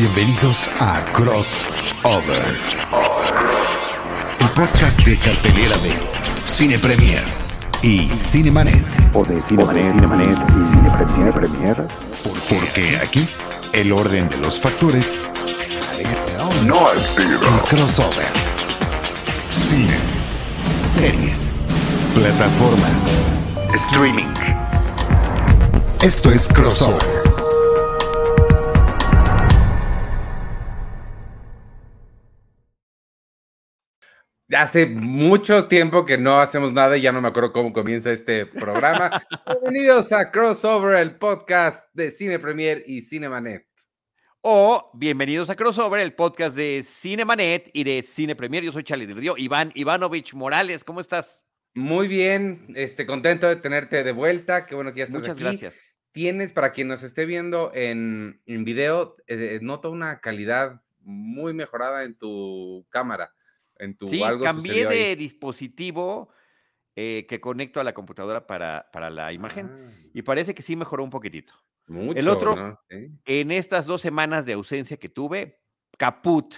Bienvenidos 0.00 0.70
a 0.78 1.04
Crossover, 1.12 2.56
el 4.38 4.48
podcast 4.50 5.00
de 5.00 5.18
cartelera 5.18 5.76
de 5.78 5.92
Cine 6.44 6.78
Premier 6.78 7.20
y 7.82 8.08
Cinemanet. 8.14 8.86
O 9.12 9.24
de 9.24 9.42
Cinemanet, 9.42 9.90
Cinemanet 9.94 10.38
y 10.50 10.70
Cine 10.70 10.90
Premier, 10.96 11.32
Premier. 11.32 11.88
Porque 12.22 12.96
aquí 13.02 13.28
el 13.72 13.90
orden 13.90 14.28
de 14.28 14.36
los 14.36 14.60
factores 14.60 15.20
No 16.64 16.88
altera. 16.90 17.34
en 17.34 17.58
Crossover. 17.68 18.26
Cine, 19.50 19.98
series, 20.78 21.54
plataformas. 22.14 23.16
Streaming. 23.74 24.32
Esto 26.02 26.30
es 26.30 26.46
Crossover. 26.46 27.17
Hace 34.56 34.86
mucho 34.86 35.68
tiempo 35.68 36.06
que 36.06 36.16
no 36.16 36.40
hacemos 36.40 36.72
nada 36.72 36.96
y 36.96 37.02
ya 37.02 37.12
no 37.12 37.20
me 37.20 37.28
acuerdo 37.28 37.52
cómo 37.52 37.70
comienza 37.70 38.10
este 38.10 38.46
programa. 38.46 39.10
Bienvenidos 39.62 40.10
a 40.10 40.30
Crossover, 40.30 40.96
el 40.96 41.16
podcast 41.16 41.84
de 41.92 42.10
Cine 42.10 42.38
Premier 42.38 42.82
y 42.86 43.02
Cinemanet. 43.02 43.66
O 44.40 44.90
bienvenidos 44.94 45.50
a 45.50 45.54
Crossover, 45.54 46.00
el 46.00 46.14
podcast 46.14 46.56
de 46.56 46.82
Cinemanet 46.82 47.68
y 47.74 47.84
de 47.84 48.02
Cine 48.02 48.34
Premier. 48.34 48.64
Yo 48.64 48.72
soy 48.72 48.84
Charlie 48.84 49.04
del 49.04 49.18
Río. 49.18 49.34
Iván 49.36 49.70
Ivanovich 49.74 50.32
Morales, 50.32 50.82
¿cómo 50.82 51.00
estás? 51.00 51.44
Muy 51.74 52.08
bien, 52.08 52.68
este, 52.74 53.04
contento 53.04 53.48
de 53.48 53.56
tenerte 53.56 54.02
de 54.02 54.12
vuelta. 54.12 54.64
Qué 54.64 54.74
bueno 54.74 54.94
que 54.94 55.00
ya 55.00 55.04
estás 55.04 55.20
Muchas 55.20 55.36
aquí. 55.36 55.44
gracias. 55.44 55.82
Tienes, 56.12 56.52
para 56.52 56.72
quien 56.72 56.88
nos 56.88 57.02
esté 57.02 57.26
viendo 57.26 57.70
en, 57.74 58.40
en 58.46 58.64
video, 58.64 59.14
eh, 59.26 59.58
noto 59.60 59.90
una 59.90 60.20
calidad 60.20 60.80
muy 61.00 61.52
mejorada 61.52 62.04
en 62.04 62.16
tu 62.16 62.86
cámara. 62.88 63.34
En 63.78 63.96
tu 63.96 64.08
Sí, 64.08 64.22
algo 64.22 64.44
cambié 64.44 64.72
sucedió 64.72 64.88
ahí. 64.90 64.98
de 64.98 65.16
dispositivo 65.16 66.30
eh, 66.96 67.26
que 67.28 67.40
conecto 67.40 67.78
a 67.80 67.84
la 67.84 67.94
computadora 67.94 68.46
para, 68.46 68.88
para 68.92 69.08
la 69.10 69.32
imagen 69.32 69.70
Ah, 69.70 69.92
y 70.12 70.22
parece 70.22 70.54
que 70.54 70.62
sí 70.62 70.74
mejoró 70.76 71.04
un 71.04 71.10
poquitito. 71.10 71.54
mucho, 71.86 72.32
otro- 72.32 72.56
¿no? 72.56 72.74
Sí. 72.90 73.08
En 73.24 73.50
estas 73.52 73.86
dos 73.86 74.00
semanas 74.02 74.44
de 74.44 74.52
ausencia 74.54 74.96
que 74.96 75.08
tuve, 75.08 75.60
caput. 75.96 76.54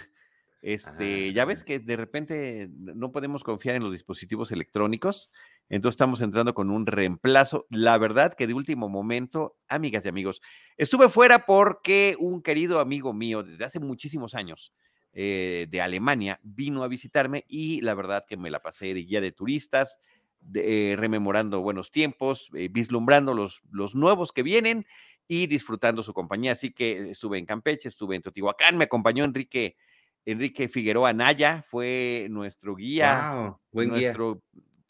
Este, 0.62 1.32
ya 1.32 1.44
ves 1.46 1.60
Ah. 1.62 1.64
que 1.64 1.78
de 1.78 1.96
repente 1.96 2.68
no 2.70 3.12
podemos 3.12 3.42
confiar 3.44 3.76
en 3.76 3.82
los 3.82 3.92
dispositivos 3.92 4.52
electrónicos, 4.52 5.30
entonces 5.70 5.94
estamos 5.94 6.20
entrando 6.20 6.52
con 6.52 6.70
un 6.70 6.84
reemplazo. 6.86 7.66
La 7.70 7.96
verdad 7.96 8.34
que 8.34 8.46
de 8.46 8.52
último 8.54 8.88
momento, 8.88 9.56
amigas 9.68 10.04
y 10.04 10.08
amigos, 10.08 10.42
estuve 10.76 11.08
fuera 11.08 11.46
porque 11.46 12.16
un 12.18 12.42
querido 12.42 12.80
amigo 12.80 13.12
mío 13.14 13.42
desde 13.42 13.64
hace 13.64 13.80
muchísimos 13.80 14.34
años 14.34 14.74
eh, 15.12 15.66
de 15.70 15.80
Alemania 15.80 16.40
vino 16.42 16.82
a 16.84 16.88
visitarme 16.88 17.44
y 17.48 17.80
la 17.82 17.94
verdad 17.94 18.24
que 18.28 18.36
me 18.36 18.50
la 18.50 18.60
pasé 18.60 18.94
de 18.94 19.02
guía 19.04 19.20
de 19.20 19.32
turistas, 19.32 19.98
de- 20.40 20.92
eh, 20.92 20.96
rememorando 20.96 21.60
buenos 21.60 21.90
tiempos, 21.90 22.48
eh, 22.54 22.68
vislumbrando 22.70 23.34
los, 23.34 23.60
los 23.70 23.94
nuevos 23.94 24.32
que 24.32 24.42
vienen 24.42 24.86
y 25.28 25.46
disfrutando 25.46 26.02
su 26.02 26.12
compañía. 26.14 26.52
Así 26.52 26.72
que 26.72 27.10
estuve 27.10 27.38
en 27.38 27.46
Campeche, 27.46 27.88
estuve 27.88 28.16
en 28.16 28.22
Teotihuacán, 28.22 28.76
me 28.78 28.84
acompañó 28.84 29.24
Enrique, 29.24 29.76
Enrique 30.24 30.68
Figueroa 30.68 31.12
Naya, 31.12 31.64
fue 31.68 32.26
nuestro 32.30 32.74
guía, 32.76 33.28
Wow, 33.32 33.58
buen 33.72 33.92
guía. 33.92 34.20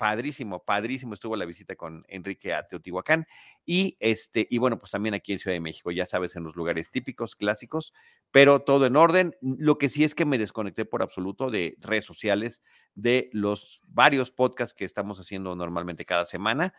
Padrísimo, 0.01 0.65
padrísimo 0.65 1.13
estuvo 1.13 1.37
la 1.37 1.45
visita 1.45 1.77
con 1.77 2.07
Enrique 2.09 2.55
a 2.55 2.67
Teotihuacán 2.67 3.27
y 3.67 3.99
este 4.01 4.47
y 4.49 4.57
bueno, 4.57 4.79
pues 4.79 4.93
también 4.93 5.13
aquí 5.13 5.35
en 5.35 5.39
Ciudad 5.39 5.55
de 5.55 5.61
México, 5.61 5.91
ya 5.91 6.07
sabes, 6.07 6.37
en 6.37 6.45
los 6.45 6.57
lugares 6.57 6.91
típicos, 6.91 7.37
clásicos, 7.37 7.93
pero 8.31 8.61
todo 8.61 8.87
en 8.87 8.97
orden. 8.97 9.37
Lo 9.43 9.77
que 9.77 9.91
sí 9.91 10.03
es 10.03 10.15
que 10.15 10.25
me 10.25 10.39
desconecté 10.39 10.87
por 10.87 11.03
absoluto 11.03 11.51
de 11.51 11.77
redes 11.81 12.07
sociales, 12.07 12.63
de 12.95 13.29
los 13.35 13.83
varios 13.89 14.31
podcasts 14.31 14.75
que 14.75 14.87
estamos 14.87 15.21
haciendo 15.21 15.55
normalmente 15.55 16.07
cada 16.07 16.25
semana 16.25 16.73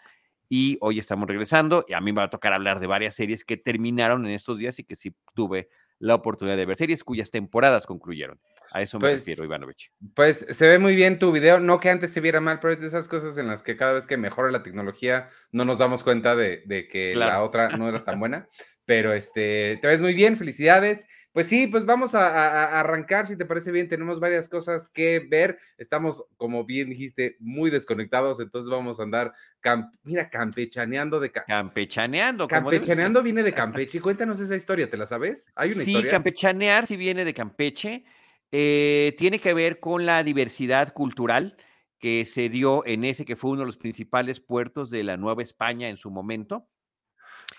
y 0.49 0.79
hoy 0.81 0.97
estamos 0.97 1.27
regresando 1.27 1.85
y 1.87 1.93
a 1.93 2.01
mí 2.01 2.11
me 2.13 2.21
va 2.21 2.23
a 2.25 2.29
tocar 2.31 2.53
hablar 2.53 2.79
de 2.79 2.87
varias 2.87 3.13
series 3.13 3.45
que 3.45 3.55
terminaron 3.55 4.25
en 4.25 4.31
estos 4.31 4.57
días 4.57 4.79
y 4.79 4.83
que 4.83 4.95
sí 4.95 5.15
tuve 5.35 5.69
la 5.99 6.15
oportunidad 6.15 6.57
de 6.57 6.65
ver 6.65 6.75
series 6.75 7.03
cuyas 7.03 7.29
temporadas 7.29 7.85
concluyeron. 7.85 8.39
A 8.73 8.81
eso 8.81 8.97
me 8.97 9.01
Pues, 9.01 9.19
refiero, 9.19 9.43
Ivanovich. 9.43 9.91
Pues 10.15 10.45
se 10.49 10.67
ve 10.67 10.79
muy 10.79 10.95
bien 10.95 11.19
tu 11.19 11.31
video, 11.31 11.59
no 11.59 11.79
que 11.79 11.89
antes 11.89 12.11
se 12.13 12.21
viera 12.21 12.39
mal, 12.39 12.59
pero 12.61 12.73
es 12.73 12.79
de 12.79 12.87
esas 12.87 13.07
cosas 13.09 13.37
en 13.37 13.47
las 13.47 13.63
que 13.63 13.75
cada 13.75 13.91
vez 13.93 14.07
que 14.07 14.15
mejora 14.17 14.49
la 14.49 14.63
tecnología 14.63 15.27
no 15.51 15.65
nos 15.65 15.77
damos 15.77 16.03
cuenta 16.03 16.35
de, 16.35 16.63
de 16.65 16.87
que 16.87 17.13
la 17.15 17.43
otra 17.43 17.69
no 17.77 17.89
era 17.89 18.03
tan 18.05 18.19
buena. 18.19 18.47
Pero 18.85 19.13
este, 19.13 19.77
te 19.81 19.87
ves 19.87 20.01
muy 20.01 20.13
bien, 20.13 20.37
felicidades. 20.37 21.05
Pues 21.33 21.47
sí, 21.47 21.67
pues 21.67 21.85
vamos 21.85 22.15
a, 22.15 22.27
a- 22.29 22.65
a 22.65 22.79
arrancar, 22.79 23.27
si 23.27 23.37
te 23.37 23.45
parece 23.45 23.71
bien, 23.71 23.87
tenemos 23.87 24.19
varias 24.19 24.49
cosas 24.49 24.89
que 24.89 25.19
ver. 25.29 25.59
Estamos, 25.77 26.25
como 26.35 26.65
bien 26.65 26.89
dijiste, 26.89 27.37
muy 27.39 27.69
desconectados, 27.69 28.39
entonces 28.39 28.69
vamos 28.71 28.99
a 28.99 29.03
andar, 29.03 29.33
cam- 29.61 29.91
mira, 30.03 30.29
campechaneando 30.29 31.19
de... 31.19 31.31
ca- 31.31 31.45
Campechaneando. 31.45 32.47
campechaneando 32.47 33.21
viene 33.21 33.43
de 33.43 33.51
Campeche. 33.53 34.01
Cuéntanos 34.01 34.39
esa 34.39 34.55
historia, 34.55 34.89
¿te 34.89 34.97
la 34.97 35.05
sabes? 35.05 35.51
¿Hay 35.55 35.71
una 35.73 35.83
sí, 35.83 35.91
historia? 35.91 36.11
campechanear 36.11 36.87
si 36.87 36.95
viene 36.97 37.23
de 37.25 37.33
Campeche. 37.33 38.03
Eh, 38.51 39.15
tiene 39.17 39.39
que 39.39 39.53
ver 39.53 39.79
con 39.79 40.05
la 40.05 40.23
diversidad 40.23 40.93
cultural 40.93 41.55
que 41.99 42.25
se 42.25 42.49
dio 42.49 42.85
en 42.85 43.05
ese 43.05 43.25
que 43.25 43.35
fue 43.35 43.51
uno 43.51 43.61
de 43.61 43.67
los 43.67 43.77
principales 43.77 44.39
puertos 44.39 44.89
de 44.89 45.03
la 45.03 45.17
Nueva 45.17 45.43
España 45.43 45.87
en 45.87 45.97
su 45.97 46.09
momento. 46.09 46.67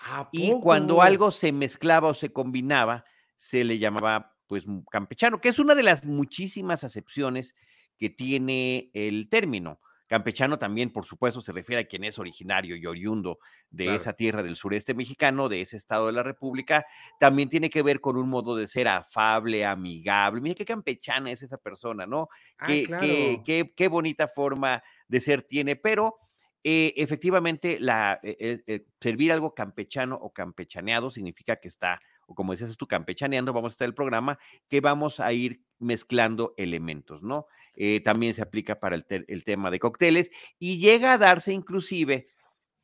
¿A 0.01 0.29
Y 0.31 0.53
cuando 0.59 1.01
algo 1.01 1.31
se 1.31 1.51
mezclaba 1.51 2.09
o 2.09 2.13
se 2.13 2.33
combinaba, 2.33 3.05
se 3.37 3.63
le 3.63 3.79
llamaba 3.79 4.35
pues 4.47 4.65
campechano, 4.91 5.39
que 5.39 5.49
es 5.49 5.59
una 5.59 5.75
de 5.75 5.83
las 5.83 6.03
muchísimas 6.03 6.83
acepciones 6.83 7.55
que 7.97 8.09
tiene 8.09 8.91
el 8.93 9.29
término. 9.29 9.79
Campechano 10.13 10.59
también, 10.59 10.91
por 10.91 11.05
supuesto, 11.05 11.41
se 11.41 11.51
refiere 11.51 11.81
a 11.81 11.85
quien 11.85 12.03
es 12.03 12.19
originario 12.19 12.75
y 12.75 12.85
oriundo 12.85 13.39
de 13.69 13.85
Claro. 13.85 13.95
esa 13.95 14.13
tierra 14.13 14.43
del 14.43 14.55
sureste 14.55 14.93
mexicano, 14.93 15.49
de 15.49 15.61
ese 15.61 15.77
estado 15.77 16.07
de 16.07 16.13
la 16.13 16.23
República. 16.23 16.85
También 17.19 17.49
tiene 17.49 17.69
que 17.69 17.81
ver 17.83 17.99
con 18.01 18.17
un 18.17 18.29
modo 18.29 18.55
de 18.55 18.67
ser 18.67 18.87
afable, 18.87 19.65
amigable. 19.65 20.41
Mira 20.41 20.55
qué 20.55 20.65
campechana 20.65 21.31
es 21.31 21.41
esa 21.43 21.57
persona, 21.57 22.05
¿no? 22.05 22.27
Ah, 22.57 22.67
qué, 22.67 22.83
claro. 22.83 23.07
qué- 23.07 23.41
qué- 23.45 23.73
qué 23.75 23.87
bonita 23.87 24.27
forma 24.27 24.83
de 25.07 25.19
ser 25.19 25.43
tiene, 25.43 25.75
pero 25.75 26.15
eh, 26.63 26.93
efectivamente 26.97 27.77
la, 27.79 28.19
eh, 28.23 28.37
eh, 28.39 28.63
eh, 28.67 28.85
servir 29.01 29.31
algo 29.31 29.53
campechano 29.53 30.15
o 30.15 30.31
campechaneado 30.31 31.09
significa 31.09 31.57
que 31.57 31.67
está, 31.67 31.99
o 32.27 32.35
como 32.35 32.53
decías 32.53 32.77
tú, 32.77 32.87
campechaneando, 32.87 33.51
vamos 33.51 33.73
a 33.73 33.75
estar 33.75 33.87
el 33.87 33.93
programa, 33.93 34.39
que 34.69 34.79
vamos 34.79 35.19
a 35.19 35.33
ir 35.33 35.61
mezclando 35.83 36.53
elementos, 36.57 37.21
¿no? 37.21 37.47
Eh, 37.75 37.99
también 38.01 38.33
se 38.33 38.41
aplica 38.41 38.79
para 38.79 38.95
el, 38.95 39.05
te- 39.05 39.25
el 39.27 39.43
tema 39.43 39.71
de 39.71 39.79
cócteles 39.79 40.31
y 40.59 40.77
llega 40.77 41.13
a 41.13 41.17
darse 41.17 41.53
inclusive 41.53 42.27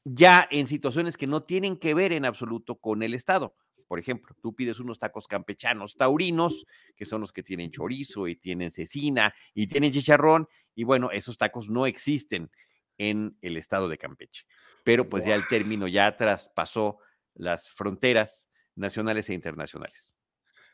ya 0.04 0.48
en 0.50 0.68
situaciones 0.68 1.18
que 1.18 1.28
no 1.28 1.44
tienen 1.44 1.78
que 1.78 1.94
ver 1.94 2.14
en 2.14 2.26
absoluto 2.26 2.76
con 2.76 3.04
el 3.04 3.14
Estado. 3.14 3.56
Por 3.88 4.00
ejemplo, 4.00 4.36
tú 4.42 4.54
pides 4.54 4.80
unos 4.80 5.00
tacos 5.00 5.28
campechanos 5.28 5.96
taurinos, 5.96 6.66
que 6.96 7.06
son 7.06 7.22
los 7.22 7.32
que 7.32 7.44
tienen 7.44 7.72
chorizo 7.72 8.28
y 8.28 8.36
tienen 8.36 8.72
cecina 8.72 9.34
y 9.54 9.68
tienen 9.68 9.92
chicharrón, 9.92 10.48
y 10.76 10.84
bueno, 10.84 11.10
esos 11.12 11.38
tacos 11.38 11.70
no 11.70 11.86
existen 11.88 12.52
en 12.98 13.36
el 13.42 13.58
estado 13.58 13.90
de 13.90 13.98
Campeche. 13.98 14.46
Pero 14.84 15.10
pues 15.10 15.26
ya 15.26 15.36
el 15.36 15.48
término 15.48 15.88
ya 15.88 16.16
traspasó 16.18 17.00
las 17.34 17.72
fronteras 17.72 18.50
nacionales 18.76 19.30
e 19.30 19.34
internacionales. 19.34 20.14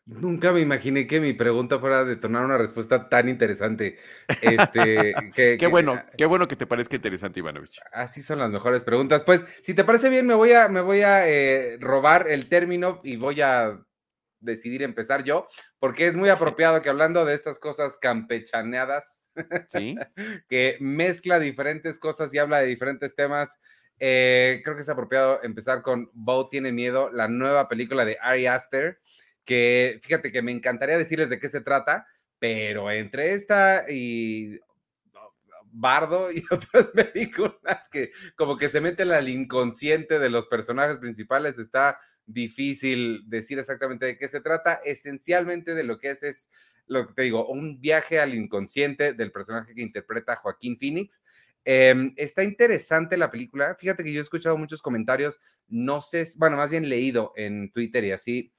Nunca 0.07 0.51
me 0.51 0.59
imaginé 0.59 1.07
que 1.07 1.19
mi 1.19 1.33
pregunta 1.33 1.79
fuera 1.79 1.99
a 1.99 2.05
detonar 2.05 2.45
una 2.45 2.57
respuesta 2.59 3.09
tan 3.09 3.27
interesante. 3.27 3.97
Este, 4.41 5.15
que, 5.33 5.33
Qué 5.33 5.57
que- 5.57 5.67
bueno, 5.67 5.99
qué 6.15 6.25
bueno 6.27 6.47
que 6.47 6.55
te 6.55 6.67
parezca 6.67 6.95
interesante, 6.95 7.39
Ivanovich. 7.39 7.81
Así 7.91 8.21
son 8.21 8.37
las 8.37 8.51
mejores 8.51 8.83
preguntas. 8.83 9.23
Pues, 9.23 9.43
si 9.63 9.73
te 9.73 9.83
parece 9.83 10.09
bien, 10.09 10.27
me 10.27 10.35
voy 10.35 10.51
a, 10.51 10.67
me 10.67 10.81
voy 10.81 11.01
a 11.01 11.27
eh, 11.27 11.77
robar 11.79 12.27
el 12.27 12.49
término 12.49 13.01
y 13.03 13.15
voy 13.15 13.41
a 13.41 13.79
decidir 14.39 14.83
empezar 14.83 15.23
yo, 15.23 15.47
porque 15.79 16.05
es 16.05 16.15
muy 16.15 16.29
apropiado 16.29 16.79
que 16.83 16.89
hablando 16.89 17.25
de 17.25 17.33
estas 17.33 17.57
cosas 17.57 17.97
campechaneadas, 17.97 19.23
¿Sí? 19.71 19.95
que 20.47 20.77
mezcla 20.81 21.39
diferentes 21.39 21.97
cosas 21.97 22.31
y 22.31 22.37
habla 22.37 22.59
de 22.59 22.67
diferentes 22.67 23.15
temas. 23.15 23.57
eh, 23.97 24.61
creo 24.63 24.75
que 24.75 24.81
es 24.83 24.89
apropiado 24.89 25.41
empezar 25.41 25.81
con 25.81 26.11
Bo 26.13 26.47
tiene 26.47 26.71
miedo, 26.71 27.09
la 27.11 27.27
nueva 27.27 27.67
película 27.67 28.05
de 28.05 28.19
Ari 28.21 28.45
Aster, 28.45 28.99
que 29.45 29.99
fíjate 30.03 30.31
que 30.31 30.41
me 30.41 30.51
encantaría 30.51 30.97
decirles 30.97 31.29
de 31.29 31.39
qué 31.39 31.47
se 31.47 31.61
trata, 31.61 32.07
pero 32.39 32.91
entre 32.91 33.33
esta 33.33 33.85
y 33.89 34.59
Bardo 35.75 36.31
y 36.31 36.43
otras 36.51 36.87
películas 36.87 37.89
que 37.91 38.11
como 38.35 38.57
que 38.57 38.69
se 38.69 38.81
meten 38.81 39.11
al 39.11 39.29
inconsciente 39.29 40.19
de 40.19 40.29
los 40.29 40.47
personajes 40.47 40.97
principales, 40.97 41.59
está 41.59 41.99
difícil 42.25 43.23
decir 43.27 43.59
exactamente 43.59 44.05
de 44.05 44.17
qué 44.17 44.27
se 44.27 44.41
trata. 44.41 44.79
Esencialmente 44.85 45.75
de 45.75 45.83
lo 45.83 45.99
que 45.99 46.11
es 46.11 46.23
es 46.23 46.49
lo 46.87 47.07
que 47.07 47.13
te 47.13 47.21
digo, 47.23 47.47
un 47.47 47.81
viaje 47.81 48.19
al 48.19 48.35
inconsciente 48.35 49.13
del 49.13 49.31
personaje 49.31 49.73
que 49.73 49.81
interpreta 49.81 50.35
Joaquín 50.35 50.77
Phoenix. 50.77 51.23
Eh, 51.65 52.13
está 52.15 52.43
interesante 52.43 53.17
la 53.17 53.31
película. 53.31 53.75
Fíjate 53.75 54.03
que 54.03 54.13
yo 54.13 54.19
he 54.19 54.23
escuchado 54.23 54.57
muchos 54.57 54.83
comentarios, 54.83 55.39
no 55.67 55.99
sé, 56.01 56.25
bueno, 56.35 56.57
más 56.57 56.69
bien 56.69 56.87
leído 56.87 57.33
en 57.35 57.71
Twitter 57.71 58.03
y 58.05 58.11
así, 58.11 58.53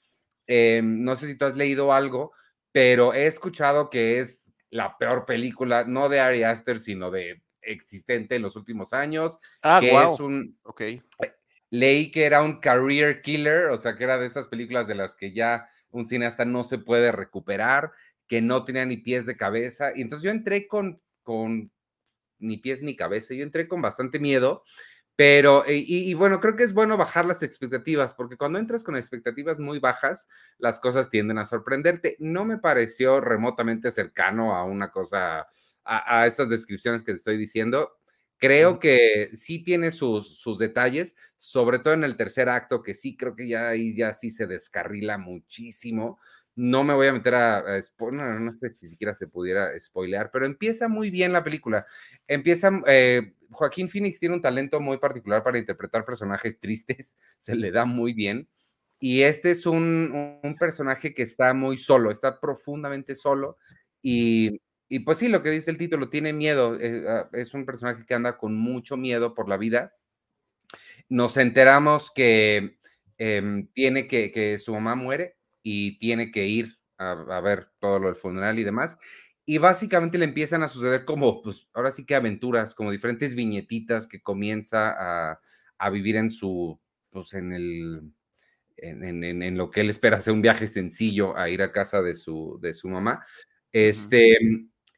eh, 0.46 0.80
no 0.84 1.16
sé 1.16 1.26
si 1.26 1.36
tú 1.36 1.44
has 1.44 1.56
leído 1.56 1.92
algo, 1.92 2.32
pero 2.72 3.14
he 3.14 3.26
escuchado 3.26 3.90
que 3.90 4.20
es 4.20 4.52
la 4.70 4.98
peor 4.98 5.24
película, 5.26 5.84
no 5.84 6.08
de 6.08 6.20
Ari 6.20 6.42
Aster, 6.42 6.78
sino 6.78 7.10
de 7.10 7.42
existente 7.62 8.36
en 8.36 8.42
los 8.42 8.56
últimos 8.56 8.92
años. 8.92 9.38
Ah, 9.62 9.78
que 9.80 10.02
es 10.02 10.20
un, 10.20 10.58
Ok. 10.62 10.82
leí 11.70 12.10
que 12.10 12.24
era 12.24 12.42
un 12.42 12.60
career 12.60 13.22
killer, 13.22 13.66
o 13.66 13.78
sea, 13.78 13.96
que 13.96 14.04
era 14.04 14.18
de 14.18 14.26
estas 14.26 14.48
películas 14.48 14.86
de 14.86 14.94
las 14.94 15.16
que 15.16 15.32
ya 15.32 15.68
un 15.90 16.06
cineasta 16.06 16.44
no 16.44 16.64
se 16.64 16.78
puede 16.78 17.12
recuperar, 17.12 17.92
que 18.26 18.42
no 18.42 18.64
tenía 18.64 18.84
ni 18.84 18.98
pies 18.98 19.26
de 19.26 19.36
cabeza. 19.36 19.92
Y 19.94 20.02
entonces 20.02 20.24
yo 20.24 20.30
entré 20.30 20.66
con, 20.68 21.00
con 21.22 21.70
ni 22.38 22.58
pies 22.58 22.82
ni 22.82 22.96
cabeza, 22.96 23.34
yo 23.34 23.42
entré 23.42 23.66
con 23.66 23.80
bastante 23.80 24.18
miedo, 24.18 24.64
pero, 25.16 25.64
eh, 25.66 25.76
y, 25.76 26.10
y 26.10 26.14
bueno, 26.14 26.40
creo 26.40 26.56
que 26.56 26.62
es 26.64 26.74
bueno 26.74 26.96
bajar 26.98 27.24
las 27.24 27.42
expectativas, 27.42 28.14
porque 28.14 28.36
cuando 28.36 28.58
entras 28.58 28.84
con 28.84 28.96
expectativas 28.96 29.58
muy 29.58 29.78
bajas, 29.78 30.28
las 30.58 30.78
cosas 30.78 31.08
tienden 31.10 31.38
a 31.38 31.44
sorprenderte. 31.46 32.16
No 32.20 32.44
me 32.44 32.58
pareció 32.58 33.20
remotamente 33.20 33.90
cercano 33.90 34.54
a 34.56 34.64
una 34.64 34.90
cosa, 34.90 35.48
a, 35.84 36.20
a 36.22 36.26
estas 36.26 36.50
descripciones 36.50 37.02
que 37.02 37.12
te 37.12 37.16
estoy 37.18 37.38
diciendo. 37.38 37.92
Creo 38.38 38.78
que 38.78 39.30
sí 39.34 39.64
tiene 39.64 39.90
sus, 39.90 40.38
sus 40.38 40.58
detalles, 40.58 41.16
sobre 41.38 41.78
todo 41.78 41.94
en 41.94 42.04
el 42.04 42.16
tercer 42.16 42.50
acto, 42.50 42.82
que 42.82 42.92
sí 42.92 43.16
creo 43.16 43.34
que 43.34 43.48
ya 43.48 43.68
ahí 43.68 43.96
ya 43.96 44.12
sí 44.12 44.28
se 44.30 44.46
descarrila 44.46 45.16
muchísimo. 45.16 46.18
No 46.56 46.82
me 46.84 46.94
voy 46.94 47.06
a 47.06 47.12
meter 47.12 47.34
a, 47.34 47.58
a 47.58 47.80
no 48.10 48.54
sé 48.54 48.70
si 48.70 48.88
siquiera 48.88 49.14
se 49.14 49.28
pudiera 49.28 49.78
spoilear, 49.78 50.30
pero 50.30 50.46
empieza 50.46 50.88
muy 50.88 51.10
bien 51.10 51.32
la 51.32 51.44
película. 51.44 51.84
Empieza, 52.26 52.70
eh, 52.86 53.34
Joaquín 53.50 53.90
Phoenix 53.90 54.18
tiene 54.18 54.34
un 54.34 54.40
talento 54.40 54.80
muy 54.80 54.96
particular 54.96 55.42
para 55.42 55.58
interpretar 55.58 56.04
personajes 56.04 56.58
tristes, 56.58 57.18
se 57.38 57.54
le 57.54 57.70
da 57.70 57.84
muy 57.84 58.14
bien. 58.14 58.48
Y 58.98 59.22
este 59.22 59.50
es 59.50 59.66
un, 59.66 60.40
un 60.42 60.56
personaje 60.56 61.12
que 61.12 61.22
está 61.22 61.52
muy 61.52 61.76
solo, 61.76 62.10
está 62.10 62.40
profundamente 62.40 63.14
solo 63.14 63.58
y, 64.00 64.62
y 64.88 65.00
pues 65.00 65.18
sí, 65.18 65.28
lo 65.28 65.42
que 65.42 65.50
dice 65.50 65.70
el 65.70 65.78
título, 65.78 66.08
tiene 66.08 66.32
miedo, 66.32 66.78
eh, 66.80 67.04
ah, 67.08 67.28
es 67.32 67.54
un 67.54 67.66
personaje 67.66 68.06
que 68.06 68.14
anda 68.14 68.38
con 68.38 68.54
mucho 68.56 68.96
miedo 68.96 69.34
por 69.34 69.48
la 69.48 69.56
vida. 69.56 69.94
Nos 71.08 71.36
enteramos 71.36 72.10
que 72.12 72.78
em, 73.18 73.66
tiene 73.72 74.06
que, 74.06 74.32
que 74.32 74.58
su 74.58 74.72
mamá 74.72 74.94
muere 74.94 75.35
y 75.66 75.98
tiene 75.98 76.30
que 76.30 76.46
ir 76.46 76.78
a, 76.98 77.12
a 77.12 77.40
ver 77.40 77.68
todo 77.80 77.98
lo 77.98 78.06
del 78.08 78.16
funeral 78.16 78.58
y 78.58 78.64
demás. 78.64 78.96
Y 79.44 79.58
básicamente 79.58 80.18
le 80.18 80.24
empiezan 80.24 80.62
a 80.62 80.68
suceder 80.68 81.04
como, 81.04 81.42
pues 81.42 81.68
ahora 81.74 81.90
sí 81.92 82.04
que 82.04 82.14
aventuras, 82.16 82.74
como 82.74 82.90
diferentes 82.90 83.34
viñetitas 83.34 84.06
que 84.06 84.20
comienza 84.22 85.30
a, 85.32 85.40
a 85.78 85.90
vivir 85.90 86.16
en 86.16 86.30
su, 86.30 86.80
pues 87.12 87.32
en 87.34 87.52
el, 87.52 88.12
en, 88.76 89.24
en- 89.24 89.56
lo 89.58 89.70
que 89.70 89.80
él 89.82 89.90
espera 89.90 90.20
ser 90.20 90.34
un 90.34 90.42
viaje 90.42 90.68
sencillo 90.68 91.36
a 91.36 91.48
ir 91.50 91.62
a 91.62 91.72
casa 91.72 92.02
de 92.02 92.14
su, 92.16 92.58
de 92.62 92.74
su 92.74 92.88
mamá. 92.88 93.22
Este, 93.72 94.38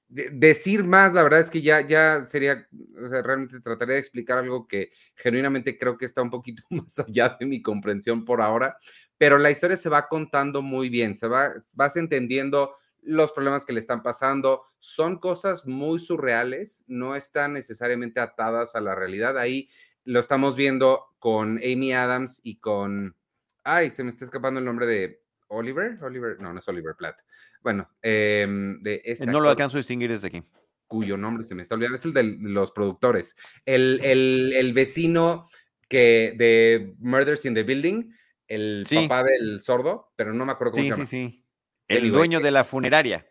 de- 0.08 0.30
decir 0.30 0.84
más, 0.84 1.12
la 1.14 1.22
verdad 1.22 1.40
es 1.40 1.50
que 1.50 1.62
ya, 1.62 1.80
ya 1.82 2.22
sería, 2.22 2.66
realmente 2.94 3.60
trataría 3.60 3.94
de 3.94 4.00
explicar 4.00 4.38
algo 4.38 4.66
que 4.66 4.90
genuinamente 5.16 5.78
creo 5.78 5.96
que 5.98 6.06
está 6.06 6.22
un 6.22 6.30
poquito 6.30 6.62
más 6.70 6.98
allá 6.98 7.36
de 7.38 7.46
mi 7.46 7.62
comprensión 7.62 8.24
por 8.24 8.40
ahora, 8.42 8.76
pero 9.18 9.38
la 9.38 9.50
historia 9.50 9.76
se 9.76 9.88
va 9.88 10.08
contando 10.08 10.62
muy 10.62 10.88
bien, 10.88 11.16
se 11.16 11.28
va, 11.28 11.50
vas 11.72 11.96
entendiendo 11.96 12.72
los 13.02 13.32
problemas 13.32 13.64
que 13.64 13.72
le 13.72 13.80
están 13.80 14.02
pasando, 14.02 14.62
son 14.78 15.18
cosas 15.18 15.66
muy 15.66 15.98
surreales, 15.98 16.84
no 16.88 17.14
están 17.14 17.52
necesariamente 17.52 18.20
atadas 18.20 18.74
a 18.74 18.80
la 18.80 18.94
realidad, 18.94 19.38
ahí 19.38 19.68
lo 20.04 20.20
estamos 20.20 20.56
viendo 20.56 21.04
con 21.18 21.58
Amy 21.58 21.92
Adams 21.92 22.40
y 22.42 22.58
con, 22.58 23.16
ay, 23.64 23.90
se 23.90 24.04
me 24.04 24.10
está 24.10 24.24
escapando 24.24 24.58
el 24.60 24.66
nombre 24.66 24.86
de 24.86 25.22
Oliver, 25.48 25.98
Oliver, 26.02 26.40
no, 26.40 26.52
no 26.52 26.58
es 26.58 26.68
Oliver 26.68 26.94
Platt, 26.96 27.20
bueno, 27.62 27.88
em, 28.02 28.80
de 28.82 29.00
este 29.04 29.26
No 29.26 29.40
lo 29.40 29.48
alcanzo 29.48 29.76
a 29.76 29.80
distinguir 29.80 30.10
desde 30.10 30.28
aquí. 30.28 30.42
cuyo 30.86 31.16
nombre 31.16 31.44
se 31.44 31.54
me 31.54 31.62
está 31.62 31.74
olvidando, 31.74 31.96
es 31.96 32.04
el 32.04 32.12
de 32.12 32.22
los 32.22 32.70
productores. 32.70 33.36
El, 33.66 34.00
el, 34.02 34.52
el 34.56 34.72
vecino 34.72 35.48
que 35.88 36.34
de 36.36 36.94
Murders 36.98 37.44
in 37.44 37.54
the 37.54 37.62
Building, 37.62 38.10
el 38.46 38.84
Sí. 38.86 38.96
papá 38.96 39.24
del 39.24 39.60
sordo, 39.60 40.12
pero 40.16 40.32
no 40.32 40.46
me 40.46 40.52
acuerdo 40.52 40.72
cómo 40.72 40.82
Sí, 40.84 40.88
se 40.88 40.94
sí, 40.94 40.98
llama. 40.98 41.06
sí. 41.06 41.44
El 41.88 41.98
Anyway, 41.98 42.10
dueño 42.18 42.40
de 42.40 42.50
la 42.50 42.64
funeraria. 42.64 43.26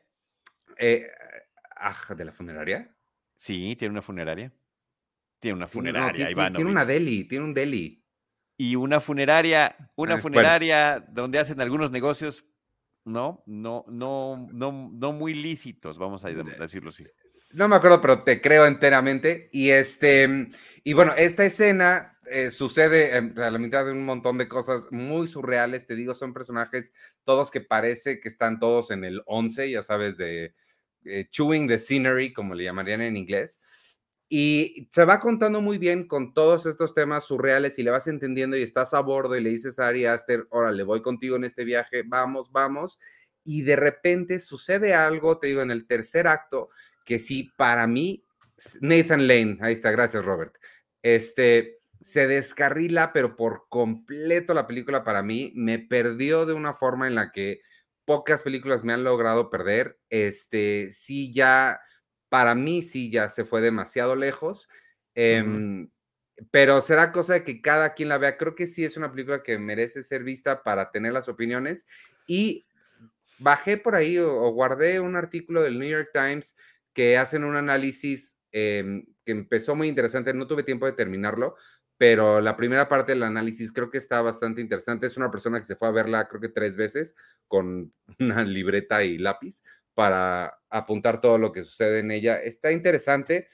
Eh, 0.77 1.07
ah, 1.75 1.95
¿de 2.15 2.25
la 2.25 2.31
funeraria? 2.31 2.95
Sí, 3.35 3.75
tiene 3.77 3.91
una 3.91 4.01
funeraria. 4.01 4.51
Tiene 5.39 5.57
una 5.57 5.67
Tiene, 5.67 5.91
no, 5.91 5.99
funeraria, 5.99 6.27
ti- 6.29 6.33
ti- 6.33 6.53
tiene, 6.55 6.71
una 6.71 6.85
deli, 6.85 7.23
tiene 7.27 7.45
un 7.45 7.53
deli. 7.53 8.03
Y 8.57 8.75
una 8.75 8.99
funeraria, 8.99 9.75
una 9.95 10.15
bueno. 10.15 10.21
funeraria 10.21 11.05
donde 11.09 11.39
hacen 11.39 11.61
algunos 11.61 11.91
negocios, 11.91 12.45
no, 13.05 13.43
no, 13.45 13.85
no, 13.87 14.47
no, 14.51 14.89
no 14.91 15.11
muy 15.13 15.33
lícitos, 15.33 15.97
vamos 15.97 16.25
a 16.25 16.29
decirlo 16.29 16.89
así. 16.89 17.05
No 17.51 17.67
me 17.67 17.77
acuerdo, 17.77 18.01
pero 18.01 18.23
te 18.23 18.41
creo 18.41 18.65
enteramente. 18.65 19.49
Y 19.53 19.69
este, 19.69 20.49
y 20.83 20.93
bueno, 20.93 21.13
esta 21.15 21.45
escena 21.45 22.17
eh, 22.29 22.51
sucede 22.51 23.13
a 23.15 23.51
la 23.51 23.57
mitad 23.57 23.85
de 23.85 23.93
un 23.93 24.03
montón 24.05 24.37
de 24.37 24.49
cosas 24.49 24.87
muy 24.91 25.27
surreales. 25.27 25.87
Te 25.87 25.95
digo, 25.95 26.13
son 26.13 26.33
personajes 26.33 26.91
todos 27.23 27.49
que 27.49 27.61
parece 27.61 28.19
que 28.19 28.27
están 28.27 28.59
todos 28.59 28.91
en 28.91 29.05
el 29.05 29.21
11, 29.25 29.71
ya 29.71 29.81
sabes, 29.81 30.17
de 30.17 30.53
eh, 31.05 31.27
chewing 31.29 31.67
the 31.67 31.79
scenery, 31.79 32.33
como 32.33 32.53
le 32.53 32.65
llamarían 32.65 33.01
en 33.01 33.15
inglés. 33.15 33.61
Y 34.29 34.89
se 34.91 35.05
va 35.05 35.19
contando 35.19 35.61
muy 35.61 35.77
bien 35.77 36.07
con 36.07 36.33
todos 36.33 36.65
estos 36.65 36.93
temas 36.93 37.25
surreales 37.25 37.79
y 37.79 37.83
le 37.83 37.91
vas 37.91 38.07
entendiendo 38.07 38.57
y 38.57 38.61
estás 38.61 38.93
a 38.93 38.99
bordo 38.99 39.35
y 39.35 39.41
le 39.41 39.49
dices 39.49 39.79
a 39.79 39.87
Ari 39.87 40.05
Aster, 40.05 40.45
órale, 40.49 40.83
voy 40.83 41.01
contigo 41.01 41.37
en 41.37 41.45
este 41.45 41.63
viaje, 41.63 42.03
vamos, 42.05 42.51
vamos. 42.51 42.99
Y 43.45 43.61
de 43.61 43.77
repente 43.77 44.41
sucede 44.41 44.93
algo, 44.93 45.39
te 45.39 45.47
digo, 45.47 45.61
en 45.61 45.71
el 45.71 45.87
tercer 45.87 46.27
acto, 46.27 46.69
que 47.05 47.19
sí, 47.19 47.53
para 47.55 47.87
mí, 47.87 48.25
Nathan 48.81 49.27
Lane, 49.27 49.57
ahí 49.61 49.73
está, 49.73 49.91
gracias 49.91 50.25
Robert, 50.25 50.57
este, 51.01 51.79
se 52.01 52.27
descarrila, 52.27 53.13
pero 53.13 53.37
por 53.37 53.67
completo 53.69 54.53
la 54.53 54.67
película 54.67 55.05
para 55.05 55.23
mí 55.23 55.53
me 55.55 55.79
perdió 55.79 56.45
de 56.45 56.53
una 56.53 56.73
forma 56.73 57.07
en 57.07 57.15
la 57.15 57.31
que 57.31 57.61
pocas 58.07 58.43
películas 58.43 58.85
me 58.85 58.93
han 58.93 59.03
logrado 59.03 59.49
perder. 59.49 59.99
Este, 60.09 60.89
sí, 60.91 61.33
ya, 61.33 61.81
para 62.29 62.55
mí 62.55 62.81
sí, 62.83 63.09
ya 63.11 63.29
se 63.29 63.45
fue 63.45 63.61
demasiado 63.61 64.15
lejos. 64.15 64.69
Em, 65.15 65.89
Pero 66.51 66.81
será 66.81 67.11
cosa 67.11 67.33
de 67.33 67.43
que 67.43 67.61
cada 67.61 67.93
quien 67.95 68.09
la 68.09 68.19
vea. 68.19 68.37
Creo 68.37 68.53
que 68.55 68.67
sí 68.67 68.85
es 68.85 68.95
una 68.95 69.11
película 69.11 69.41
que 69.41 69.57
merece 69.57 70.03
ser 70.03 70.23
vista 70.23 70.61
para 70.63 70.91
tener 70.91 71.13
las 71.13 71.29
opiniones. 71.29 71.85
Y 72.27 72.67
bajé 73.39 73.77
por 73.77 73.95
ahí 73.95 74.17
o, 74.17 74.41
o 74.43 74.51
guardé 74.51 74.99
un 74.99 75.15
artículo 75.15 75.61
del 75.61 75.79
New 75.79 75.89
York 75.89 76.09
Times 76.13 76.55
que 76.93 77.17
hacen 77.17 77.43
un 77.43 77.55
análisis 77.55 78.37
em, 78.51 79.05
que 79.25 79.31
empezó 79.31 79.75
muy 79.75 79.87
interesante. 79.87 80.33
No 80.33 80.47
tuve 80.47 80.63
tiempo 80.63 80.85
de 80.85 80.93
terminarlo, 80.93 81.55
pero 81.97 82.41
la 82.41 82.55
primera 82.55 82.87
parte 82.87 83.11
del 83.13 83.23
análisis 83.23 83.71
creo 83.71 83.89
que 83.89 83.97
está 83.97 84.21
bastante 84.21 84.61
interesante. 84.61 85.07
Es 85.07 85.17
una 85.17 85.31
persona 85.31 85.59
que 85.59 85.65
se 85.65 85.75
fue 85.75 85.87
a 85.87 85.91
verla 85.91 86.27
creo 86.27 86.41
que 86.41 86.49
tres 86.49 86.75
veces 86.75 87.15
con 87.47 87.93
una 88.19 88.43
libreta 88.43 89.03
y 89.03 89.17
lápiz 89.17 89.61
para 89.97 90.59
apuntar 90.69 91.21
todo 91.21 91.39
lo 91.39 91.51
que 91.51 91.63
sucede 91.63 92.01
en 92.01 92.11
ella. 92.11 92.39
Está 92.39 92.71
interesante, 92.71 93.47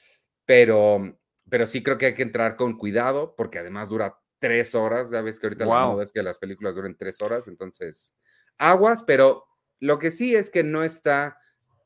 pero, 0.43 1.17
pero 1.50 1.67
sí 1.67 1.81
creo 1.81 1.97
que 1.97 2.07
hay 2.07 2.15
que 2.15 2.23
entrar 2.23 2.57
con 2.57 2.77
cuidado 2.77 3.33
porque 3.38 3.59
además 3.59 3.88
dura 3.88 4.19
tres 4.39 4.75
horas. 4.75 5.09
Ya 5.09 5.21
ves 5.21 5.39
que 5.39 5.47
ahorita 5.47 5.65
la 5.65 5.85
moda 5.88 6.03
es 6.03 6.12
que 6.12 6.21
las 6.21 6.39
películas 6.39 6.75
duren 6.75 6.97
tres 6.97 7.21
horas, 7.21 7.47
entonces 7.47 8.13
aguas, 8.57 9.03
pero 9.03 9.45
lo 9.79 10.00
que 10.00 10.12
sí 10.12 10.35
es 10.35 10.50
que 10.50 10.65
no 10.65 10.83
está 10.83 11.38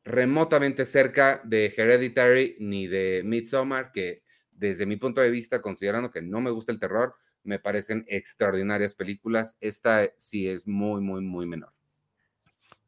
remotamente 0.03 0.85
cerca 0.85 1.39
de 1.43 1.71
Hereditary 1.77 2.57
ni 2.59 2.87
de 2.87 3.21
Midsommar, 3.23 3.91
que 3.91 4.23
desde 4.49 4.87
mi 4.87 4.97
punto 4.97 5.21
de 5.21 5.29
vista, 5.29 5.61
considerando 5.61 6.09
que 6.09 6.23
no 6.23 6.41
me 6.41 6.49
gusta 6.49 6.71
el 6.71 6.79
terror, 6.79 7.13
me 7.43 7.59
parecen 7.59 8.05
extraordinarias 8.07 8.95
películas. 8.95 9.55
Esta 9.59 10.11
sí 10.17 10.49
es 10.49 10.65
muy, 10.65 10.99
muy, 10.99 11.21
muy 11.21 11.45
menor. 11.45 11.76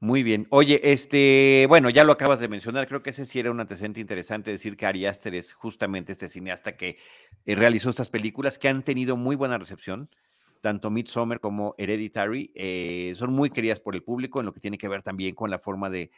Muy 0.01 0.23
bien. 0.23 0.47
Oye, 0.49 0.79
este, 0.81 1.65
bueno, 1.67 1.89
ya 1.89 2.05
lo 2.05 2.13
acabas 2.13 2.39
de 2.39 2.47
mencionar, 2.47 2.87
creo 2.87 3.03
que 3.03 3.09
ese 3.09 3.25
sí 3.25 3.37
era 3.37 3.51
un 3.51 3.59
antecedente 3.59 3.99
interesante 3.99 4.49
decir 4.49 4.77
que 4.77 4.85
Ari 4.85 5.05
Aster 5.05 5.35
es 5.35 5.51
justamente 5.51 6.13
este 6.13 6.29
cineasta 6.29 6.77
que 6.77 6.97
eh, 7.45 7.55
realizó 7.55 7.89
estas 7.89 8.09
películas 8.09 8.57
que 8.57 8.69
han 8.69 8.83
tenido 8.83 9.17
muy 9.17 9.35
buena 9.35 9.57
recepción, 9.57 10.09
tanto 10.61 10.89
Midsommar 10.89 11.41
como 11.41 11.75
Hereditary, 11.77 12.53
eh, 12.55 13.13
son 13.17 13.33
muy 13.33 13.49
queridas 13.49 13.81
por 13.81 13.93
el 13.93 14.01
público 14.01 14.39
en 14.39 14.45
lo 14.45 14.53
que 14.53 14.61
tiene 14.61 14.77
que 14.77 14.87
ver 14.87 15.03
también 15.03 15.35
con 15.35 15.49
la 15.49 15.59
forma 15.59 15.89
de 15.89 16.11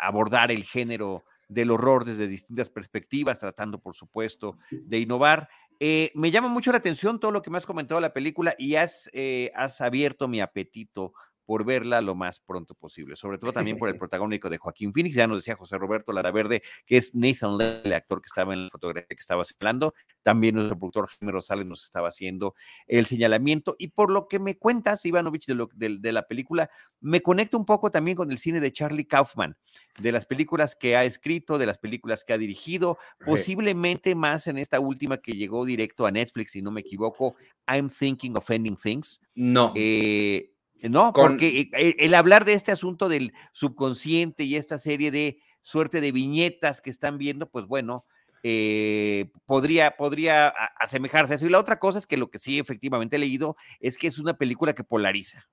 abordar 0.00 0.50
el 0.50 0.64
género 0.64 1.26
del 1.46 1.72
horror 1.72 2.06
desde 2.06 2.28
distintas 2.28 2.70
perspectivas, 2.70 3.38
tratando, 3.38 3.78
por 3.78 3.94
supuesto, 3.94 4.56
de 4.70 4.98
innovar. 4.98 5.50
Eh, 5.78 6.10
me 6.14 6.30
llama 6.30 6.48
mucho 6.48 6.72
la 6.72 6.78
atención 6.78 7.20
todo 7.20 7.32
lo 7.32 7.42
que 7.42 7.50
me 7.50 7.58
has 7.58 7.66
comentado 7.66 7.98
de 7.98 8.08
la 8.08 8.14
película 8.14 8.54
y 8.58 8.76
has, 8.76 9.10
has 9.54 9.82
abierto 9.82 10.26
mi 10.26 10.40
apetito 10.40 11.12
por 11.46 11.64
verla 11.64 12.00
lo 12.00 12.14
más 12.14 12.40
pronto 12.40 12.74
posible, 12.74 13.16
sobre 13.16 13.38
todo 13.38 13.52
también 13.52 13.78
por 13.78 13.88
el 13.88 13.96
protagónico 13.98 14.50
de 14.50 14.58
Joaquín 14.58 14.92
Phoenix, 14.92 15.14
ya 15.14 15.26
nos 15.26 15.38
decía 15.38 15.56
José 15.56 15.78
Roberto 15.78 16.12
Lara 16.12 16.30
Verde, 16.30 16.62
que 16.84 16.96
es 16.98 17.14
Nathan 17.14 17.56
Lane, 17.56 17.80
el 17.84 17.92
actor 17.94 18.20
que 18.20 18.26
estaba 18.26 18.52
en 18.52 18.64
la 18.64 18.70
fotografía 18.70 19.06
que 19.08 19.14
estaba 19.18 19.42
hablando, 19.58 19.94
también 20.22 20.56
nuestro 20.56 20.76
productor 20.76 21.08
Jaime 21.08 21.32
Rosales 21.32 21.66
nos 21.66 21.84
estaba 21.84 22.08
haciendo 22.08 22.54
el 22.86 23.06
señalamiento, 23.06 23.76
y 23.78 23.88
por 23.88 24.10
lo 24.10 24.28
que 24.28 24.38
me 24.38 24.58
cuentas, 24.58 25.06
Ivanovich, 25.06 25.46
de, 25.46 25.54
lo, 25.54 25.68
de, 25.72 25.96
de 25.98 26.12
la 26.12 26.26
película, 26.26 26.68
me 27.00 27.22
conecto 27.22 27.56
un 27.56 27.64
poco 27.64 27.90
también 27.90 28.16
con 28.16 28.30
el 28.30 28.38
cine 28.38 28.60
de 28.60 28.72
Charlie 28.72 29.06
Kaufman, 29.06 29.56
de 30.00 30.12
las 30.12 30.26
películas 30.26 30.74
que 30.74 30.96
ha 30.96 31.04
escrito, 31.04 31.58
de 31.58 31.66
las 31.66 31.78
películas 31.78 32.24
que 32.24 32.32
ha 32.32 32.38
dirigido, 32.38 32.98
posiblemente 33.24 34.14
más 34.14 34.46
en 34.46 34.58
esta 34.58 34.80
última 34.80 35.18
que 35.18 35.32
llegó 35.32 35.64
directo 35.64 36.06
a 36.06 36.10
Netflix, 36.10 36.52
si 36.52 36.62
no 36.62 36.70
me 36.70 36.80
equivoco, 36.80 37.36
I'm 37.68 37.88
Thinking 37.88 38.36
of 38.36 38.50
Ending 38.50 38.76
Things. 38.76 39.20
No. 39.34 39.72
Eh, 39.76 40.52
no, 40.82 41.12
Con- 41.12 41.32
porque 41.32 41.68
el, 41.72 41.96
el 41.98 42.14
hablar 42.14 42.44
de 42.44 42.52
este 42.54 42.72
asunto 42.72 43.08
del 43.08 43.32
subconsciente 43.52 44.44
y 44.44 44.56
esta 44.56 44.78
serie 44.78 45.10
de 45.10 45.38
suerte 45.62 46.00
de 46.00 46.12
viñetas 46.12 46.80
que 46.80 46.90
están 46.90 47.18
viendo, 47.18 47.48
pues 47.50 47.66
bueno, 47.66 48.04
eh, 48.42 49.30
podría, 49.46 49.96
podría 49.96 50.48
asemejarse 50.78 51.32
a 51.32 51.36
eso. 51.36 51.46
Y 51.46 51.50
la 51.50 51.58
otra 51.58 51.78
cosa 51.78 51.98
es 51.98 52.06
que 52.06 52.16
lo 52.16 52.30
que 52.30 52.38
sí 52.38 52.58
efectivamente 52.58 53.16
he 53.16 53.18
leído 53.18 53.56
es 53.80 53.98
que 53.98 54.06
es 54.06 54.18
una 54.18 54.36
película 54.38 54.74
que 54.74 54.84
polariza. 54.84 55.48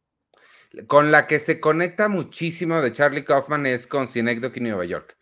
Con 0.87 1.11
la 1.11 1.25
que 1.27 1.39
se 1.39 1.59
conecta 1.59 2.09
muchísimo 2.09 2.81
de 2.81 2.91
Charlie 2.91 3.23
Kaufman 3.23 3.65
es 3.65 3.87
con 3.87 4.07
Synecdoche 4.07 4.59
y 4.59 4.63
Nueva 4.63 4.85
York. 4.85 5.17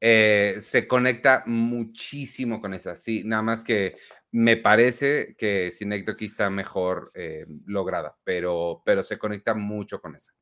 Eh, 0.00 0.58
se 0.60 0.86
conecta 0.86 1.42
muchísimo 1.46 2.60
con 2.60 2.72
esa, 2.72 2.94
sí, 2.94 3.22
nada 3.24 3.42
más 3.42 3.64
que 3.64 3.96
me 4.30 4.56
parece 4.56 5.34
que 5.36 5.70
Synecdoche 5.72 6.26
está 6.26 6.50
mejor 6.50 7.10
eh, 7.14 7.46
lograda, 7.66 8.16
pero, 8.24 8.82
pero 8.84 9.04
se 9.04 9.18
conecta 9.18 9.54
mucho 9.54 10.00
con 10.00 10.14
esa. 10.16 10.32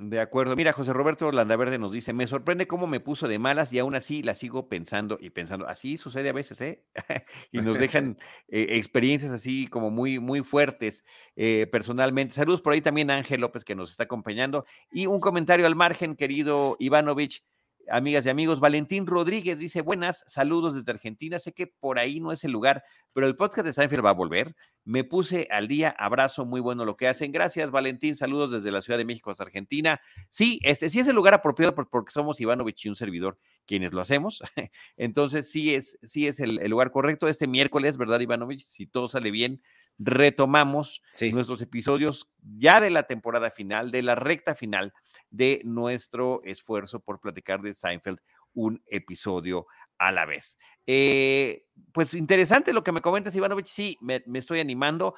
De 0.00 0.20
acuerdo. 0.20 0.54
Mira, 0.54 0.72
José 0.72 0.92
Roberto 0.92 1.32
Landaverde 1.32 1.76
nos 1.76 1.90
dice, 1.90 2.12
me 2.12 2.28
sorprende 2.28 2.68
cómo 2.68 2.86
me 2.86 3.00
puso 3.00 3.26
de 3.26 3.40
malas 3.40 3.72
y 3.72 3.80
aún 3.80 3.96
así 3.96 4.22
la 4.22 4.36
sigo 4.36 4.68
pensando 4.68 5.18
y 5.20 5.30
pensando. 5.30 5.66
Así 5.66 5.96
sucede 5.96 6.28
a 6.28 6.32
veces, 6.32 6.60
¿eh? 6.60 6.84
y 7.50 7.58
nos 7.60 7.76
dejan 7.80 8.16
eh, 8.48 8.66
experiencias 8.78 9.32
así 9.32 9.66
como 9.66 9.90
muy, 9.90 10.20
muy 10.20 10.42
fuertes 10.42 11.04
eh, 11.34 11.66
personalmente. 11.72 12.36
Saludos 12.36 12.62
por 12.62 12.74
ahí 12.74 12.80
también 12.80 13.10
a 13.10 13.16
Ángel 13.16 13.40
López 13.40 13.64
que 13.64 13.74
nos 13.74 13.90
está 13.90 14.04
acompañando. 14.04 14.64
Y 14.88 15.06
un 15.06 15.18
comentario 15.18 15.66
al 15.66 15.74
margen, 15.74 16.14
querido 16.14 16.76
Ivanovich. 16.78 17.44
Amigas 17.90 18.26
y 18.26 18.28
amigos, 18.28 18.60
Valentín 18.60 19.06
Rodríguez 19.06 19.58
dice, 19.58 19.80
buenas, 19.80 20.24
saludos 20.26 20.74
desde 20.74 20.90
Argentina. 20.92 21.38
Sé 21.38 21.52
que 21.54 21.66
por 21.66 21.98
ahí 21.98 22.20
no 22.20 22.32
es 22.32 22.44
el 22.44 22.52
lugar, 22.52 22.84
pero 23.12 23.26
el 23.26 23.34
podcast 23.36 23.66
de 23.66 23.72
Seinfeld 23.72 24.04
va 24.04 24.10
a 24.10 24.14
volver. 24.14 24.54
Me 24.84 25.04
puse 25.04 25.48
al 25.50 25.68
día, 25.68 25.90
abrazo, 25.98 26.44
muy 26.44 26.60
bueno 26.60 26.84
lo 26.84 26.96
que 26.96 27.08
hacen. 27.08 27.32
Gracias, 27.32 27.70
Valentín, 27.70 28.16
saludos 28.16 28.50
desde 28.50 28.70
la 28.70 28.80
Ciudad 28.82 28.98
de 28.98 29.04
México 29.04 29.30
hasta 29.30 29.44
Argentina. 29.44 30.00
Sí, 30.28 30.60
este 30.62 30.88
sí 30.88 31.00
es 31.00 31.08
el 31.08 31.16
lugar 31.16 31.34
apropiado 31.34 31.74
por- 31.74 31.88
porque 31.88 32.12
somos 32.12 32.40
Ivanovich 32.40 32.84
y 32.86 32.88
un 32.88 32.96
servidor 32.96 33.38
quienes 33.66 33.92
lo 33.92 34.00
hacemos. 34.00 34.42
Entonces, 34.96 35.50
sí 35.50 35.74
es, 35.74 35.98
sí 36.02 36.26
es 36.26 36.40
el, 36.40 36.58
el 36.60 36.70
lugar 36.70 36.90
correcto. 36.90 37.28
Este 37.28 37.46
miércoles, 37.46 37.96
¿verdad, 37.96 38.20
Ivanovich? 38.20 38.64
Si 38.64 38.86
todo 38.86 39.08
sale 39.08 39.30
bien, 39.30 39.62
retomamos 39.98 41.02
Sí. 41.12 41.32
nuestros 41.32 41.60
episodios 41.62 42.28
ya 42.58 42.80
de 42.80 42.90
la 42.90 43.04
temporada 43.04 43.50
final, 43.50 43.90
de 43.90 44.02
la 44.02 44.14
recta 44.14 44.54
final 44.54 44.92
de 45.30 45.60
nuestro 45.64 46.40
esfuerzo 46.44 47.00
por 47.00 47.20
platicar 47.20 47.60
de 47.62 47.74
Seinfeld 47.74 48.18
un 48.54 48.82
episodio 48.86 49.66
a 49.98 50.12
la 50.12 50.26
vez. 50.26 50.58
Eh, 50.86 51.64
pues 51.92 52.14
interesante 52.14 52.72
lo 52.72 52.82
que 52.82 52.92
me 52.92 53.00
comentas, 53.00 53.34
Ivanovich. 53.36 53.68
Sí, 53.68 53.98
me, 54.00 54.22
me 54.26 54.38
estoy 54.38 54.60
animando. 54.60 55.14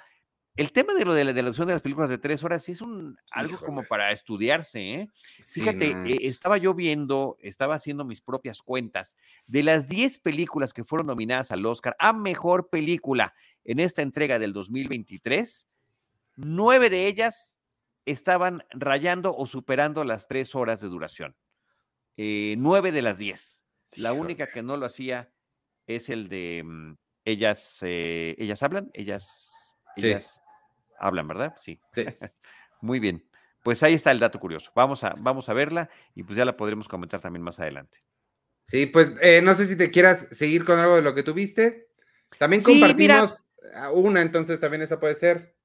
El 0.57 0.73
tema 0.73 0.95
de 0.95 1.05
lo 1.05 1.15
de 1.15 1.25
la 1.25 1.33
de 1.33 1.43
la 1.43 1.49
duración 1.49 1.69
de 1.69 1.75
las 1.75 1.83
películas 1.83 2.11
de 2.11 2.19
tres 2.19 2.43
horas 2.43 2.65
sí 2.65 2.73
es 2.73 2.81
un 2.83 3.17
algo 3.31 3.57
como 3.59 3.85
para 3.85 4.11
estudiarse, 4.11 4.95
¿eh? 4.95 5.09
Sí, 5.41 5.61
Fíjate, 5.61 5.95
no. 5.95 6.05
eh, 6.05 6.19
estaba 6.23 6.59
yo 6.59 6.75
viendo, 6.75 7.37
estaba 7.41 7.77
haciendo 7.77 8.05
mis 8.05 8.21
propias 8.21 8.61
cuentas 8.61 9.17
de 9.47 9.63
las 9.63 9.89
10 9.89 10.19
películas 10.19 10.75
que 10.75 10.85
fueron 10.85 11.07
nominadas 11.07 11.53
al 11.53 11.65
Oscar 11.65 11.95
a 12.01 12.13
mejor 12.13 12.69
película 12.69 13.33
en 13.65 13.79
esta 13.79 14.03
entrega 14.03 14.41
del 14.41 14.53
2023. 14.53 15.69
Nueve 16.37 16.91
de 16.91 17.07
ellas 17.07 17.60
estaban 18.11 18.65
rayando 18.71 19.35
o 19.37 19.47
superando 19.47 20.05
las 20.05 20.27
tres 20.29 20.55
horas 20.55 20.81
de 20.81 20.89
duración. 20.89 21.37
Eh, 22.17 22.55
nueve 22.59 22.93
de 22.93 23.03
las 23.03 23.19
diez. 23.19 23.65
La 23.97 24.13
única 24.13 24.51
que 24.51 24.63
no 24.63 24.77
lo 24.77 24.87
hacía 24.87 25.33
es 25.87 26.09
el 26.09 26.29
de 26.29 26.63
mm, 26.65 26.97
ellas, 27.25 27.79
eh, 27.83 28.37
ellas 28.39 28.63
hablan, 28.63 28.91
ellas, 28.95 29.77
Sí. 29.97 30.07
ellas 30.07 30.41
hablan, 30.99 31.27
¿verdad? 31.27 31.55
Sí. 31.61 31.81
Sí. 31.93 32.05
Muy 32.81 33.01
bien. 33.01 33.27
Pues 33.63 33.83
ahí 33.83 33.95
está 33.95 34.11
el 34.11 34.21
dato 34.21 34.39
curioso. 34.41 34.71
Vamos 34.75 35.05
a, 35.05 35.15
vamos 35.19 35.49
a 35.49 35.55
verla 35.55 35.91
y 36.15 36.23
pues 36.23 36.37
ya 36.37 36.45
la 36.45 36.57
podremos 36.57 36.89
comentar 36.89 37.21
también 37.21 37.43
más 37.43 37.59
adelante. 37.61 38.03
Sí, 38.65 38.87
pues 38.87 39.13
eh, 39.21 39.43
no 39.43 39.55
sé 39.55 39.67
si 39.67 39.77
te 39.77 39.91
quieras 39.91 40.29
seguir 40.31 40.65
con 40.65 40.79
algo 40.79 40.97
de 40.97 41.03
lo 41.03 41.15
que 41.15 41.23
tuviste. 41.23 41.89
También 42.39 42.63
Sí, 42.63 42.73
compartimos 42.81 43.45
a 43.75 43.91
una, 43.91 44.23
entonces 44.23 44.61
también 44.61 44.83
esa 44.83 45.01
puede 45.01 45.15
ser. 45.15 45.57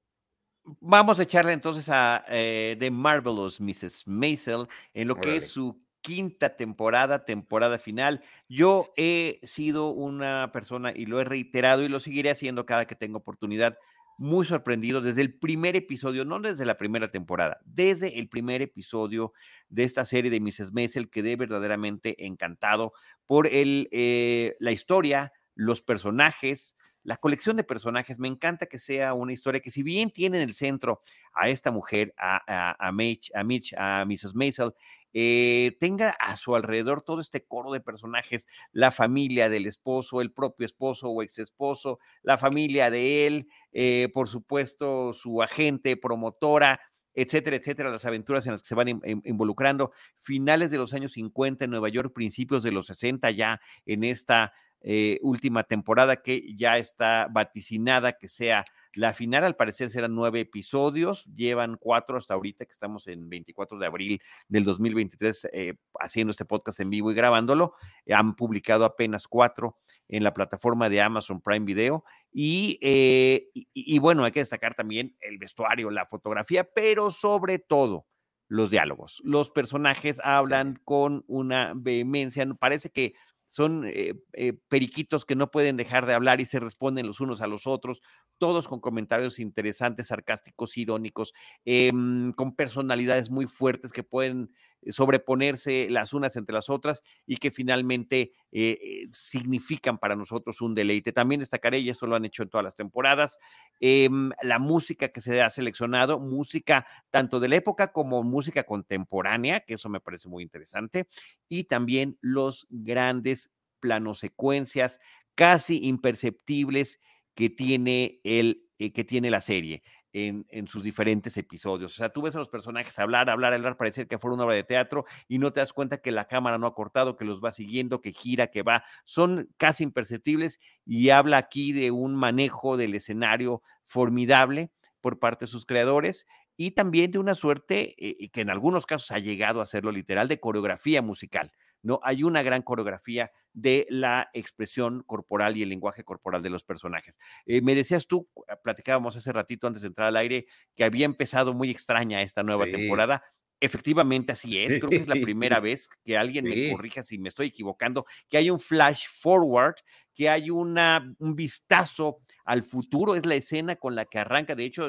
Vamos 0.80 1.20
a 1.20 1.22
echarle 1.22 1.52
entonces 1.52 1.88
a 1.88 2.24
eh, 2.28 2.76
The 2.78 2.90
Marvelous 2.90 3.60
Mrs. 3.60 4.06
Maisel 4.06 4.66
en 4.94 5.08
lo 5.08 5.14
que 5.14 5.36
es 5.36 5.48
su 5.48 5.80
quinta 6.00 6.56
temporada, 6.56 7.24
temporada 7.24 7.78
final. 7.78 8.22
Yo 8.48 8.92
he 8.96 9.40
sido 9.42 9.90
una 9.90 10.50
persona 10.52 10.92
y 10.94 11.06
lo 11.06 11.20
he 11.20 11.24
reiterado 11.24 11.82
y 11.82 11.88
lo 11.88 12.00
seguiré 12.00 12.30
haciendo 12.30 12.66
cada 12.66 12.86
que 12.86 12.94
tengo 12.94 13.18
oportunidad, 13.18 13.76
muy 14.18 14.46
sorprendido 14.46 15.00
desde 15.00 15.22
el 15.22 15.34
primer 15.34 15.76
episodio, 15.76 16.24
no 16.24 16.40
desde 16.40 16.64
la 16.64 16.78
primera 16.78 17.10
temporada, 17.10 17.58
desde 17.64 18.18
el 18.18 18.28
primer 18.28 18.62
episodio 18.62 19.32
de 19.68 19.84
esta 19.84 20.04
serie 20.04 20.30
de 20.30 20.40
Mrs. 20.40 20.72
Maisel, 20.72 21.10
quedé 21.10 21.36
verdaderamente 21.36 22.24
encantado 22.24 22.92
por 23.26 23.46
el, 23.46 23.88
eh, 23.92 24.56
la 24.58 24.72
historia, 24.72 25.32
los 25.54 25.82
personajes, 25.82 26.76
la 27.06 27.16
colección 27.16 27.56
de 27.56 27.64
personajes. 27.64 28.18
Me 28.18 28.28
encanta 28.28 28.66
que 28.66 28.78
sea 28.78 29.14
una 29.14 29.32
historia 29.32 29.60
que 29.60 29.70
si 29.70 29.82
bien 29.82 30.10
tiene 30.10 30.36
en 30.38 30.42
el 30.42 30.54
centro 30.54 31.02
a 31.32 31.48
esta 31.48 31.70
mujer, 31.70 32.12
a, 32.18 32.42
a, 32.46 32.88
a, 32.88 32.92
Mitch, 32.92 33.30
a, 33.34 33.44
Mitch, 33.44 33.74
a 33.78 34.04
Mrs. 34.04 34.34
Maisel, 34.34 34.72
eh, 35.12 35.76
tenga 35.80 36.10
a 36.10 36.36
su 36.36 36.54
alrededor 36.56 37.00
todo 37.02 37.20
este 37.20 37.42
coro 37.44 37.72
de 37.72 37.80
personajes, 37.80 38.46
la 38.72 38.90
familia 38.90 39.48
del 39.48 39.64
esposo, 39.66 40.20
el 40.20 40.30
propio 40.32 40.66
esposo 40.66 41.08
o 41.08 41.22
ex 41.22 41.38
esposo, 41.38 41.98
la 42.22 42.36
familia 42.36 42.90
de 42.90 43.26
él, 43.26 43.48
eh, 43.72 44.10
por 44.12 44.28
supuesto 44.28 45.14
su 45.14 45.42
agente, 45.42 45.96
promotora, 45.96 46.80
etcétera, 47.14 47.56
etcétera, 47.56 47.90
las 47.90 48.04
aventuras 48.04 48.44
en 48.44 48.52
las 48.52 48.62
que 48.62 48.68
se 48.68 48.74
van 48.74 48.88
in- 48.88 49.00
in- 49.06 49.22
involucrando, 49.24 49.90
finales 50.18 50.70
de 50.70 50.76
los 50.76 50.92
años 50.92 51.12
50 51.12 51.64
en 51.64 51.70
Nueva 51.70 51.88
York, 51.88 52.12
principios 52.12 52.62
de 52.62 52.72
los 52.72 52.88
60 52.88 53.30
ya 53.30 53.58
en 53.86 54.04
esta 54.04 54.52
eh, 54.88 55.18
última 55.20 55.64
temporada 55.64 56.22
que 56.22 56.54
ya 56.54 56.78
está 56.78 57.26
vaticinada 57.28 58.12
que 58.12 58.28
sea 58.28 58.64
la 58.94 59.12
final, 59.12 59.42
al 59.42 59.56
parecer 59.56 59.90
serán 59.90 60.14
nueve 60.14 60.38
episodios, 60.38 61.24
llevan 61.34 61.76
cuatro 61.76 62.16
hasta 62.16 62.34
ahorita 62.34 62.64
que 62.64 62.70
estamos 62.70 63.08
en 63.08 63.28
24 63.28 63.80
de 63.80 63.86
abril 63.86 64.22
del 64.46 64.62
2023 64.62 65.48
eh, 65.52 65.74
haciendo 65.98 66.30
este 66.30 66.44
podcast 66.44 66.78
en 66.78 66.90
vivo 66.90 67.10
y 67.10 67.14
grabándolo, 67.16 67.74
han 68.08 68.36
publicado 68.36 68.84
apenas 68.84 69.26
cuatro 69.26 69.76
en 70.06 70.22
la 70.22 70.32
plataforma 70.32 70.88
de 70.88 71.00
Amazon 71.00 71.40
Prime 71.40 71.66
Video 71.66 72.04
y, 72.32 72.78
eh, 72.80 73.50
y, 73.54 73.66
y 73.74 73.98
bueno, 73.98 74.24
hay 74.24 74.30
que 74.30 74.38
destacar 74.38 74.76
también 74.76 75.16
el 75.20 75.38
vestuario, 75.38 75.90
la 75.90 76.06
fotografía, 76.06 76.62
pero 76.62 77.10
sobre 77.10 77.58
todo 77.58 78.06
los 78.48 78.70
diálogos. 78.70 79.20
Los 79.24 79.50
personajes 79.50 80.20
hablan 80.22 80.80
con 80.84 81.24
una 81.26 81.72
vehemencia, 81.74 82.46
parece 82.54 82.90
que 82.90 83.14
son 83.56 83.86
eh, 83.86 84.12
eh, 84.34 84.52
periquitos 84.68 85.24
que 85.24 85.34
no 85.34 85.50
pueden 85.50 85.78
dejar 85.78 86.04
de 86.04 86.12
hablar 86.12 86.42
y 86.42 86.44
se 86.44 86.60
responden 86.60 87.06
los 87.06 87.20
unos 87.20 87.40
a 87.40 87.46
los 87.46 87.66
otros, 87.66 88.02
todos 88.36 88.68
con 88.68 88.80
comentarios 88.80 89.38
interesantes, 89.38 90.08
sarcásticos, 90.08 90.76
irónicos, 90.76 91.32
eh, 91.64 91.90
con 92.36 92.54
personalidades 92.54 93.30
muy 93.30 93.46
fuertes 93.46 93.92
que 93.92 94.02
pueden 94.02 94.52
sobreponerse 94.90 95.88
las 95.90 96.12
unas 96.12 96.36
entre 96.36 96.54
las 96.54 96.70
otras 96.70 97.02
y 97.26 97.36
que 97.36 97.50
finalmente 97.50 98.32
eh, 98.52 98.78
eh, 98.82 99.08
significan 99.10 99.98
para 99.98 100.16
nosotros 100.16 100.60
un 100.60 100.74
deleite. 100.74 101.12
También 101.12 101.40
destacaré, 101.40 101.78
y 101.80 101.90
eso 101.90 102.06
lo 102.06 102.16
han 102.16 102.24
hecho 102.24 102.42
en 102.42 102.48
todas 102.50 102.64
las 102.64 102.76
temporadas, 102.76 103.38
eh, 103.80 104.08
la 104.42 104.58
música 104.58 105.08
que 105.08 105.20
se 105.20 105.42
ha 105.42 105.50
seleccionado, 105.50 106.18
música 106.18 106.86
tanto 107.10 107.40
de 107.40 107.48
la 107.48 107.56
época 107.56 107.92
como 107.92 108.22
música 108.22 108.64
contemporánea, 108.64 109.60
que 109.60 109.74
eso 109.74 109.88
me 109.88 110.00
parece 110.00 110.28
muy 110.28 110.42
interesante, 110.42 111.08
y 111.48 111.64
también 111.64 112.18
los 112.20 112.66
grandes 112.70 113.50
planos 113.80 114.18
secuencias 114.18 114.98
casi 115.34 115.86
imperceptibles 115.86 117.00
que 117.34 117.50
tiene, 117.50 118.20
el, 118.24 118.64
eh, 118.78 118.92
que 118.92 119.04
tiene 119.04 119.30
la 119.30 119.40
serie. 119.40 119.82
En, 120.18 120.66
sus 120.66 120.82
diferentes 120.82 121.36
episodios. 121.36 121.92
O 121.92 121.94
sea, 121.94 122.08
tú 122.08 122.22
ves 122.22 122.34
a 122.34 122.38
los 122.38 122.48
personajes 122.48 122.98
hablar, 122.98 123.28
hablar, 123.28 123.52
hablar, 123.52 123.76
parecer 123.76 124.08
que 124.08 124.18
fuera 124.18 124.34
una 124.34 124.44
obra 124.44 124.54
de 124.54 124.64
teatro 124.64 125.04
y 125.28 125.38
no 125.38 125.52
te 125.52 125.60
das 125.60 125.74
cuenta 125.74 125.98
que 125.98 126.10
la 126.10 126.26
cámara 126.26 126.56
no 126.56 126.66
ha 126.66 126.74
cortado, 126.74 127.18
que 127.18 127.26
los 127.26 127.44
va 127.44 127.52
siguiendo, 127.52 128.00
que 128.00 128.14
gira, 128.14 128.46
que 128.46 128.62
va. 128.62 128.82
Son 129.04 129.50
casi 129.58 129.84
imperceptibles 129.84 130.58
y 130.86 131.10
habla 131.10 131.36
aquí 131.36 131.72
de 131.72 131.90
un 131.90 132.16
manejo 132.16 132.78
del 132.78 132.94
escenario 132.94 133.60
formidable 133.84 134.72
por 135.02 135.18
parte 135.18 135.44
de 135.44 135.50
sus 135.50 135.66
creadores. 135.66 136.26
y 136.56 136.70
también 136.70 137.10
de 137.10 137.18
una 137.18 137.34
suerte 137.34 137.94
eh, 137.98 138.30
que 138.30 138.40
en 138.40 138.48
algunos 138.48 138.86
casos 138.86 139.10
ha 139.10 139.18
llegado 139.18 139.60
a 139.60 139.64
hacerlo 139.64 139.92
literal 139.92 140.28
de 140.28 140.40
coreografía 140.40 141.02
musical. 141.02 141.52
¿No? 141.86 142.00
Hay 142.02 142.22
una 142.24 142.42
gran 142.42 142.62
coreografía 142.62 143.30
de 143.52 143.86
la 143.88 144.28
expresión 144.34 145.02
corporal 145.06 145.56
y 145.56 145.62
el 145.62 145.68
lenguaje 145.70 146.04
corporal 146.04 146.42
de 146.42 146.50
los 146.50 146.64
personajes. 146.64 147.16
Eh, 147.46 147.62
me 147.62 147.74
decías 147.74 148.06
tú, 148.06 148.28
platicábamos 148.62 149.16
hace 149.16 149.32
ratito 149.32 149.66
antes 149.66 149.82
de 149.82 149.88
entrar 149.88 150.08
al 150.08 150.16
aire, 150.16 150.46
que 150.74 150.84
había 150.84 151.06
empezado 151.06 151.54
muy 151.54 151.70
extraña 151.70 152.20
esta 152.22 152.42
nueva 152.42 152.66
Sí. 152.66 152.72
temporada. 152.72 153.22
Efectivamente, 153.58 154.32
así 154.32 154.58
es. 154.58 154.76
Creo 154.76 154.90
que 154.90 154.96
es 154.96 155.08
la 155.08 155.14
primera 155.14 155.60
vez 155.60 155.88
que 156.04 156.18
alguien 156.18 156.44
me 156.44 156.70
corrija 156.70 157.02
si 157.02 157.16
me 157.18 157.30
estoy 157.30 157.46
equivocando, 157.46 158.04
que 158.28 158.36
hay 158.36 158.50
un 158.50 158.60
flash 158.60 159.06
forward, 159.10 159.76
que 160.14 160.28
hay 160.28 160.50
una, 160.50 161.14
un 161.18 161.34
vistazo 161.34 162.18
al 162.44 162.62
futuro. 162.62 163.14
Es 163.14 163.24
la 163.24 163.34
escena 163.36 163.76
con 163.76 163.94
la 163.94 164.04
que 164.04 164.18
arranca. 164.18 164.54
De 164.54 164.64
hecho, 164.64 164.88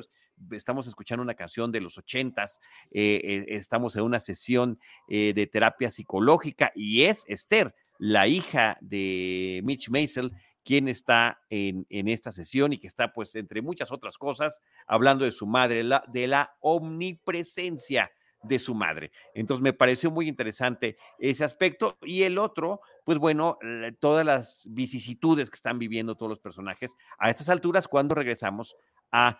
estamos 0.51 0.87
escuchando 0.87 1.23
una 1.23 1.35
canción 1.35 1.71
de 1.71 1.81
los 1.81 1.97
ochentas. 1.97 2.59
eh, 2.91 3.21
eh, 3.23 3.45
estamos 3.49 3.95
en 3.95 4.03
una 4.03 4.19
sesión 4.19 4.79
eh, 5.07 5.33
de 5.33 5.47
terapia 5.47 5.91
psicológica 5.91 6.71
y 6.75 7.03
es 7.03 7.23
Esther, 7.27 7.75
la 7.97 8.27
hija 8.27 8.77
de 8.81 9.61
Mitch 9.63 9.89
Maisel, 9.89 10.31
quien 10.63 10.87
está 10.87 11.41
en, 11.49 11.85
en 11.89 12.09
esta 12.09 12.31
sesión 12.31 12.73
y 12.73 12.77
que 12.77 12.87
está, 12.87 13.13
pues, 13.13 13.35
entre 13.35 13.61
muchas 13.61 13.91
otras 13.91 14.17
cosas, 14.17 14.61
hablando 14.85 15.23
de 15.23 15.31
su 15.31 15.47
madre, 15.47 15.83
de 16.07 16.27
la 16.27 16.55
omnipresencia 16.59 18.11
de 18.43 18.59
su 18.59 18.75
madre. 18.75 19.11
Entonces 19.33 19.61
me 19.61 19.73
pareció 19.73 20.11
muy 20.11 20.27
interesante 20.27 20.97
ese 21.19 21.43
aspecto. 21.43 21.97
Y 22.01 22.23
el 22.23 22.37
otro, 22.37 22.81
pues 23.03 23.17
bueno, 23.17 23.57
todas 23.99 24.25
las 24.25 24.67
vicisitudes 24.69 25.49
que 25.49 25.55
están 25.55 25.79
viviendo 25.79 26.15
todos 26.15 26.29
los 26.29 26.39
personajes 26.39 26.95
a 27.17 27.29
estas 27.29 27.49
alturas 27.49 27.87
cuando 27.87 28.15
regresamos 28.15 28.75
a 29.11 29.39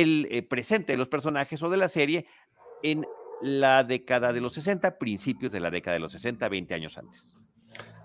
el 0.00 0.28
eh, 0.30 0.42
presente 0.42 0.92
de 0.92 0.98
los 0.98 1.08
personajes 1.08 1.62
o 1.62 1.70
de 1.70 1.76
la 1.76 1.88
serie 1.88 2.26
en 2.82 3.06
la 3.42 3.84
década 3.84 4.32
de 4.32 4.40
los 4.40 4.54
60, 4.54 4.98
principios 4.98 5.52
de 5.52 5.60
la 5.60 5.70
década 5.70 5.94
de 5.94 6.00
los 6.00 6.12
60, 6.12 6.48
20 6.48 6.74
años 6.74 6.96
antes. 6.98 7.36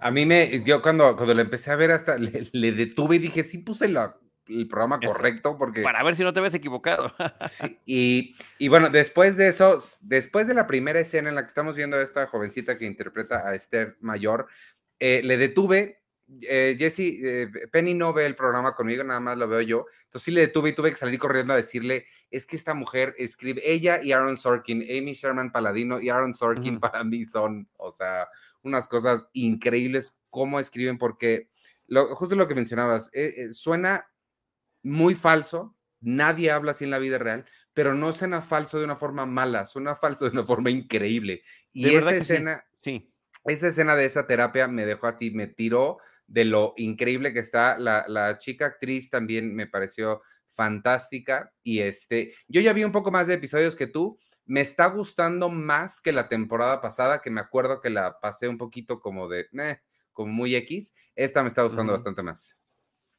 A 0.01 0.11
mí 0.11 0.25
me, 0.25 0.63
yo 0.63 0.81
cuando, 0.81 1.15
cuando 1.15 1.33
lo 1.33 1.41
empecé 1.41 1.71
a 1.71 1.75
ver 1.75 1.91
hasta 1.91 2.17
le, 2.17 2.49
le 2.51 2.71
detuve 2.71 3.15
y 3.17 3.19
dije, 3.19 3.43
sí 3.43 3.59
puse 3.59 3.87
la- 3.87 4.17
el 4.47 4.67
programa 4.67 4.99
correcto 4.99 5.57
porque... 5.57 5.81
Para 5.83 6.03
ver 6.03 6.15
si 6.15 6.23
no 6.23 6.33
te 6.33 6.41
ves 6.41 6.53
equivocado. 6.53 7.13
Sí, 7.47 7.79
y, 7.85 8.35
y 8.57 8.67
bueno, 8.67 8.89
después 8.89 9.37
de 9.37 9.47
eso, 9.47 9.77
después 10.01 10.47
de 10.47 10.53
la 10.55 10.67
primera 10.67 10.99
escena 10.99 11.29
en 11.29 11.35
la 11.35 11.41
que 11.43 11.47
estamos 11.47 11.75
viendo 11.75 11.95
a 11.97 12.01
esta 12.01 12.27
jovencita 12.27 12.77
que 12.77 12.85
interpreta 12.85 13.47
a 13.47 13.55
Esther 13.55 13.95
Mayor, 14.01 14.47
eh, 14.99 15.21
le 15.23 15.37
detuve. 15.37 16.00
Eh, 16.41 16.75
Jesse, 16.79 16.99
eh, 16.99 17.49
Penny 17.71 17.93
no 17.93 18.13
ve 18.13 18.25
el 18.25 18.35
programa 18.35 18.73
conmigo, 18.73 19.03
nada 19.03 19.19
más 19.19 19.37
lo 19.37 19.47
veo 19.47 19.61
yo. 19.61 19.85
Entonces 20.05 20.23
sí 20.23 20.31
le 20.31 20.41
detuve 20.41 20.69
y 20.69 20.73
tuve 20.73 20.91
que 20.91 20.95
salir 20.95 21.19
corriendo 21.19 21.53
a 21.53 21.57
decirle, 21.57 22.05
es 22.29 22.45
que 22.45 22.55
esta 22.55 22.73
mujer 22.73 23.13
escribe, 23.17 23.61
ella 23.65 24.01
y 24.01 24.11
Aaron 24.11 24.37
Sorkin, 24.37 24.81
Amy 24.83 25.13
Sherman 25.13 25.51
Paladino 25.51 25.99
y 25.99 26.09
Aaron 26.09 26.33
Sorkin 26.33 26.75
Ujú. 26.75 26.79
para 26.91 27.03
mí 27.03 27.25
son, 27.25 27.67
o 27.77 27.91
sea, 27.91 28.29
unas 28.63 28.87
cosas 28.87 29.25
increíbles 29.33 30.19
cómo 30.29 30.59
escriben, 30.59 30.97
porque 30.97 31.49
lo, 31.87 32.15
justo 32.15 32.35
lo 32.35 32.47
que 32.47 32.55
mencionabas, 32.55 33.09
eh, 33.13 33.33
eh, 33.35 33.53
suena 33.53 34.07
muy 34.83 35.15
falso, 35.15 35.75
nadie 35.99 36.51
habla 36.51 36.71
así 36.71 36.85
en 36.85 36.91
la 36.91 36.99
vida 36.99 37.17
real, 37.17 37.45
pero 37.73 37.93
no 37.93 38.13
suena 38.13 38.41
falso 38.41 38.79
de 38.79 38.85
una 38.85 38.95
forma 38.95 39.25
mala, 39.25 39.65
suena 39.65 39.95
falso 39.95 40.25
de 40.25 40.31
una 40.31 40.45
forma 40.45 40.69
increíble. 40.69 41.41
Y 41.73 41.93
esa 41.95 42.09
sí. 42.11 42.15
escena, 42.15 42.65
Sí. 42.81 43.13
esa 43.45 43.67
escena 43.67 43.95
de 43.95 44.05
esa 44.05 44.25
terapia 44.25 44.67
me 44.67 44.85
dejó 44.85 45.07
así, 45.07 45.31
me 45.31 45.47
tiró 45.47 45.97
de 46.31 46.45
lo 46.45 46.73
increíble 46.77 47.33
que 47.33 47.39
está. 47.39 47.77
La, 47.77 48.05
la 48.07 48.37
chica 48.37 48.65
actriz 48.67 49.09
también 49.09 49.53
me 49.53 49.67
pareció 49.67 50.21
fantástica. 50.49 51.51
Y 51.61 51.79
este, 51.79 52.33
yo 52.47 52.61
ya 52.61 52.73
vi 52.73 52.83
un 52.83 52.91
poco 52.91 53.11
más 53.11 53.27
de 53.27 53.33
episodios 53.33 53.75
que 53.75 53.87
tú. 53.87 54.17
Me 54.45 54.61
está 54.61 54.87
gustando 54.87 55.49
más 55.49 56.01
que 56.01 56.11
la 56.11 56.29
temporada 56.29 56.81
pasada, 56.81 57.21
que 57.21 57.29
me 57.29 57.41
acuerdo 57.41 57.81
que 57.81 57.89
la 57.89 58.19
pasé 58.19 58.47
un 58.47 58.57
poquito 58.57 58.99
como 58.99 59.27
de, 59.27 59.47
como 60.13 60.31
muy 60.31 60.55
X. 60.55 60.93
Esta 61.15 61.41
me 61.41 61.49
está 61.49 61.63
gustando 61.63 61.93
bastante 61.93 62.23
más. 62.23 62.57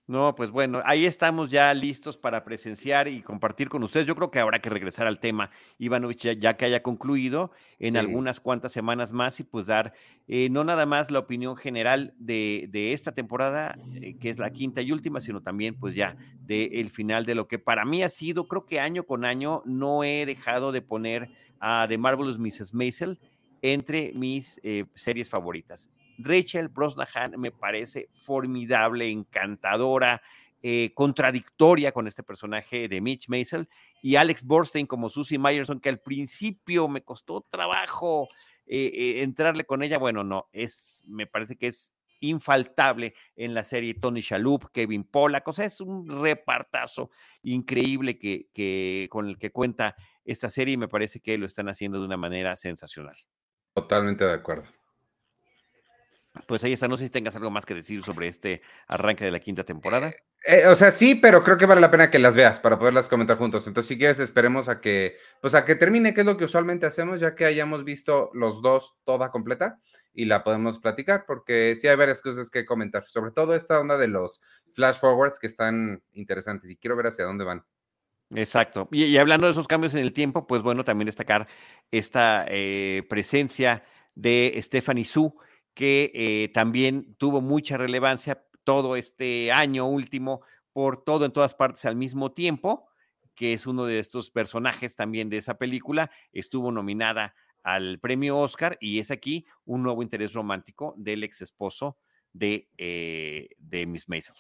No, 0.09 0.35
pues 0.35 0.51
bueno, 0.51 0.83
ahí 0.85 1.07
estamos 1.07 1.49
ya 1.49 1.73
listos 1.73 2.17
para 2.19 2.45
presenciar 2.45 3.07
y 3.07 3.23
compartir 3.23 3.69
con 3.69 3.85
ustedes. 3.85 4.05
Yo 4.05 4.17
creo 4.17 4.33
que 4.33 4.41
habrá 4.41 4.59
que 4.61 4.69
regresar 4.69 5.07
al 5.07 5.21
tema, 5.21 5.51
Ivanovich, 5.79 6.23
ya, 6.23 6.33
ya 6.33 6.57
que 6.57 6.65
haya 6.65 6.83
concluido 6.83 7.53
en 7.79 7.93
Sí. 7.93 7.99
algunas 7.99 8.41
cuantas 8.41 8.73
semanas 8.73 9.13
más 9.13 9.39
y 9.39 9.45
pues 9.45 9.67
dar 9.67 9.95
eh, 10.27 10.49
no 10.51 10.65
nada 10.65 10.87
más 10.87 11.11
la 11.13 11.21
opinión 11.21 11.57
general 11.57 12.15
de, 12.19 12.67
de 12.71 12.93
esta 12.93 13.13
temporada, 13.13 13.77
eh, 13.95 14.19
que 14.19 14.29
es 14.29 14.39
la 14.41 14.51
quinta 14.53 14.83
y 14.83 14.91
última, 14.91 15.21
sino 15.21 15.41
también 15.41 15.79
pues 15.79 15.95
ya 15.95 16.17
del 16.41 16.91
final 16.91 17.25
de 17.25 17.37
lo 17.37 17.47
que 17.47 17.61
para 17.61 17.85
mí 17.85 18.03
ha 18.03 18.09
sido, 18.09 18.49
creo 18.49 18.67
que 18.67 18.81
año 18.81 19.05
con 19.07 19.25
año 19.25 19.63
no 19.65 20.03
he 20.03 20.27
dejado 20.27 20.73
de 20.73 20.83
poner 20.83 21.31
a 21.61 21.87
The 21.89 21.97
Marvelous 21.97 22.39
Mrs. 22.39 22.75
Maisel 22.75 23.21
entre 23.63 24.13
mis 24.15 24.61
eh, 24.65 24.85
series 24.95 25.31
favoritas. 25.31 25.89
Rachel 26.25 26.69
Brosnahan 26.69 27.39
me 27.39 27.51
parece 27.51 28.09
formidable, 28.13 29.11
encantadora, 29.11 30.23
eh, 30.65 30.93
contradictoria 30.95 31.91
con 31.91 32.07
este 32.07 32.23
personaje 32.23 32.89
de 32.89 33.01
Mitch 33.01 33.29
Maisel 33.29 33.69
y 34.01 34.15
Alex 34.15 34.45
Borstein 34.45 34.87
como 34.87 35.11
Susie 35.11 35.39
Myerson, 35.39 35.81
que 35.81 35.89
al 35.89 35.99
principio 35.99 36.87
me 36.87 37.03
costó 37.03 37.41
trabajo 37.41 38.29
eh, 38.67 38.91
eh, 38.95 39.23
entrarle 39.23 39.65
con 39.65 39.83
ella. 39.83 39.99
Bueno, 39.99 40.23
no, 40.23 40.49
es, 40.53 41.05
me 41.09 41.27
parece 41.27 41.57
que 41.57 41.67
es 41.67 41.93
infaltable 42.21 43.15
en 43.35 43.55
la 43.55 43.65
serie 43.65 43.95
Tony 43.95 44.21
Shalhoub, 44.21 44.71
Kevin 44.71 45.03
Pollack, 45.03 45.49
o 45.49 45.53
sea, 45.53 45.65
es 45.65 45.81
un 45.81 46.09
repartazo 46.09 47.11
increíble 47.43 48.17
que, 48.17 48.49
que, 48.55 49.09
con 49.11 49.29
el 49.29 49.39
que 49.39 49.51
cuenta 49.51 49.97
esta 50.25 50.49
serie 50.49 50.75
y 50.75 50.77
me 50.77 50.87
parece 50.87 51.19
que 51.19 51.37
lo 51.39 51.47
están 51.47 51.69
haciendo 51.69 51.99
de 51.99 52.07
una 52.07 52.17
manera 52.17 52.55
sensacional. 52.55 53.17
Totalmente 53.75 54.25
de 54.25 54.33
acuerdo. 54.33 54.69
Pues 56.47 56.65
ahí 56.65 56.73
está, 56.73 56.89
no 56.89 56.97
sé 56.97 57.05
si 57.05 57.11
tengas 57.11 57.37
algo 57.37 57.51
más 57.51 57.67
que 57.67 57.75
decir 57.75 58.03
sobre 58.03 58.27
este 58.27 58.63
arranque 58.87 59.25
de 59.25 59.31
la 59.31 59.41
quinta 59.41 59.65
temporada. 59.65 60.15
Eh, 60.47 60.67
o 60.67 60.75
sea, 60.75 60.91
sí, 60.91 61.15
pero 61.15 61.45
creo 61.45 61.59
que 61.59 61.67
vale 61.67 61.81
la 61.81 61.91
pena 61.91 62.11
que 62.11 62.19
las 62.19 62.35
veas 62.35 62.59
para 62.59 62.79
poderlas 62.79 63.09
comentar 63.09 63.37
juntos. 63.37 63.67
Entonces, 63.67 63.89
si 63.89 63.99
quieres, 63.99 64.19
esperemos 64.19 64.69
a 64.69 64.81
que, 64.81 65.17
pues 65.43 65.55
a 65.55 65.67
que 65.67 65.77
termine, 65.77 66.15
que 66.15 66.21
es 66.21 66.27
lo 66.27 66.39
que 66.39 66.45
usualmente 66.45 66.87
hacemos, 66.87 67.21
ya 67.21 67.35
que 67.35 67.45
hayamos 67.45 67.85
visto 67.85 68.31
los 68.33 68.63
dos 68.63 68.95
toda 69.05 69.31
completa 69.31 69.79
y 70.15 70.25
la 70.25 70.43
podemos 70.43 70.79
platicar, 70.79 71.25
porque 71.27 71.77
sí 71.79 71.87
hay 71.87 71.97
varias 71.97 72.23
cosas 72.23 72.49
que 72.49 72.65
comentar, 72.65 73.05
sobre 73.09 73.31
todo 73.31 73.55
esta 73.55 73.79
onda 73.79 73.99
de 73.99 74.09
los 74.09 74.41
flash 74.73 74.97
forwards 74.97 75.39
que 75.39 75.47
están 75.47 76.03
interesantes 76.13 76.71
y 76.71 76.77
quiero 76.77 76.97
ver 76.97 77.09
hacia 77.09 77.27
dónde 77.27 77.45
van. 77.45 77.65
Exacto. 78.35 78.89
Y, 78.91 79.05
y 79.05 79.19
hablando 79.19 79.47
de 79.47 79.53
esos 79.53 79.69
cambios 79.69 79.93
en 79.93 80.01
el 80.01 80.15
tiempo, 80.15 80.47
pues 80.47 80.63
bueno, 80.63 80.83
también 80.83 81.07
destacar 81.07 81.47
esta 81.91 82.47
eh, 82.49 83.05
presencia 83.09 83.85
de 84.15 84.59
Stephanie 84.63 85.05
Su, 85.05 85.37
que 85.75 86.11
eh, 86.15 86.51
también 86.53 87.15
tuvo 87.17 87.41
mucha 87.41 87.77
relevancia 87.77 88.45
todo 88.65 88.97
este 88.97 89.53
año 89.53 89.87
último 89.89 90.43
por 90.73 91.05
todo 91.05 91.25
en 91.25 91.33
todas 91.33 91.55
partes 91.55 91.85
al 91.85 91.97
mismo 91.97 92.33
tiempo, 92.33 92.89
que 93.35 93.53
es 93.55 93.67
uno 93.67 93.85
de 93.87 93.99
estos 93.99 94.31
personajes 94.31 94.97
también 94.97 95.29
de 95.31 95.39
esa 95.39 95.59
película, 95.59 96.11
estuvo 96.33 96.71
nominada 96.73 97.35
al 97.63 97.99
premio 98.01 98.39
Oscar 98.39 98.77
y 98.81 98.99
es 98.99 99.11
aquí 99.11 99.47
un 99.65 99.83
nuevo 99.83 100.03
interés 100.03 100.33
romántico 100.33 100.95
del 100.97 101.23
ex 101.25 101.43
esposo 101.43 101.99
de, 102.33 102.69
eh, 102.79 103.51
de 103.59 103.87
Miss 103.87 104.09
Maisel. 104.09 104.35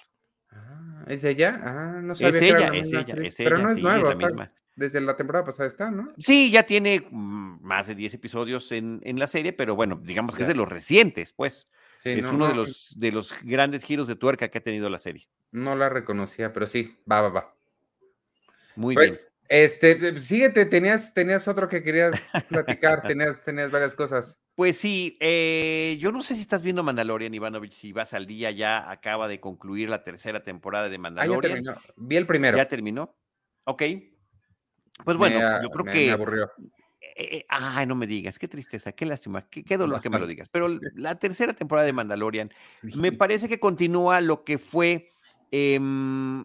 Ah, 0.50 1.04
¿Es 1.06 1.24
ella? 1.24 1.60
Ah, 1.62 2.00
no 2.02 2.14
Es 2.18 2.18
sabía 2.20 2.44
que 2.46 2.48
era 2.48 2.58
ella, 2.58 2.70
la 2.70 2.76
es 2.76 2.92
ella, 2.92 3.18
es 3.22 3.40
Pero 3.42 3.56
ella, 3.56 3.64
no 3.64 3.70
es 3.70 3.76
sí, 3.76 3.82
nuevo, 3.82 4.08
la 4.08 4.14
misma. 4.14 4.52
Desde 4.76 5.00
la 5.00 5.16
temporada 5.16 5.44
pasada 5.44 5.66
está, 5.68 5.90
¿no? 5.90 6.12
Sí, 6.18 6.50
ya 6.50 6.64
tiene 6.64 7.06
mm, 7.10 7.58
más 7.62 7.86
de 7.86 7.94
10 7.94 8.14
episodios 8.14 8.72
en, 8.72 9.00
en 9.04 9.18
la 9.18 9.26
serie, 9.26 9.52
pero 9.52 9.74
bueno, 9.76 9.96
digamos 9.96 10.34
que 10.34 10.42
es 10.42 10.48
Ya. 10.48 10.54
de 10.54 10.58
los 10.58 10.68
recientes, 10.68 11.32
pues. 11.32 11.68
Sí, 11.96 12.10
es 12.10 12.24
no, 12.24 12.32
uno 12.32 12.48
de 12.48 12.54
no, 12.54 12.60
los, 12.62 12.94
de 12.98 13.12
los 13.12 13.34
grandes 13.42 13.84
giros 13.84 14.08
de 14.08 14.16
tuerca 14.16 14.48
que 14.48 14.58
ha 14.58 14.62
tenido 14.62 14.88
la 14.90 14.98
serie. 14.98 15.28
No 15.52 15.76
la 15.76 15.88
reconocía, 15.88 16.52
pero 16.52 16.66
sí, 16.66 16.96
va, 17.10 17.20
va, 17.20 17.28
va. 17.28 17.54
Muy 18.74 18.94
Pues, 18.94 19.32
este, 19.48 20.20
síguete, 20.20 20.64
tenías, 20.64 21.12
tenías 21.12 21.46
otro 21.46 21.68
que 21.68 21.82
querías 21.82 22.18
platicar, 22.48 23.02
tenías, 23.06 23.44
tenías 23.44 23.70
varias 23.70 23.94
cosas. 23.94 24.34
bien. 24.36 24.42
Pues 24.54 24.78
sí, 24.78 25.16
eh, 25.20 25.96
yo 26.00 26.10
no 26.12 26.22
sé 26.22 26.34
si 26.34 26.40
estás 26.40 26.62
viendo 26.62 26.82
Mandalorian, 26.82 27.32
Ivanovich, 27.34 27.72
si 27.74 27.92
vas 27.92 28.14
al 28.14 28.26
día, 28.26 28.50
ya 28.50 28.90
acaba 28.90 29.28
de 29.28 29.40
concluir 29.40 29.88
la 29.90 30.02
tercera 30.04 30.42
temporada 30.42 30.88
de 30.88 30.94
Ah, 30.94 30.98
ya 30.98 31.02
Mandalorian. 31.02 31.52
terminó. 31.62 31.76
Vi 31.96 32.16
el 32.16 32.26
primero. 32.26 32.56
¿Ya 32.56 32.66
terminó? 32.68 33.14
Ok. 33.64 33.82
Pues 35.04 35.16
bueno, 35.16 35.38
yo 35.62 35.70
creo 35.70 35.84
me- 35.84 35.92
que... 35.92 36.06
Me 36.06 36.12
aburrió. 36.12 36.50
Eh, 37.14 37.38
eh, 37.38 37.44
ay, 37.48 37.84
no 37.86 37.94
me 37.94 38.06
digas, 38.06 38.38
qué 38.38 38.48
tristeza, 38.48 38.92
qué 38.92 39.04
lástima, 39.04 39.46
qué, 39.48 39.64
qué 39.64 39.76
dolor 39.76 40.00
que 40.00 40.08
me 40.08 40.18
lo 40.18 40.26
digas. 40.26 40.48
Pero 40.48 40.68
la 40.94 41.18
tercera 41.18 41.52
temporada 41.52 41.84
de 41.84 41.92
Mandalorian 41.92 42.50
me 42.96 43.12
parece 43.18 43.48
que 43.48 43.60
continúa 43.60 44.20
lo 44.20 44.44
que 44.44 44.58
fue 44.58 45.10
em, 45.50 46.40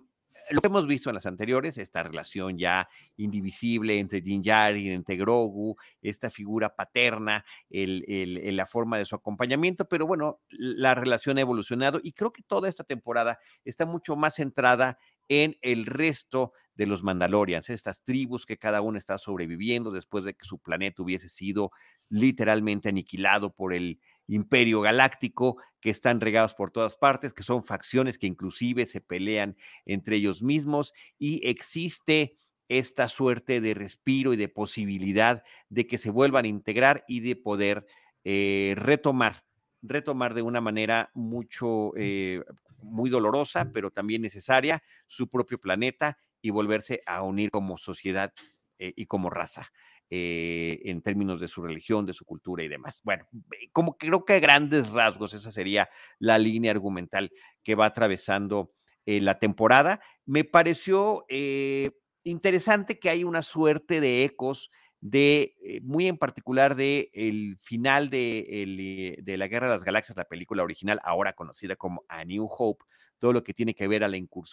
lo 0.49 0.61
que 0.61 0.67
hemos 0.67 0.87
visto 0.87 1.09
en 1.09 1.15
las 1.15 1.25
anteriores, 1.25 1.77
esta 1.77 2.03
relación 2.03 2.57
ya 2.57 2.89
indivisible 3.17 3.99
entre 3.99 4.21
Din 4.21 4.41
Djarin, 4.41 4.91
entre 4.91 5.15
Grogu, 5.17 5.75
esta 6.01 6.29
figura 6.29 6.73
paterna, 6.75 7.43
el- 7.69 8.03
el- 8.07 8.37
el- 8.37 8.55
la 8.55 8.65
forma 8.65 8.97
de 8.97 9.05
su 9.05 9.15
acompañamiento, 9.15 9.87
pero 9.89 10.07
bueno, 10.07 10.39
la 10.49 10.95
relación 10.95 11.37
ha 11.37 11.41
evolucionado 11.41 11.99
y 12.01 12.13
creo 12.13 12.31
que 12.33 12.43
toda 12.43 12.67
esta 12.69 12.83
temporada 12.83 13.39
está 13.65 13.85
mucho 13.85 14.15
más 14.15 14.35
centrada 14.35 14.97
en 15.29 15.57
el 15.61 15.85
resto 15.85 16.53
de 16.75 16.85
los 16.85 17.03
Mandalorians, 17.03 17.69
estas 17.69 18.03
tribus 18.03 18.45
que 18.45 18.57
cada 18.57 18.81
una 18.81 18.99
está 18.99 19.17
sobreviviendo 19.17 19.91
después 19.91 20.23
de 20.23 20.35
que 20.35 20.45
su 20.45 20.59
planeta 20.59 21.01
hubiese 21.01 21.27
sido 21.27 21.71
literalmente 22.09 22.89
aniquilado 22.89 23.53
por 23.53 23.73
el 23.73 23.99
imperio 24.27 24.81
galáctico, 24.81 25.57
que 25.79 25.89
están 25.89 26.21
regados 26.21 26.53
por 26.53 26.71
todas 26.71 26.95
partes, 26.95 27.33
que 27.33 27.43
son 27.43 27.63
facciones 27.63 28.17
que 28.17 28.27
inclusive 28.27 28.85
se 28.85 29.01
pelean 29.01 29.57
entre 29.85 30.17
ellos 30.17 30.43
mismos 30.43 30.93
y 31.17 31.47
existe 31.47 32.37
esta 32.69 33.07
suerte 33.07 33.61
de 33.61 33.73
respiro 33.73 34.33
y 34.33 34.37
de 34.37 34.49
posibilidad 34.49 35.43
de 35.69 35.87
que 35.87 35.97
se 35.97 36.09
vuelvan 36.09 36.45
a 36.45 36.49
integrar 36.49 37.03
y 37.07 37.21
de 37.21 37.35
poder 37.35 37.85
eh, 38.23 38.73
retomar, 38.77 39.45
retomar 39.81 40.33
de 40.33 40.41
una 40.41 40.59
manera 40.61 41.11
mucho, 41.13 41.91
eh, 41.95 42.43
muy 42.77 43.09
dolorosa, 43.09 43.71
pero 43.73 43.91
también 43.91 44.21
necesaria, 44.21 44.81
su 45.07 45.27
propio 45.29 45.59
planeta 45.59 46.17
y 46.41 46.49
volverse 46.49 47.01
a 47.05 47.23
unir 47.23 47.51
como 47.51 47.77
sociedad 47.77 48.33
eh, 48.79 48.93
y 48.95 49.05
como 49.05 49.29
raza. 49.29 49.71
en 50.09 51.01
términos 51.01 51.41
de 51.41 51.49
su 51.49 51.61
religión, 51.61 52.05
de 52.05 52.13
su 52.13 52.23
cultura 52.23 52.63
y 52.63 52.69
demás. 52.69 53.01
Bueno, 53.03 53.27
como 53.73 53.97
creo 53.97 54.23
que 54.23 54.35
a 54.35 54.39
grandes 54.39 54.91
rasgos 54.91 55.33
esa 55.33 55.51
sería 55.51 55.89
la 56.17 56.39
línea 56.39 56.71
argumental 56.71 57.29
que 57.61 57.75
va 57.75 57.87
atravesando 57.87 58.71
la 59.05 59.37
temporada. 59.37 59.99
Me 60.25 60.45
pareció 60.45 61.25
interesante 62.23 62.99
que 62.99 63.09
hay 63.09 63.23
una 63.23 63.41
suerte 63.41 63.99
de 63.99 64.23
ecos 64.23 64.69
de, 65.09 65.55
eh, 65.61 65.79
muy 65.83 66.07
en 66.07 66.17
particular 66.17 66.75
de 66.75 67.09
el 67.13 67.57
final 67.61 68.09
de, 68.09 68.45
eh, 68.49 69.17
de, 69.21 69.37
La 69.37 69.47
Guerra 69.47 69.67
de 69.67 69.73
las 69.73 69.83
Galaxias, 69.83 70.17
la 70.17 70.25
película 70.25 70.63
original, 70.63 70.99
ahora 71.03 71.33
conocida 71.33 71.75
como 71.75 72.03
A 72.09 72.25
New 72.25 72.47
Hope, 72.49 72.83
todo 73.17 73.33
lo 73.33 73.43
que 73.43 73.53
tiene 73.53 73.73
que 73.73 73.87
ver 73.87 74.05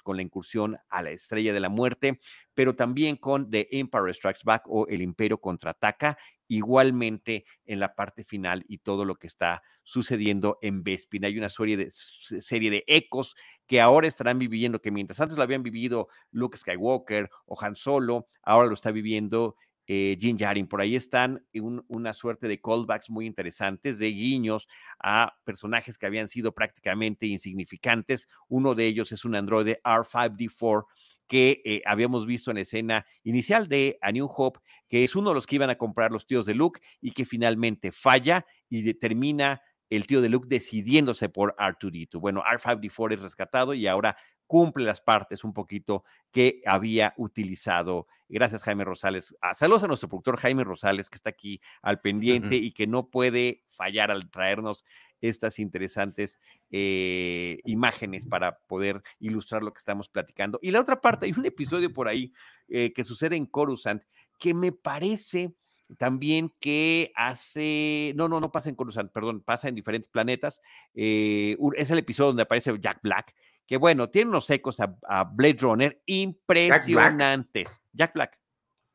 con 0.03 0.17
la 0.17 0.23
incursión 0.23 0.79
a 0.89 1.03
la 1.03 1.11
Estrella 1.11 1.53
de 1.53 1.61
la 1.61 1.69
Muerte, 1.69 2.21
pero 2.55 2.75
también 2.75 3.17
con 3.17 3.51
The 3.51 3.69
Empire 3.73 4.15
Strikes 4.15 4.41
Back 4.45 4.63
o 4.67 4.87
El 4.87 5.03
Imperio 5.03 5.39
Contraataca, 5.39 6.17
igualmente 6.49 7.45
en 7.67 7.81
la 7.81 7.95
parte 7.95 8.25
final 8.25 8.65
y 8.69 8.79
todo 8.79 9.05
lo 9.05 9.17
que 9.17 9.27
está 9.27 9.63
sucediendo 9.83 10.59
en 10.63 10.83
Bespin. 10.83 11.25
Hay 11.25 11.37
una 11.37 11.49
serie 11.49 11.77
de, 11.77 11.91
serie 11.91 12.71
de 12.71 12.85
ecos 12.87 13.35
que 13.67 13.81
ahora 13.81 14.07
estarán 14.07 14.39
viviendo, 14.39 14.81
que 14.81 14.91
mientras 14.91 15.21
antes 15.21 15.37
lo 15.37 15.43
habían 15.43 15.63
vivido 15.63 16.09
Luke 16.31 16.57
Skywalker 16.57 17.29
o 17.47 17.61
Han 17.61 17.77
Solo, 17.77 18.29
ahora 18.43 18.69
lo 18.69 18.75
está 18.75 18.91
viviendo 18.93 19.57
eh, 19.87 20.17
Jin. 20.21 20.67
Por 20.67 20.81
ahí 20.81 20.97
están 20.97 21.45
una 21.89 22.13
suerte 22.13 22.49
de 22.49 22.61
callbacks 22.61 23.11
muy 23.11 23.27
interesantes, 23.27 23.99
de 23.99 24.11
guiños 24.11 24.67
a 24.99 25.35
personajes 25.45 25.99
que 25.99 26.07
habían 26.07 26.29
sido 26.29 26.53
prácticamente 26.53 27.27
insignificantes. 27.27 28.29
Uno 28.49 28.75
de 28.75 28.87
ellos 28.87 29.13
es 29.13 29.25
un 29.25 29.37
androide 29.37 29.81
R5D4 29.85 30.85
que 31.27 31.63
eh, 31.65 31.83
habíamos 31.87 32.27
visto 32.27 32.51
en 32.51 32.57
la 32.57 32.63
escena 32.63 33.07
inicial 33.23 33.69
de 33.69 33.99
A 34.03 34.13
New 34.13 34.29
Hope, 34.35 34.61
que 34.89 35.05
es 35.05 35.17
uno 35.17 35.31
de 35.31 35.35
los 35.35 35.47
que 35.47 35.57
iban 35.57 35.71
a 35.71 35.79
comprar 35.79 36.11
los 36.11 36.27
tíos 36.27 36.47
de 36.47 36.55
Luke 36.55 36.81
y 37.01 37.13
que 37.13 37.25
finalmente 37.25 37.93
falla 37.93 38.47
y 38.69 38.83
determina 38.83 39.63
el 39.91 40.07
tío 40.07 40.21
de 40.21 40.29
Luke 40.29 40.49
decidiéndose 40.49 41.29
por 41.29 41.55
R2D2. 41.57 42.21
Bueno, 42.21 42.43
R5D4 42.43 43.15
es 43.15 43.21
rescatado 43.21 43.75
y 43.75 43.87
ahora 43.87 44.17
cumple 44.47 44.85
las 44.85 45.01
partes 45.01 45.45
un 45.45 45.53
poquito 45.53 46.05
que 46.31 46.63
había 46.67 47.15
utilizado. 47.17 48.07
Gracias, 48.29 48.63
Jaime 48.63 48.85
Rosales. 48.85 49.37
Ah, 49.41 49.55
saludos 49.55 49.85
a 49.85 49.89
nuestro 49.89 50.09
productor 50.09 50.39
Jaime 50.39 50.65
Rosales, 50.65 51.09
que 51.11 51.17
está 51.17 51.31
aquí 51.31 51.61
al 51.83 52.01
pendiente 52.01 52.57
y 52.57 52.73
que 52.73 52.87
no 52.87 53.09
puede 53.09 53.65
fallar 53.69 54.11
al 54.11 54.31
traernos 54.31 54.85
estas 55.21 55.59
interesantes 55.59 56.39
eh, 56.71 57.59
imágenes 57.65 58.27
para 58.27 58.59
poder 58.59 59.03
ilustrar 59.19 59.63
lo 59.63 59.73
que 59.73 59.79
estamos 59.79 60.09
platicando. 60.09 60.59
Y 60.63 60.71
la 60.71 60.81
otra 60.81 61.01
parte, 61.01 61.27
hay 61.27 61.33
un 61.33 61.47
episodio 61.47 61.93
por 61.93 62.09
ahí 62.09 62.33
eh, 62.69 62.93
que 62.93 63.05
sucede 63.05 63.37
en 63.37 63.47
Coruscant 63.47 64.03
que 64.39 64.55
me 64.55 64.73
parece 64.73 65.55
también 65.99 66.53
que 66.61 67.13
hace, 67.15 68.13
no, 68.17 68.29
no, 68.29 68.41
no 68.41 68.51
pasa 68.51 68.69
en 68.69 68.75
Coruscant, 68.75 69.13
perdón, 69.13 69.43
pasa 69.43 69.69
en 69.69 69.75
diferentes 69.75 70.09
planetas. 70.09 70.61
Eh, 70.95 71.57
es 71.77 71.91
el 71.91 71.99
episodio 71.99 72.29
donde 72.29 72.43
aparece 72.43 72.77
Jack 72.81 73.01
Black 73.03 73.35
que 73.67 73.77
bueno, 73.77 74.11
tiene 74.11 74.31
unos 74.31 74.49
ecos 74.51 74.79
a, 74.81 75.25
Blade 75.25 75.59
Runner 75.61 76.03
impresionantes. 76.07 77.81
Jack 77.93 78.15
Black. 78.15 78.39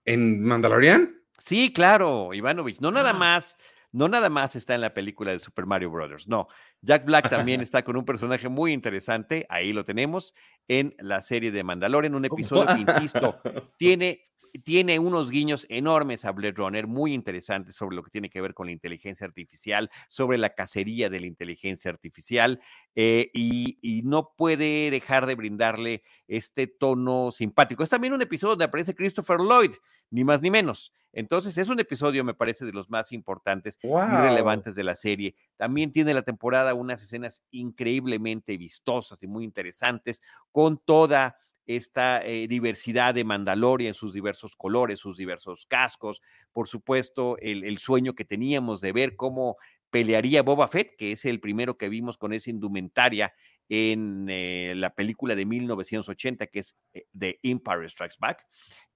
¿En 0.05 0.43
Mandalorian? 0.43 1.15
Sí, 1.39 1.71
claro, 1.73 2.33
Ivanovich. 2.33 2.79
No 2.79 2.91
nada 2.91 3.11
ah. 3.11 3.13
más, 3.13 3.57
no 3.91 4.07
nada 4.07 4.29
más 4.29 4.55
está 4.55 4.75
en 4.75 4.81
la 4.81 4.93
película 4.93 5.31
de 5.31 5.39
Super 5.39 5.65
Mario 5.65 5.89
Brothers. 5.89 6.27
No, 6.27 6.47
Jack 6.81 7.05
Black 7.05 7.29
también 7.29 7.61
está 7.61 7.83
con 7.83 7.97
un 7.97 8.05
personaje 8.05 8.49
muy 8.49 8.73
interesante. 8.73 9.45
Ahí 9.49 9.73
lo 9.73 9.85
tenemos 9.85 10.33
en 10.67 10.95
la 10.99 11.21
serie 11.21 11.51
de 11.51 11.63
Mandalorian, 11.63 12.15
un 12.15 12.25
episodio 12.25 12.75
que, 12.75 12.91
insisto, 12.91 13.41
tiene 13.77 14.29
tiene 14.63 14.99
unos 14.99 15.29
guiños 15.29 15.65
enormes 15.69 16.25
a 16.25 16.31
Blade 16.31 16.53
Runner, 16.53 16.87
muy 16.87 17.13
interesantes 17.13 17.75
sobre 17.75 17.95
lo 17.95 18.03
que 18.03 18.11
tiene 18.11 18.29
que 18.29 18.41
ver 18.41 18.53
con 18.53 18.67
la 18.67 18.71
inteligencia 18.71 19.25
artificial, 19.25 19.89
sobre 20.07 20.37
la 20.37 20.49
cacería 20.49 21.09
de 21.09 21.19
la 21.19 21.27
inteligencia 21.27 21.91
artificial, 21.91 22.61
eh, 22.95 23.29
y, 23.33 24.01
no 24.03 24.33
puede 24.35 24.89
dejar 24.89 25.25
de 25.25 25.35
brindarle 25.35 26.01
este 26.27 26.67
tono 26.67 27.31
simpático. 27.31 27.83
Es 27.83 27.89
también 27.89 28.13
un 28.13 28.21
episodio 28.21 28.51
donde 28.51 28.65
aparece 28.65 28.95
Christopher 28.95 29.39
Lloyd, 29.39 29.71
ni 30.09 30.23
más 30.23 30.41
ni 30.41 30.49
menos. 30.49 30.93
Entonces 31.11 31.57
es 31.57 31.69
un 31.69 31.79
episodio, 31.79 32.23
me 32.23 32.33
parece, 32.33 32.65
de 32.65 32.71
los 32.71 32.89
más 32.89 33.11
importantes 33.11 33.79
y 33.83 33.87
relevantes 33.87 34.75
de 34.75 34.83
la 34.83 34.95
serie. 34.95 35.35
También 35.57 35.91
tiene 35.91 36.13
la 36.13 36.21
temporada 36.21 36.73
unas 36.73 37.01
escenas 37.01 37.43
increíblemente 37.51 38.57
vistosas 38.57 39.21
y 39.23 39.27
muy 39.27 39.43
interesantes, 39.43 40.21
con 40.51 40.77
toda 40.77 41.37
esta 41.69 42.25
eh, 42.25 42.47
diversidad 42.47 43.13
de 43.13 43.23
Mandalorian, 43.23 43.93
sus 43.93 44.11
diversos 44.11 44.55
colores, 44.55 44.97
sus 44.97 45.17
diversos 45.17 45.67
cascos, 45.67 46.19
por 46.51 46.67
supuesto, 46.67 47.37
el, 47.37 47.77
sueño 47.77 48.15
que 48.15 48.25
teníamos 48.25 48.81
de 48.81 48.91
ver 48.91 49.15
cómo 49.15 49.55
pelearía 49.91 50.41
Boba 50.41 50.67
Fett, 50.67 50.95
que 50.97 51.11
es 51.11 51.25
el 51.25 51.39
primero 51.39 51.77
que 51.77 51.87
vimos 51.87 52.17
con 52.17 52.33
esa 52.33 52.49
indumentaria 52.49 53.33
en 53.69 54.25
eh, 54.29 54.73
la 54.75 54.95
película 54.95 55.35
de 55.35 55.45
1980, 55.45 56.47
que 56.47 56.59
es 56.59 56.75
eh, 56.93 57.05
The 57.15 57.39
Empire 57.43 57.87
Strikes 57.87 58.15
Back, 58.19 58.47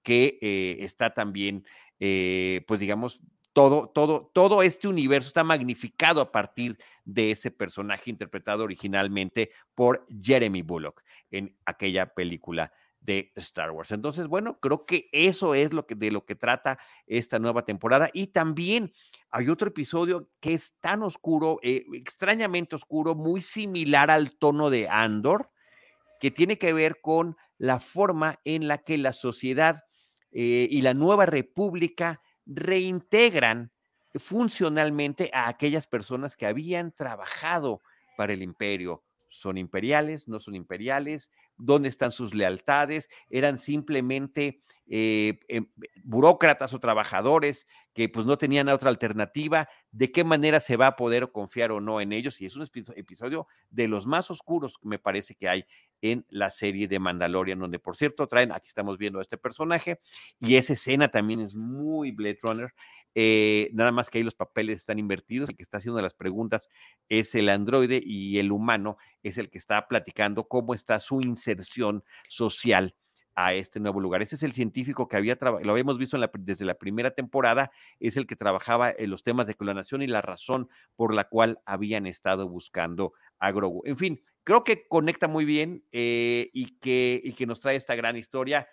que 0.02 0.36
está 0.80 1.14
también, 1.14 1.64
pues 1.98 2.78
digamos, 2.78 3.20
todo, 3.54 3.88
todo, 3.88 4.30
todo 4.34 4.62
este 4.62 4.88
universo 4.88 5.28
está 5.28 5.44
magnificado 5.44 6.20
a 6.20 6.32
partir 6.32 6.76
de 7.04 7.30
ese 7.30 7.50
personaje 7.50 8.10
interpretado 8.10 8.64
originalmente 8.64 9.52
por 9.74 10.06
Jeremy 10.20 10.62
Bullock 10.62 11.02
en 11.30 11.56
aquella 11.64 12.12
película 12.14 12.72
de 13.00 13.32
Star 13.36 13.70
Wars. 13.70 13.92
Entonces, 13.92 14.26
bueno, 14.26 14.58
creo 14.58 14.86
que 14.86 15.08
eso 15.12 15.54
es 15.54 15.72
lo 15.72 15.86
que, 15.86 15.94
de 15.94 16.10
lo 16.10 16.24
que 16.24 16.34
trata 16.34 16.78
esta 17.06 17.38
nueva 17.38 17.64
temporada. 17.64 18.10
Y 18.12 18.28
también 18.28 18.92
hay 19.30 19.48
otro 19.48 19.68
episodio 19.68 20.30
que 20.40 20.54
es 20.54 20.74
tan 20.80 21.02
oscuro, 21.02 21.60
eh, 21.62 21.84
extrañamente 21.92 22.74
oscuro, 22.74 23.14
muy 23.14 23.40
similar 23.40 24.10
al 24.10 24.36
tono 24.36 24.68
de 24.68 24.88
Andor, 24.88 25.50
que 26.18 26.30
tiene 26.30 26.58
que 26.58 26.72
ver 26.72 27.00
con 27.00 27.36
la 27.56 27.78
forma 27.78 28.40
en 28.44 28.66
la 28.66 28.78
que 28.78 28.98
la 28.98 29.12
sociedad 29.12 29.84
eh, 30.32 30.66
y 30.68 30.82
la 30.82 30.94
nueva 30.94 31.26
república 31.26 32.20
reintegran 32.46 33.72
funcionalmente 34.14 35.30
a 35.32 35.48
aquellas 35.48 35.86
personas 35.86 36.36
que 36.36 36.46
habían 36.46 36.92
trabajado 36.92 37.82
para 38.16 38.32
el 38.32 38.42
imperio. 38.42 39.04
¿Son 39.28 39.58
imperiales? 39.58 40.28
¿No 40.28 40.38
son 40.38 40.54
imperiales? 40.54 41.30
¿Dónde 41.56 41.88
están 41.88 42.12
sus 42.12 42.34
lealtades? 42.34 43.08
¿Eran 43.30 43.58
simplemente 43.58 44.62
eh, 44.86 45.40
em, 45.48 45.66
burócratas 46.02 46.74
o 46.74 46.80
trabajadores 46.80 47.66
que 47.94 48.08
pues 48.08 48.26
no 48.26 48.38
tenían 48.38 48.68
otra 48.68 48.90
alternativa? 48.90 49.68
¿De 49.92 50.10
qué 50.10 50.24
manera 50.24 50.60
se 50.60 50.76
va 50.76 50.88
a 50.88 50.96
poder 50.96 51.30
confiar 51.30 51.72
o 51.72 51.80
no 51.80 52.00
en 52.00 52.12
ellos? 52.12 52.40
Y 52.40 52.46
es 52.46 52.56
un 52.56 52.66
episodio 52.96 53.46
de 53.70 53.88
los 53.88 54.06
más 54.06 54.30
oscuros, 54.30 54.78
me 54.82 54.98
parece 54.98 55.34
que 55.34 55.48
hay 55.48 55.64
en 56.02 56.26
la 56.28 56.50
serie 56.50 56.86
de 56.86 56.98
Mandalorian, 56.98 57.58
donde 57.58 57.78
por 57.78 57.96
cierto 57.96 58.26
traen, 58.26 58.52
aquí 58.52 58.68
estamos 58.68 58.98
viendo 58.98 59.20
a 59.20 59.22
este 59.22 59.38
personaje, 59.38 60.00
y 60.38 60.56
esa 60.56 60.74
escena 60.74 61.08
también 61.08 61.40
es 61.40 61.54
muy 61.54 62.10
Blade 62.10 62.38
Runner, 62.42 62.74
eh, 63.14 63.70
nada 63.72 63.92
más 63.92 64.10
que 64.10 64.18
ahí 64.18 64.24
los 64.24 64.34
papeles 64.34 64.78
están 64.78 64.98
invertidos, 64.98 65.48
el 65.48 65.56
que 65.56 65.62
está 65.62 65.78
haciendo 65.78 66.02
las 66.02 66.14
preguntas 66.14 66.68
es 67.08 67.34
el 67.34 67.48
androide 67.48 68.02
y 68.04 68.38
el 68.38 68.52
humano 68.52 68.98
es 69.22 69.38
el 69.38 69.50
que 69.50 69.58
está 69.58 69.86
platicando 69.86 70.48
cómo 70.48 70.74
está 70.74 70.98
su 71.00 71.20
inserción 71.52 72.04
social 72.28 72.94
a 73.34 73.54
este 73.54 73.80
nuevo 73.80 74.00
lugar. 74.00 74.22
Ese 74.22 74.36
es 74.36 74.42
el 74.42 74.52
científico 74.52 75.08
que 75.08 75.16
había 75.16 75.36
lo 75.40 75.72
habíamos 75.72 75.98
visto 75.98 76.18
desde 76.38 76.64
la 76.64 76.74
primera 76.74 77.10
temporada, 77.12 77.70
es 77.98 78.16
el 78.16 78.26
que 78.26 78.36
trabajaba 78.36 78.92
en 78.96 79.10
los 79.10 79.22
temas 79.22 79.46
de 79.46 79.54
clonación 79.54 80.02
y 80.02 80.06
la 80.06 80.22
razón 80.22 80.68
por 80.96 81.14
la 81.14 81.24
cual 81.24 81.60
habían 81.66 82.06
estado 82.06 82.48
buscando 82.48 83.12
a 83.38 83.50
Grogu. 83.50 83.82
En 83.86 83.96
fin, 83.96 84.24
creo 84.44 84.62
que 84.62 84.86
conecta 84.86 85.26
muy 85.26 85.44
bien 85.44 85.84
eh, 85.92 86.50
y 86.52 86.78
que 86.78 87.44
nos 87.46 87.60
trae 87.60 87.76
esta 87.76 87.96
gran 87.96 88.16
historia 88.16 88.68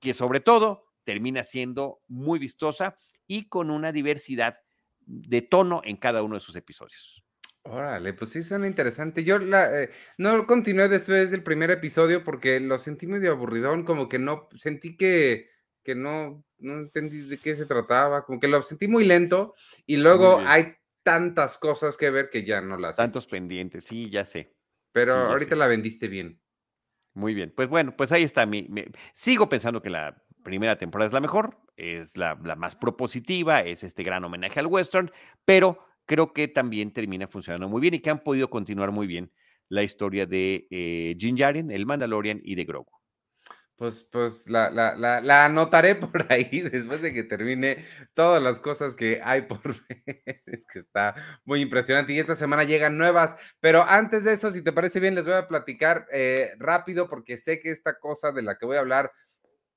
que 0.00 0.14
sobre 0.14 0.40
todo 0.40 0.86
termina 1.04 1.44
siendo 1.44 2.00
muy 2.08 2.38
vistosa 2.38 2.98
y 3.26 3.48
con 3.48 3.70
una 3.70 3.92
diversidad 3.92 4.58
de 5.06 5.42
tono 5.42 5.82
en 5.84 5.96
cada 5.96 6.22
uno 6.22 6.34
de 6.34 6.40
sus 6.40 6.56
episodios. 6.56 7.24
Órale, 7.62 8.14
pues 8.14 8.30
sí 8.30 8.42
suena 8.42 8.66
interesante. 8.66 9.22
Yo 9.22 9.38
la, 9.38 9.82
eh, 9.82 9.90
no 10.16 10.46
continué 10.46 10.88
después 10.88 11.30
del 11.30 11.42
primer 11.42 11.70
episodio 11.70 12.24
porque 12.24 12.58
lo 12.58 12.78
sentí 12.78 13.06
medio 13.06 13.32
aburridón, 13.32 13.84
como 13.84 14.08
que 14.08 14.18
no, 14.18 14.48
sentí 14.56 14.96
que, 14.96 15.50
que 15.84 15.94
no, 15.94 16.42
no 16.58 16.74
entendí 16.74 17.20
de 17.22 17.36
qué 17.38 17.54
se 17.54 17.66
trataba, 17.66 18.24
como 18.24 18.40
que 18.40 18.48
lo 18.48 18.62
sentí 18.62 18.88
muy 18.88 19.04
lento 19.04 19.54
y 19.86 19.98
luego 19.98 20.38
hay 20.38 20.74
tantas 21.02 21.58
cosas 21.58 21.96
que 21.96 22.10
ver 22.10 22.30
que 22.30 22.44
ya 22.44 22.60
no 22.62 22.78
las... 22.78 22.96
Tantos 22.96 23.26
pendientes, 23.26 23.84
sí, 23.84 24.08
ya 24.08 24.24
sé. 24.24 24.54
Pero 24.92 25.14
sí, 25.14 25.20
ya 25.20 25.32
ahorita 25.32 25.50
sé. 25.50 25.56
la 25.56 25.66
vendiste 25.66 26.08
bien. 26.08 26.40
Muy 27.12 27.34
bien. 27.34 27.52
Pues 27.54 27.68
bueno, 27.68 27.94
pues 27.96 28.10
ahí 28.12 28.22
está. 28.22 28.46
Mi, 28.46 28.62
mi- 28.62 28.86
Sigo 29.12 29.48
pensando 29.48 29.82
que 29.82 29.90
la 29.90 30.24
primera 30.42 30.78
temporada 30.78 31.08
es 31.08 31.12
la 31.12 31.20
mejor, 31.20 31.58
es 31.76 32.16
la, 32.16 32.38
la 32.42 32.56
más 32.56 32.74
propositiva, 32.74 33.60
es 33.60 33.84
este 33.84 34.02
gran 34.02 34.24
homenaje 34.24 34.60
al 34.60 34.66
western, 34.66 35.12
pero 35.44 35.84
creo 36.10 36.32
que 36.32 36.48
también 36.48 36.92
termina 36.92 37.28
funcionando 37.28 37.68
muy 37.68 37.80
bien 37.80 37.94
y 37.94 38.00
que 38.00 38.10
han 38.10 38.24
podido 38.24 38.50
continuar 38.50 38.90
muy 38.90 39.06
bien 39.06 39.32
la 39.68 39.84
historia 39.84 40.26
de 40.26 40.66
eh, 40.68 41.14
Jin 41.16 41.36
Djarin, 41.36 41.70
el 41.70 41.86
Mandalorian 41.86 42.40
y 42.42 42.56
de 42.56 42.64
Grogu. 42.64 42.90
Pues, 43.76 44.02
pues 44.10 44.50
la, 44.50 44.70
la, 44.70 44.96
la, 44.96 45.20
la 45.20 45.44
anotaré 45.44 45.94
por 45.94 46.26
ahí 46.28 46.62
después 46.62 47.00
de 47.00 47.12
que 47.12 47.22
termine 47.22 47.84
todas 48.12 48.42
las 48.42 48.58
cosas 48.58 48.96
que 48.96 49.20
hay 49.22 49.42
por 49.42 49.62
ver. 49.88 50.42
Es 50.46 50.66
que 50.66 50.80
está 50.80 51.14
muy 51.44 51.60
impresionante. 51.60 52.12
Y 52.12 52.18
esta 52.18 52.34
semana 52.34 52.64
llegan 52.64 52.98
nuevas. 52.98 53.36
Pero 53.60 53.84
antes 53.84 54.24
de 54.24 54.32
eso, 54.32 54.50
si 54.50 54.62
te 54.62 54.72
parece 54.72 54.98
bien, 54.98 55.14
les 55.14 55.24
voy 55.24 55.34
a 55.34 55.46
platicar 55.46 56.08
eh, 56.10 56.50
rápido 56.58 57.08
porque 57.08 57.38
sé 57.38 57.60
que 57.60 57.70
esta 57.70 58.00
cosa 58.00 58.32
de 58.32 58.42
la 58.42 58.58
que 58.58 58.66
voy 58.66 58.78
a 58.78 58.80
hablar 58.80 59.12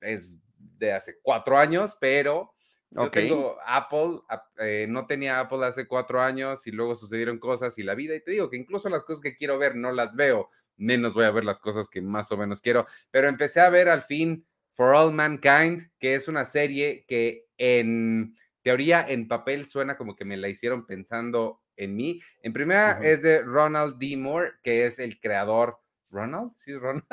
es 0.00 0.36
de 0.58 0.92
hace 0.92 1.14
cuatro 1.22 1.56
años, 1.56 1.96
pero 2.00 2.53
yo 2.90 3.02
Ok. 3.02 3.12
tengo 3.12 3.56
Apple, 3.66 4.20
ap- 4.28 4.58
eh, 4.58 4.86
no 4.88 5.06
tenía 5.06 5.40
Apple 5.40 5.64
hace 5.64 5.86
cuatro 5.86 6.20
años 6.20 6.66
y 6.66 6.70
luego 6.70 6.94
sucedieron 6.94 7.38
cosas 7.38 7.76
y 7.78 7.82
la 7.82 7.94
vida, 7.94 8.14
y 8.14 8.22
te 8.22 8.30
digo 8.32 8.50
que 8.50 8.56
incluso 8.56 8.88
las 8.88 9.04
cosas 9.04 9.20
que 9.20 9.34
quiero 9.34 9.58
ver 9.58 9.74
no 9.76 9.90
las 9.92 10.14
veo, 10.16 10.48
menos 10.76 11.14
voy 11.14 11.24
a 11.24 11.30
ver 11.30 11.44
las 11.44 11.60
cosas 11.60 11.88
que 11.88 12.00
más 12.02 12.30
o 12.32 12.36
menos 12.36 12.60
quiero, 12.60 12.86
pero 13.10 13.28
empecé 13.28 13.60
a 13.60 13.70
ver 13.70 13.88
al 13.88 14.02
fin 14.02 14.46
For 14.72 14.94
All 14.94 15.12
Mankind, 15.12 15.90
que 15.98 16.14
es 16.14 16.26
una 16.28 16.44
serie 16.44 17.04
que 17.06 17.46
en 17.58 18.36
teoría, 18.62 19.04
en 19.08 19.28
papel, 19.28 19.66
suena 19.66 19.96
como 19.96 20.16
que 20.16 20.24
me 20.24 20.36
la 20.36 20.48
hicieron 20.48 20.84
pensando 20.86 21.62
en 21.76 21.94
mí. 21.94 22.20
En 22.42 22.52
primera 22.52 22.98
es 23.02 23.22
de 23.22 23.42
Ronald 23.42 23.98
D. 23.98 24.16
Moore, 24.16 24.52
que 24.62 24.86
es 24.86 24.98
el 24.98 25.20
creador. 25.20 25.78
¿Ronald? 26.10 26.52
¿Sí, 26.56 26.74
Ronald? 26.76 27.04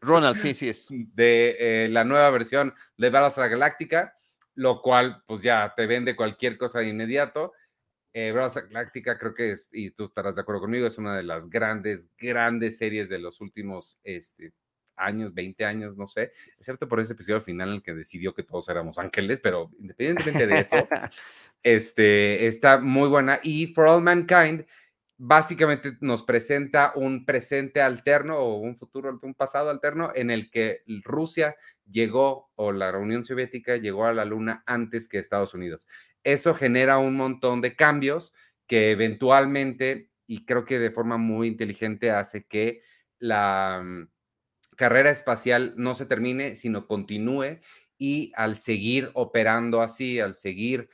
Ronald, 0.00 0.36
sí, 0.36 0.54
sí 0.54 0.68
es. 0.68 0.88
de 0.90 1.56
eh, 1.58 1.88
la 1.88 2.04
nueva 2.04 2.30
versión 2.30 2.74
de 2.96 3.10
Battlestar 3.10 3.48
Galactica, 3.50 4.16
lo 4.54 4.80
cual 4.82 5.22
pues 5.26 5.42
ya 5.42 5.72
te 5.76 5.86
vende 5.86 6.16
cualquier 6.16 6.56
cosa 6.58 6.80
de 6.80 6.88
inmediato. 6.88 7.52
Eh, 8.12 8.32
Galactica 8.32 9.18
creo 9.18 9.34
que 9.34 9.52
es, 9.52 9.70
y 9.72 9.90
tú 9.90 10.04
estarás 10.04 10.36
de 10.36 10.42
acuerdo 10.42 10.62
conmigo, 10.62 10.86
es 10.86 10.98
una 10.98 11.16
de 11.16 11.24
las 11.24 11.50
grandes, 11.50 12.08
grandes 12.16 12.78
series 12.78 13.08
de 13.08 13.18
los 13.18 13.40
últimos 13.40 13.98
este, 14.04 14.52
años, 14.96 15.34
20 15.34 15.64
años, 15.64 15.96
no 15.96 16.06
sé, 16.06 16.32
excepto 16.56 16.88
por 16.88 17.00
ese 17.00 17.14
episodio 17.14 17.40
final 17.40 17.70
en 17.70 17.74
el 17.76 17.82
que 17.82 17.94
decidió 17.94 18.32
que 18.32 18.44
todos 18.44 18.68
éramos 18.68 18.98
ángeles, 18.98 19.40
pero 19.40 19.70
independientemente 19.80 20.46
de 20.46 20.60
eso, 20.60 20.76
este, 21.62 22.46
está 22.46 22.78
muy 22.78 23.08
buena. 23.08 23.40
Y 23.42 23.66
For 23.66 23.86
All 23.86 24.02
Mankind 24.02 24.64
básicamente 25.16 25.96
nos 26.00 26.22
presenta 26.24 26.92
un 26.96 27.24
presente 27.24 27.80
alterno 27.80 28.38
o 28.38 28.56
un 28.56 28.76
futuro, 28.76 29.18
un 29.22 29.34
pasado 29.34 29.70
alterno 29.70 30.10
en 30.14 30.30
el 30.30 30.50
que 30.50 30.82
Rusia 31.04 31.56
llegó 31.88 32.50
o 32.56 32.72
la 32.72 32.96
Unión 32.98 33.24
Soviética 33.24 33.76
llegó 33.76 34.06
a 34.06 34.12
la 34.12 34.24
Luna 34.24 34.62
antes 34.66 35.08
que 35.08 35.18
Estados 35.18 35.54
Unidos. 35.54 35.86
Eso 36.24 36.54
genera 36.54 36.98
un 36.98 37.16
montón 37.16 37.60
de 37.60 37.76
cambios 37.76 38.34
que 38.66 38.90
eventualmente, 38.90 40.10
y 40.26 40.44
creo 40.44 40.64
que 40.64 40.78
de 40.78 40.90
forma 40.90 41.16
muy 41.16 41.48
inteligente, 41.48 42.10
hace 42.10 42.44
que 42.44 42.82
la 43.18 43.82
mm, 43.84 44.08
carrera 44.76 45.10
espacial 45.10 45.74
no 45.76 45.94
se 45.94 46.06
termine, 46.06 46.56
sino 46.56 46.86
continúe 46.86 47.60
y 47.98 48.32
al 48.36 48.56
seguir 48.56 49.10
operando 49.14 49.80
así, 49.82 50.18
al 50.20 50.34
seguir, 50.34 50.88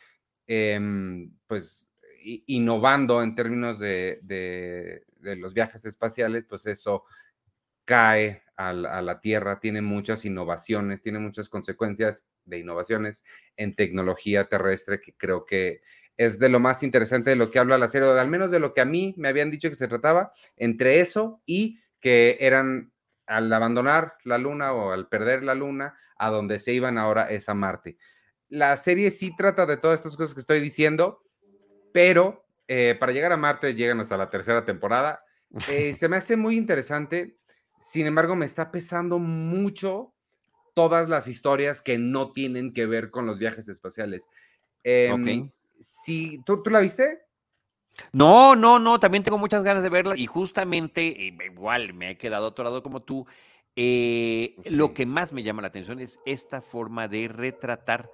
em, 0.46 1.32
pues, 1.46 1.89
innovando 2.46 3.22
en 3.22 3.34
términos 3.34 3.78
de, 3.78 4.20
de- 4.22 5.04
los 5.36 5.52
viajes 5.54 5.84
espaciales, 5.84 6.44
pues 6.48 6.64
eso 6.66 7.04
cae 7.84 8.42
a 8.56 8.72
la, 8.72 8.98
a 8.98 9.02
la 9.02 9.20
Tierra, 9.20 9.60
tiene 9.60 9.82
muchas 9.82 10.24
innovaciones, 10.24 11.02
tiene 11.02 11.18
muchas 11.18 11.48
consecuencias 11.48 12.26
de 12.44 12.58
innovaciones 12.58 13.24
en 13.56 13.74
tecnología 13.74 14.48
terrestre 14.48 15.00
que 15.00 15.14
creo 15.14 15.44
que 15.46 15.80
es 16.16 16.38
de 16.38 16.48
lo 16.50 16.60
más 16.60 16.82
interesante 16.82 17.30
de 17.30 17.36
lo 17.36 17.50
que 17.50 17.58
habla 17.58 17.78
la 17.78 17.88
serie, 17.88 18.08
o 18.08 18.18
al 18.18 18.28
menos 18.28 18.50
de 18.50 18.60
lo 18.60 18.74
que 18.74 18.82
a 18.82 18.84
mí 18.84 19.14
me 19.16 19.28
habían 19.28 19.50
dicho 19.50 19.68
que 19.70 19.74
se 19.74 19.88
trataba, 19.88 20.32
entre 20.56 21.00
eso 21.00 21.42
y 21.46 21.80
que 22.00 22.36
eran 22.40 22.92
al 23.26 23.52
abandonar 23.52 24.14
la 24.24 24.38
luna 24.38 24.72
o 24.72 24.92
al 24.92 25.08
perder 25.08 25.42
la 25.42 25.54
luna, 25.54 25.94
a 26.16 26.30
donde 26.30 26.58
se 26.58 26.72
iban 26.72 26.98
ahora 26.98 27.30
es 27.30 27.48
a 27.48 27.54
Marte. 27.54 27.96
La 28.48 28.76
serie 28.76 29.10
sí 29.10 29.34
trata 29.36 29.66
de 29.66 29.76
todas 29.76 30.00
estas 30.00 30.16
cosas 30.16 30.34
que 30.34 30.40
estoy 30.40 30.60
diciendo, 30.60 31.22
pero 31.92 32.44
eh, 32.68 32.96
para 32.98 33.12
llegar 33.12 33.32
a 33.32 33.36
Marte 33.36 33.74
llegan 33.74 34.00
hasta 34.00 34.16
la 34.16 34.30
tercera 34.30 34.64
temporada. 34.64 35.24
Eh, 35.68 35.92
se 35.94 36.08
me 36.08 36.16
hace 36.16 36.36
muy 36.36 36.56
interesante, 36.56 37.36
sin 37.78 38.06
embargo 38.06 38.36
me 38.36 38.46
está 38.46 38.70
pesando 38.70 39.18
mucho 39.18 40.14
todas 40.74 41.08
las 41.08 41.26
historias 41.26 41.82
que 41.82 41.98
no 41.98 42.32
tienen 42.32 42.72
que 42.72 42.86
ver 42.86 43.10
con 43.10 43.26
los 43.26 43.38
viajes 43.38 43.68
espaciales. 43.68 44.26
Em, 44.84 45.42
Ok. 45.42 45.52
sí, 45.80 46.40
¿tú, 46.46 46.62
¿tú 46.62 46.70
la 46.70 46.80
viste? 46.80 47.22
No, 48.12 48.54
no, 48.54 48.78
no, 48.78 49.00
también 49.00 49.24
tengo 49.24 49.36
muchas 49.36 49.64
ganas 49.64 49.82
de 49.82 49.88
verla 49.88 50.16
y 50.16 50.26
justamente, 50.26 51.26
eh, 51.28 51.36
igual 51.44 51.92
me 51.92 52.10
he 52.10 52.18
quedado 52.18 52.46
atorado 52.46 52.82
como 52.82 53.02
tú, 53.02 53.26
eh, 53.76 54.54
lo 54.70 54.88
Sí. 54.88 54.94
que 54.94 55.06
más 55.06 55.32
me 55.32 55.42
llama 55.42 55.62
la 55.62 55.68
atención 55.68 56.00
es 56.00 56.18
esta 56.24 56.62
forma 56.62 57.08
de 57.08 57.28
retratar 57.28 58.10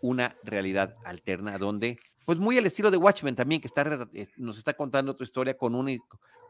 una 0.00 0.36
realidad 0.42 0.96
alterna 1.04 1.56
donde, 1.58 1.98
pues 2.24 2.38
muy 2.38 2.56
al 2.58 2.66
estilo 2.66 2.90
de 2.90 2.96
Watchmen 2.96 3.34
también, 3.36 3.60
que 3.60 3.68
está, 3.68 3.82
eh, 4.14 4.26
nos 4.36 4.56
está 4.58 4.74
contando 4.74 5.14
tu 5.14 5.24
historia 5.24 5.56
con 5.56 5.74
un, 5.74 6.00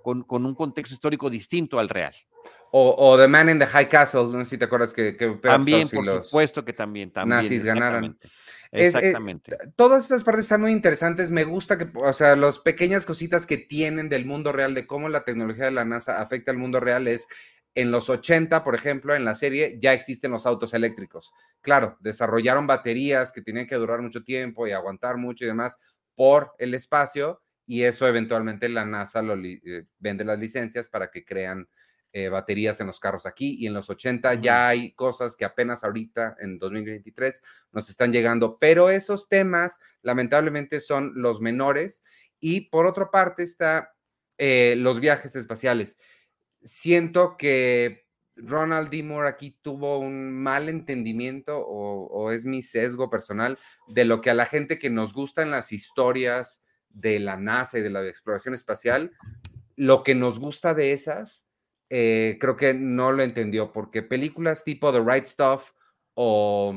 con, 0.03 0.23
con 0.23 0.45
un 0.47 0.55
contexto 0.55 0.95
histórico 0.95 1.29
distinto 1.31 1.79
al 1.79 1.89
real. 1.89 2.15
O, 2.73 2.95
o 2.99 3.17
The 3.19 3.29
Man 3.29 3.49
in 3.51 3.59
the 3.59 3.67
High 3.67 3.89
Castle, 3.89 4.25
no 4.33 4.45
sé 4.45 4.51
si 4.51 4.59
te 4.59 4.65
acuerdas 4.65 4.93
que, 4.93 5.17
que 5.17 5.29
También, 5.43 5.89
por 5.89 6.05
los 6.05 6.27
supuesto 6.29 6.65
que 6.65 6.73
también, 6.73 7.11
también. 7.13 7.41
nazis 7.41 7.63
ganaran. 7.65 8.19
exactamente, 8.73 9.53
Es- 9.55 9.61
es- 9.69 9.75
todas 9.77 10.03
estas 10.05 10.25
partes 10.25 10.45
están 10.47 10.61
muy 10.61 10.73
interesantes. 10.73 11.31
Me 11.31 11.45
gusta 11.45 11.79
que, 11.79 11.89
o 11.95 12.13
sea, 12.13 12.35
las 12.35 12.59
pequeñas 12.59 13.07
cositas 13.07 13.47
que 13.47 13.57
tienen 13.59 14.09
del 14.09 14.27
mundo 14.27 14.51
real, 14.53 14.75
de 14.75 14.87
cómo 14.87 15.09
la 15.09 15.25
tecnología 15.25 15.67
de 15.67 15.71
la 15.71 15.85
NASA 15.85 16.21
afecta 16.21 16.51
al 16.51 16.59
mundo 16.59 16.81
real, 16.81 17.07
es 17.07 17.29
en 17.75 17.91
los 17.91 18.09
80, 18.09 18.63
por 18.63 18.75
ejemplo, 18.75 19.15
en 19.15 19.25
la 19.25 19.35
serie 19.35 19.79
ya 19.81 19.93
existen 19.93 20.31
los 20.31 20.47
autos 20.47 20.75
eléctricos. 20.75 21.33
Claro, 21.61 21.97
desarrollaron 22.01 22.67
baterías 22.67 23.33
que 23.33 23.43
tenían 23.43 23.67
que 23.67 23.75
durar 23.75 24.01
mucho 24.01 24.23
tiempo 24.23 24.67
y 24.67 24.73
aguantar 24.73 25.17
mucho 25.17 25.45
y 25.45 25.49
demás 25.49 25.77
por 26.15 26.53
el 26.59 26.75
espacio, 26.75 27.43
y 27.67 27.83
eso 27.83 28.07
eventualmente 28.07 28.69
la 28.69 28.85
NASA 28.85 29.23
lo 29.23 29.35
eh, 29.43 29.87
vende 29.99 30.25
las 30.25 30.39
licencias 30.39 30.89
para 30.89 31.11
que 31.11 31.25
crean 31.25 31.69
eh, 32.13 32.29
baterías 32.29 32.81
en 32.81 32.87
los 32.87 33.01
carros 33.01 33.27
aquí. 33.27 33.57
Y 33.59 33.67
en 33.67 33.75
los 33.75 33.91
80 33.91 34.35
ya 34.35 34.69
hay 34.69 34.93
cosas 34.93 35.35
que 35.35 35.45
apenas 35.45 35.83
ahorita, 35.83 36.37
en 36.39 36.59
2023, 36.61 37.43
nos 37.73 37.91
están 37.91 38.13
llegando, 38.13 38.59
pero 38.61 38.91
esos 38.91 39.29
temas 39.29 39.81
lamentablemente 40.03 40.81
son 40.81 41.13
los 41.17 41.41
menores 41.41 42.05
y 42.39 42.69
por 42.69 42.87
otra 42.87 43.11
parte 43.11 43.43
está 43.43 43.95
eh, 44.39 44.75
los 44.77 45.01
viajes 45.01 45.35
espaciales. 45.35 45.97
Siento 46.65 47.37
que 47.37 48.07
Ronald 48.37 48.91
D. 48.91 49.05
Moore 49.05 49.29
aquí 49.29 49.57
tuvo 49.63 50.01
un 50.01 50.33
mal 50.33 50.69
entendimiento 50.69 51.57
o, 51.59 52.07
o 52.07 52.33
es 52.33 52.45
mi 52.45 52.63
sesgo 52.63 53.11
personal 53.11 53.59
de 53.87 54.05
lo 54.05 54.21
que 54.21 54.31
a 54.31 54.35
la 54.35 54.47
gente 54.47 54.79
que 54.79 54.91
nos 54.91 55.13
gustan 55.13 55.53
las 55.53 55.71
historias 55.71 56.65
de 56.89 57.19
la 57.19 57.37
NASA 57.37 57.79
y 57.79 57.83
de 57.83 57.91
la 57.91 58.07
exploración 58.09 58.55
espacial, 58.55 59.13
lo 59.77 60.03
que 60.03 60.15
nos 60.15 60.39
gusta 60.39 60.75
de 60.75 60.93
esas, 60.93 61.47
eh, 61.91 62.39
creo 62.41 62.57
que 62.57 62.73
no 62.73 63.13
lo 63.13 63.23
entendió, 63.23 63.73
porque 63.73 64.03
películas 64.03 64.65
tipo 64.65 64.93
The 64.93 65.01
Right 65.01 65.25
Stuff 65.25 65.73
o 66.15 66.75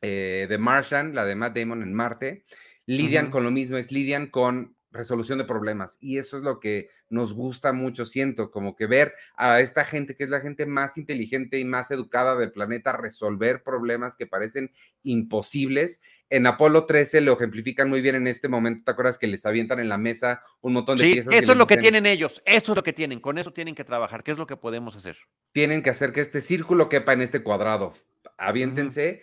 eh, 0.00 0.46
The 0.48 0.58
Martian, 0.58 1.14
la 1.14 1.24
de 1.24 1.36
Matt 1.36 1.56
Damon 1.56 1.82
en 1.82 1.94
Marte, 1.94 2.44
lidian 2.86 3.30
con 3.30 3.44
lo 3.44 3.50
mismo, 3.50 3.76
es 3.76 3.92
lidian 3.92 4.28
con 4.28 4.75
resolución 4.96 5.38
de 5.38 5.44
problemas 5.44 5.98
y 6.00 6.18
eso 6.18 6.36
es 6.36 6.42
lo 6.42 6.58
que 6.58 6.88
nos 7.08 7.34
gusta 7.34 7.72
mucho, 7.72 8.04
siento, 8.04 8.50
como 8.50 8.74
que 8.74 8.86
ver 8.86 9.14
a 9.36 9.60
esta 9.60 9.84
gente 9.84 10.16
que 10.16 10.24
es 10.24 10.30
la 10.30 10.40
gente 10.40 10.66
más 10.66 10.98
inteligente 10.98 11.58
y 11.58 11.64
más 11.64 11.90
educada 11.90 12.34
del 12.36 12.50
planeta 12.52 12.92
resolver 12.92 13.62
problemas 13.62 14.16
que 14.16 14.26
parecen 14.26 14.70
imposibles. 15.02 16.00
En 16.28 16.46
Apolo 16.46 16.86
13 16.86 17.20
lo 17.20 17.34
ejemplifican 17.34 17.88
muy 17.88 18.00
bien 18.00 18.16
en 18.16 18.26
este 18.26 18.48
momento, 18.48 18.82
¿te 18.84 18.90
acuerdas 18.90 19.18
que 19.18 19.26
les 19.28 19.46
avientan 19.46 19.78
en 19.78 19.88
la 19.88 19.98
mesa 19.98 20.42
un 20.60 20.72
montón 20.72 20.98
de 20.98 21.04
Sí, 21.04 21.12
piezas? 21.12 21.32
eso 21.34 21.52
es 21.52 21.58
lo 21.58 21.66
que 21.66 21.76
tienen 21.76 22.06
ellos, 22.06 22.42
eso 22.44 22.72
es 22.72 22.76
lo 22.76 22.82
que 22.82 22.92
tienen, 22.92 23.20
con 23.20 23.38
eso 23.38 23.52
tienen 23.52 23.74
que 23.74 23.84
trabajar, 23.84 24.24
¿qué 24.24 24.32
es 24.32 24.38
lo 24.38 24.46
que 24.46 24.56
podemos 24.56 24.96
hacer? 24.96 25.16
tienen 25.52 25.82
que 25.82 25.88
hacer 25.88 26.12
que 26.12 26.20
este 26.20 26.42
círculo 26.42 26.90
quepa 26.90 27.14
en 27.14 27.22
este 27.22 27.42
cuadrado. 27.42 27.94
Aviéntense. 28.36 29.22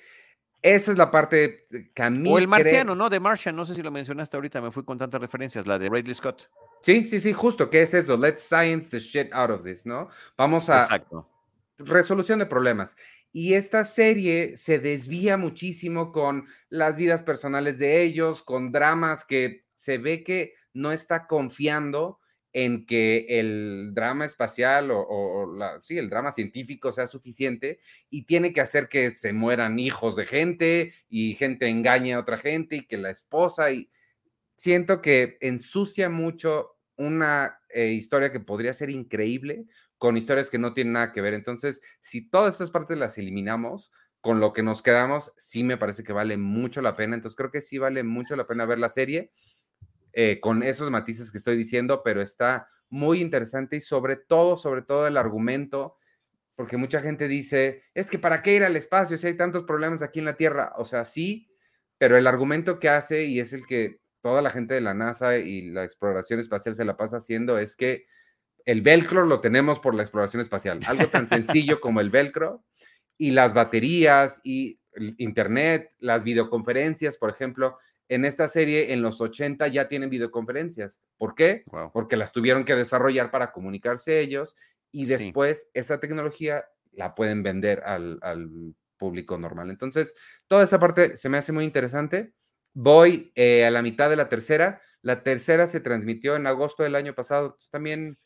Esa 0.63 0.93
es 0.93 0.97
la 0.97 1.12
parte 1.12 1.67
que 1.93 2.02
a 2.02 2.10
mí. 2.10 2.32
O 2.32 2.38
el 2.38 2.47
marciano, 2.47 2.95
¿no? 2.95 3.10
De 3.10 3.19
Martian, 3.19 3.54
no 3.54 3.65
sé 3.65 3.76
si 3.76 3.82
lo 3.82 3.91
mencionaste 3.91 4.38
ahorita, 4.38 4.62
me 4.62 4.71
fui 4.71 4.86
con 4.86 4.97
tantas 4.97 5.19
referencias, 5.19 5.67
la 5.67 5.78
de 5.78 5.89
Ridley 5.89 6.15
Scott. 6.15 6.49
Sí, 6.82 7.06
sí, 7.06 7.19
sí, 7.19 7.34
justo, 7.34 7.69
¿qué 7.69 7.82
es 7.82 7.93
eso? 7.93 8.15
Let's 8.15 8.41
science 8.41 8.89
the 8.89 8.99
shit 8.99 9.34
out 9.34 9.49
of 9.49 9.63
this, 9.65 9.86
¿no? 9.86 10.08
Vamos 10.38 10.69
a 10.69 10.84
Exacto. 10.84 11.30
resolución 11.78 12.39
de 12.39 12.45
problemas. 12.45 12.95
Y 13.34 13.56
esta 13.56 13.84
serie 13.84 14.56
se 14.56 14.80
desvía 14.80 15.36
muchísimo 15.36 16.13
con 16.13 16.45
las 16.69 16.95
vidas 16.95 17.23
personales 17.23 17.78
de 17.78 18.02
ellos, 18.02 18.41
con 18.41 18.71
dramas 18.71 19.26
que 19.26 19.65
se 19.76 19.97
ve 19.97 20.23
que 20.23 20.54
no 20.71 20.93
está 20.93 21.28
confiando 21.28 22.19
en 22.54 22.86
que 22.86 23.26
el 23.28 23.92
drama 23.94 24.26
espacial 24.26 24.89
o, 24.92 25.52
sí, 25.82 25.98
el 25.98 26.10
drama 26.10 26.32
científico 26.32 26.94
sea 26.94 27.08
suficiente 27.08 27.80
y 28.10 28.24
tiene 28.24 28.54
que 28.54 28.62
hacer 28.62 28.88
que 28.88 29.12
se 29.12 29.34
mueran 29.34 29.80
hijos 29.80 30.16
de 30.16 30.28
gente 30.28 30.94
y 31.10 31.34
gente 31.34 31.68
engañe 31.68 32.13
a 32.13 32.20
otra 32.20 32.38
gente 32.38 32.78
y 32.78 32.86
que 32.86 32.98
la 32.98 33.10
esposa 33.10 33.72
y 33.72 33.89
siento 34.56 35.02
que 35.02 35.38
ensucia 35.42 36.10
mucho 36.10 36.78
una 36.96 37.60
eh, 37.70 37.88
historia 37.88 38.32
que 38.32 38.39
podría 38.39 38.74
ser 38.74 38.92
increíble 38.92 39.66
con 39.98 40.16
historias 40.16 40.50
que 40.52 40.60
no 40.60 40.74
tienen 40.74 40.94
nada 40.94 41.12
que 41.12 41.22
ver. 41.22 41.34
Entonces, 41.34 41.82
si 42.00 42.30
todas 42.30 42.54
estas 42.54 42.70
partes 42.70 42.98
las 42.98 43.18
eliminamos, 43.18 43.92
con 44.22 44.39
lo 44.39 44.54
que 44.54 44.63
nos 44.63 44.82
quedamos, 44.82 45.34
sí 45.38 45.66
me 45.66 45.76
parece 45.76 46.04
que 46.04 46.13
vale 46.13 46.38
mucho 46.38 46.82
la 46.82 46.96
pena. 46.96 47.16
Entonces, 47.16 47.36
creo 47.36 47.52
que 47.52 47.62
sí 47.62 47.78
vale 47.78 48.04
mucho 48.04 48.38
la 48.38 48.46
pena 48.46 48.66
ver 48.66 48.80
la 48.80 48.88
serie 48.88 49.32
eh, 50.13 50.39
con 50.39 50.63
esos 50.63 50.89
matices 50.91 51.32
que 51.32 51.38
estoy 51.38 51.58
diciendo, 51.58 52.02
pero 52.04 52.21
está 52.21 52.67
muy 52.89 53.19
interesante 53.19 53.78
y 53.78 53.82
sobre 53.82 54.15
todo, 54.15 54.58
sobre 54.58 54.84
todo 54.84 55.08
el 55.08 55.17
argumento, 55.17 55.97
porque 56.56 56.78
mucha 56.78 57.02
gente 57.02 57.28
dice, 57.28 57.84
es 57.95 58.10
que 58.10 58.19
para 58.19 58.43
qué 58.43 58.56
ir 58.56 58.63
al 58.63 58.76
espacio 58.76 59.17
si 59.17 59.26
hay 59.26 59.36
tantos 59.36 59.63
problemas 59.63 60.04
aquí 60.04 60.19
en 60.19 60.26
la 60.26 60.36
Tierra. 60.36 60.73
O 60.78 60.86
sea, 60.86 61.04
sí, 61.04 61.49
pero 61.97 62.15
el 62.15 62.28
argumento 62.28 62.80
que 62.80 62.89
hace 62.89 63.26
y 63.26 63.39
es 63.39 63.54
el 63.54 63.65
que 63.65 63.99
toda 64.21 64.41
la 64.41 64.52
gente 64.52 64.76
de 64.76 64.82
la 64.82 64.93
NASA 64.93 65.38
y 65.38 65.69
la 65.71 65.84
exploración 65.84 66.39
espacial 66.39 66.76
se 66.76 66.86
la 66.86 66.95
pasa 66.95 67.17
haciendo 67.17 67.58
es 67.58 67.76
que 67.76 68.06
el 68.65 68.82
velcro 68.82 69.26
lo 69.26 69.41
tenemos 69.41 69.80
por 69.80 69.95
la 69.95 70.04
exploración 70.04 70.41
espacial. 70.41 70.80
Algo 70.86 71.08
tan 71.08 71.28
sencillo 71.28 71.82
como 71.82 72.02
el 72.02 72.10
velcro 72.10 72.63
y 73.17 73.32
las 73.32 73.54
baterías 73.54 74.39
y 74.43 74.80
internet, 75.17 75.91
las 75.99 76.23
videoconferencias, 76.23 77.17
por 77.17 77.30
ejemplo, 77.30 77.78
en 78.10 78.26
esta 78.26 78.48
serie 78.48 78.94
en 78.94 79.02
los 79.02 79.22
80 79.22 79.68
ya 79.68 79.88
tienen 79.88 80.10
videoconferencias. 80.10 81.02
¿Por 81.18 81.36
qué? 81.36 81.63
Wow. 81.68 81.92
Porque 81.92 82.18
las 82.18 82.32
tuvieron 82.32 82.66
que 82.66 82.76
desarrollar 82.76 83.32
para 83.32 83.52
comunicarse 83.52 84.20
ellos 84.20 84.56
y 84.92 85.02
Sí. 85.02 85.06
después 85.08 85.68
esa 85.74 86.00
tecnología 86.00 86.66
la 86.92 87.16
pueden 87.16 87.42
vender 87.44 87.82
al, 87.86 88.20
al 88.22 88.76
público 88.98 89.38
normal. 89.38 89.70
Entonces, 89.70 90.13
toda 90.48 90.63
esa 90.63 90.80
parte 90.80 91.18
se 91.18 91.30
me 91.30 91.38
hace 91.38 91.52
muy 91.52 91.63
interesante. 91.63 92.34
Voy 92.76 93.32
eh, 93.36 93.66
a 93.66 93.72
la 93.72 93.82
mitad 93.82 94.10
de 94.10 94.16
la 94.16 94.30
tercera. 94.30 94.80
La 95.02 95.24
tercera 95.24 95.68
se 95.68 95.80
transmitió 95.80 96.36
en 96.36 96.46
agosto 96.48 96.84
del 96.84 96.96
año 96.96 97.13
pasado. 97.16 97.58
También 97.72 98.18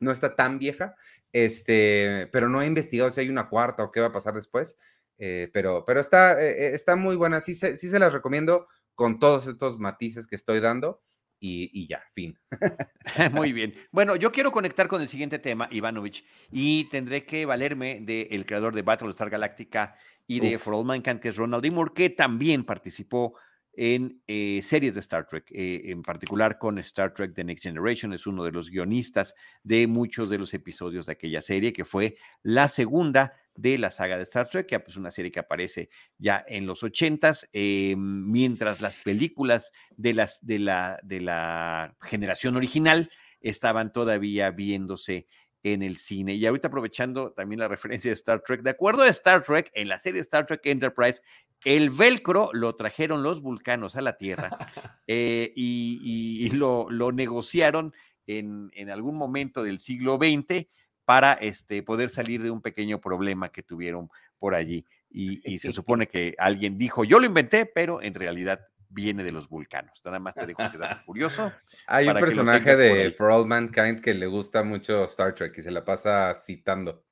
no 0.00 0.10
está 0.12 0.34
tan 0.36 0.58
vieja, 0.58 0.94
este, 1.32 2.28
pero 2.32 2.48
no 2.48 2.62
he 2.62 2.66
investigado 2.66 3.10
si 3.10 3.20
hay 3.20 3.28
una 3.28 3.48
cuarta 3.48 3.82
o 3.84 3.90
qué 3.92 4.00
va 4.00 4.06
a 4.08 4.12
pasar 4.12 4.34
después. 4.34 4.76
eh, 5.18 5.50
pero, 5.52 5.84
pero 5.86 6.00
está, 6.00 6.32
eh, 6.42 6.66
eh, 6.68 6.74
está 6.74 6.94
muy 6.96 7.16
buena. 7.16 7.40
Sí 7.40 7.54
se, 7.54 7.76
sí 7.78 7.88
se 7.88 7.98
las 7.98 8.12
recomiendo 8.12 8.66
con 8.96 9.20
todos 9.20 9.46
estos 9.46 9.78
matices 9.78 10.26
que 10.26 10.34
estoy 10.34 10.58
dando. 10.58 11.00
Y, 11.38 11.70
y 11.72 11.86
ya, 11.86 12.02
fin. 12.12 12.38
Muy 13.32 13.52
bien. 13.52 13.74
Bueno, 13.92 14.16
yo 14.16 14.32
quiero 14.32 14.50
conectar 14.50 14.88
con 14.88 15.02
el 15.02 15.08
siguiente 15.08 15.38
tema, 15.38 15.68
Ivanovich, 15.70 16.24
y 16.50 16.88
tendré 16.88 17.26
que 17.26 17.44
valerme 17.44 18.00
del 18.00 18.46
creador 18.46 18.74
de 18.74 18.82
Battlestar 18.82 19.28
Galactica 19.28 19.96
y 20.26 20.40
de 20.40 20.56
Uf. 20.56 20.62
For 20.62 20.74
All 20.74 20.86
Mankind, 20.86 21.20
que 21.20 21.28
es 21.28 21.36
Ronald 21.36 21.62
D. 21.62 21.70
Moore, 21.70 21.92
que 21.94 22.10
también 22.10 22.64
participó 22.64 23.36
en 23.74 24.22
eh, 24.26 24.60
series 24.62 24.94
de 24.94 25.00
Star 25.00 25.26
Trek, 25.26 25.50
eh, 25.50 25.90
en 25.90 26.02
particular 26.02 26.58
con 26.58 26.78
Star 26.78 27.12
Trek 27.12 27.34
The 27.34 27.44
Next 27.44 27.62
Generation, 27.62 28.14
es 28.14 28.26
uno 28.26 28.42
de 28.42 28.50
los 28.50 28.70
guionistas 28.70 29.34
de 29.62 29.86
muchos 29.86 30.30
de 30.30 30.38
los 30.38 30.54
episodios 30.54 31.04
de 31.04 31.12
aquella 31.12 31.42
serie, 31.42 31.74
que 31.74 31.84
fue 31.84 32.16
la 32.42 32.68
segunda 32.68 33.34
de 33.56 33.78
la 33.78 33.90
saga 33.90 34.16
de 34.16 34.22
Star 34.24 34.48
Trek, 34.48 34.66
que 34.66 34.82
es 34.86 34.96
una 34.96 35.10
serie 35.10 35.30
que 35.32 35.40
aparece 35.40 35.88
ya 36.18 36.44
en 36.48 36.66
los 36.66 36.82
ochentas, 36.82 37.48
eh, 37.52 37.94
mientras 37.96 38.80
las 38.80 38.96
películas 38.96 39.72
de, 39.96 40.14
las, 40.14 40.38
de, 40.44 40.58
la, 40.58 40.98
de 41.02 41.20
la 41.20 41.96
generación 42.02 42.56
original 42.56 43.10
estaban 43.40 43.92
todavía 43.92 44.50
viéndose 44.50 45.26
en 45.62 45.82
el 45.82 45.96
cine. 45.96 46.34
Y 46.34 46.46
ahorita 46.46 46.68
aprovechando 46.68 47.32
también 47.32 47.58
la 47.60 47.68
referencia 47.68 48.10
de 48.10 48.14
Star 48.14 48.40
Trek, 48.46 48.62
de 48.62 48.70
acuerdo 48.70 49.02
a 49.02 49.08
Star 49.08 49.42
Trek, 49.42 49.70
en 49.74 49.88
la 49.88 49.98
serie 49.98 50.20
Star 50.20 50.46
Trek 50.46 50.60
Enterprise, 50.64 51.20
el 51.64 51.90
velcro 51.90 52.50
lo 52.52 52.74
trajeron 52.76 53.22
los 53.22 53.40
vulcanos 53.42 53.96
a 53.96 54.00
la 54.02 54.16
Tierra 54.16 54.50
eh, 55.06 55.52
y, 55.56 55.98
y- 56.02 56.46
y 56.46 56.50
lo, 56.50 56.88
lo 56.90 57.10
negociaron 57.12 57.92
en, 58.28 58.70
en 58.74 58.90
algún 58.90 59.16
momento 59.16 59.62
del 59.62 59.80
siglo 59.80 60.18
XX 60.20 60.66
para 61.06 61.32
este, 61.34 61.82
poder 61.82 62.10
salir 62.10 62.42
de 62.42 62.50
un 62.50 62.60
pequeño 62.60 63.00
problema 63.00 63.48
que 63.48 63.62
tuvieron 63.62 64.10
por 64.38 64.54
allí. 64.54 64.84
Y, 65.08 65.40
y 65.50 65.58
se 65.58 65.72
supone 65.72 66.06
que 66.06 66.34
alguien 66.36 66.76
dijo, 66.76 67.04
yo 67.04 67.18
lo 67.18 67.24
inventé, 67.24 67.64
pero 67.64 68.02
en 68.02 68.12
realidad 68.12 68.60
viene 68.88 69.24
de 69.24 69.32
los 69.32 69.48
vulcanos. 69.48 70.00
Nada 70.04 70.18
más 70.18 70.34
te 70.34 70.46
dejo 70.46 70.62
ese 70.62 70.78
dato 70.78 71.04
curioso. 71.04 71.52
Hay 71.86 72.08
un 72.08 72.14
personaje 72.14 72.76
de. 72.76 73.10
For 73.12 73.30
All 73.30 73.46
Mankind 73.46 74.00
que 74.00 74.14
le 74.14 74.26
gusta 74.26 74.62
mucho 74.62 75.04
Star 75.04 75.34
Trek 75.34 75.56
y 75.58 75.62
se 75.62 75.70
la 75.70 75.84
pasa 75.84 76.34
citando. 76.34 77.04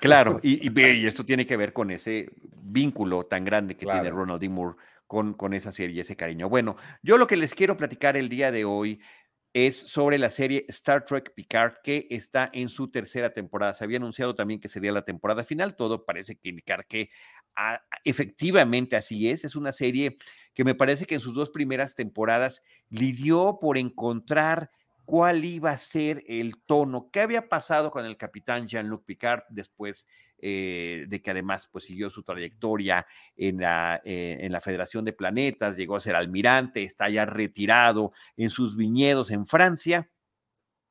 Claro, 0.00 0.38
y, 0.42 0.70
y 0.70 1.06
esto 1.06 1.24
tiene 1.24 1.46
que 1.46 1.56
ver 1.56 1.72
con 1.72 1.90
ese 1.90 2.30
vínculo 2.62 3.26
tan 3.26 3.44
grande 3.44 3.76
que 3.76 3.86
tiene. 3.86 4.10
Ronald 4.10 4.40
D. 4.40 4.48
Moore 4.48 4.76
con, 5.06 5.34
con 5.34 5.54
esa 5.54 5.72
serie 5.72 5.96
y 5.96 6.00
ese 6.00 6.16
cariño. 6.16 6.48
Bueno, 6.48 6.76
yo 7.02 7.18
lo 7.18 7.26
que 7.26 7.36
les 7.36 7.54
quiero 7.54 7.76
platicar 7.76 8.16
el 8.16 8.28
día 8.28 8.52
de 8.52 8.64
hoy 8.64 9.00
es 9.52 9.76
sobre 9.76 10.18
la 10.18 10.30
serie 10.30 10.64
Star 10.68 11.04
Trek 11.04 11.34
Picard, 11.34 11.74
que 11.82 12.06
está 12.10 12.50
en 12.52 12.68
su 12.68 12.90
tercera 12.90 13.32
temporada. 13.32 13.74
Se 13.74 13.84
había 13.84 13.96
anunciado 13.98 14.34
también 14.34 14.60
que 14.60 14.68
sería 14.68 14.92
la 14.92 15.04
temporada 15.04 15.44
final. 15.44 15.74
Todo 15.74 16.04
parece 16.04 16.36
que 16.36 16.50
indicar 16.50 16.86
que 16.86 17.10
ah, 17.56 17.82
efectivamente 18.04 18.96
así 18.96 19.28
es. 19.28 19.44
Es 19.44 19.56
una 19.56 19.72
serie 19.72 20.18
que 20.54 20.64
me 20.64 20.74
parece 20.74 21.06
que 21.06 21.16
en 21.16 21.20
sus 21.20 21.34
dos 21.34 21.50
primeras 21.50 21.94
temporadas 21.94 22.62
lidió 22.88 23.58
por 23.60 23.76
encontrar 23.76 24.70
cuál 25.04 25.44
iba 25.44 25.72
a 25.72 25.78
ser 25.78 26.22
el 26.28 26.62
tono, 26.64 27.10
qué 27.10 27.20
había 27.20 27.48
pasado 27.48 27.90
con 27.90 28.06
el 28.06 28.16
capitán 28.16 28.68
Jean-Luc 28.68 29.04
Picard 29.04 29.42
después 29.48 30.06
eh, 30.42 31.06
de 31.08 31.22
que 31.22 31.30
además 31.30 31.68
pues 31.70 31.84
siguió 31.84 32.10
su 32.10 32.22
trayectoria 32.22 33.06
en 33.36 33.58
la, 33.58 34.00
eh, 34.04 34.38
en 34.40 34.52
la 34.52 34.60
Federación 34.60 35.04
de 35.04 35.12
Planetas, 35.12 35.76
llegó 35.76 35.96
a 35.96 36.00
ser 36.00 36.16
almirante, 36.16 36.82
está 36.82 37.08
ya 37.08 37.26
retirado 37.26 38.12
en 38.36 38.50
sus 38.50 38.76
viñedos 38.76 39.30
en 39.30 39.46
Francia 39.46 40.10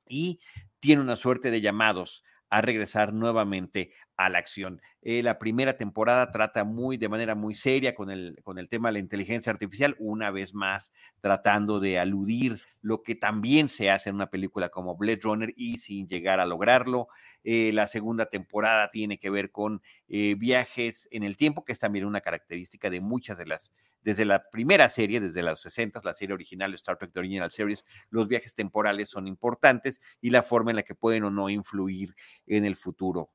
y 0.07 0.39
tiene 0.79 1.01
una 1.01 1.15
suerte 1.15 1.51
de 1.51 1.61
llamados 1.61 2.23
a 2.49 2.61
regresar 2.61 3.13
nuevamente 3.13 3.93
a 4.17 4.29
la 4.29 4.39
acción. 4.39 4.81
Eh, 5.01 5.23
la 5.23 5.39
primera 5.39 5.77
temporada 5.77 6.31
trata 6.31 6.65
muy 6.65 6.97
de 6.97 7.07
manera 7.07 7.33
muy 7.33 7.55
seria 7.55 7.95
con 7.95 8.11
el, 8.11 8.37
con 8.43 8.59
el 8.59 8.67
tema 8.67 8.89
de 8.89 8.93
la 8.93 8.99
inteligencia 8.99 9.51
artificial, 9.51 9.95
una 9.97 10.29
vez 10.29 10.53
más 10.53 10.91
tratando 11.21 11.79
de 11.79 11.99
aludir 11.99 12.59
lo 12.81 13.01
que 13.03 13.15
también 13.15 13.69
se 13.69 13.89
hace 13.89 14.09
en 14.09 14.15
una 14.15 14.29
película 14.29 14.69
como 14.69 14.97
Blade 14.97 15.19
Runner 15.23 15.53
y 15.55 15.77
sin 15.77 16.07
llegar 16.07 16.39
a 16.39 16.45
lograrlo. 16.45 17.07
Eh, 17.43 17.71
la 17.73 17.87
segunda 17.87 18.25
temporada 18.25 18.91
tiene 18.91 19.17
que 19.17 19.29
ver 19.29 19.51
con 19.51 19.81
eh, 20.09 20.35
viajes 20.35 21.07
en 21.11 21.23
el 21.23 21.37
tiempo, 21.37 21.63
que 21.63 21.71
es 21.71 21.79
también 21.79 22.05
una 22.05 22.21
característica 22.21 22.89
de 22.89 22.99
muchas 22.99 23.37
de 23.37 23.45
las, 23.45 23.71
desde 24.01 24.25
la 24.25 24.49
primera 24.49 24.89
serie, 24.89 25.21
desde 25.21 25.43
los 25.43 25.61
60, 25.61 26.01
la 26.03 26.13
serie 26.13 26.33
original, 26.33 26.73
Star 26.73 26.97
Trek 26.97 27.13
The 27.13 27.19
Original 27.19 27.51
Series, 27.51 27.85
los 28.09 28.27
viajes 28.27 28.55
temporales 28.55 29.09
son 29.09 29.27
importantes 29.27 30.01
y 30.19 30.29
la 30.31 30.43
forma 30.43 30.71
en 30.71 30.77
la 30.77 30.83
que 30.83 30.95
pueden 30.95 31.23
o 31.23 31.31
no 31.31 31.49
influir 31.49 32.13
en 32.45 32.65
el 32.65 32.75
futuro. 32.75 33.31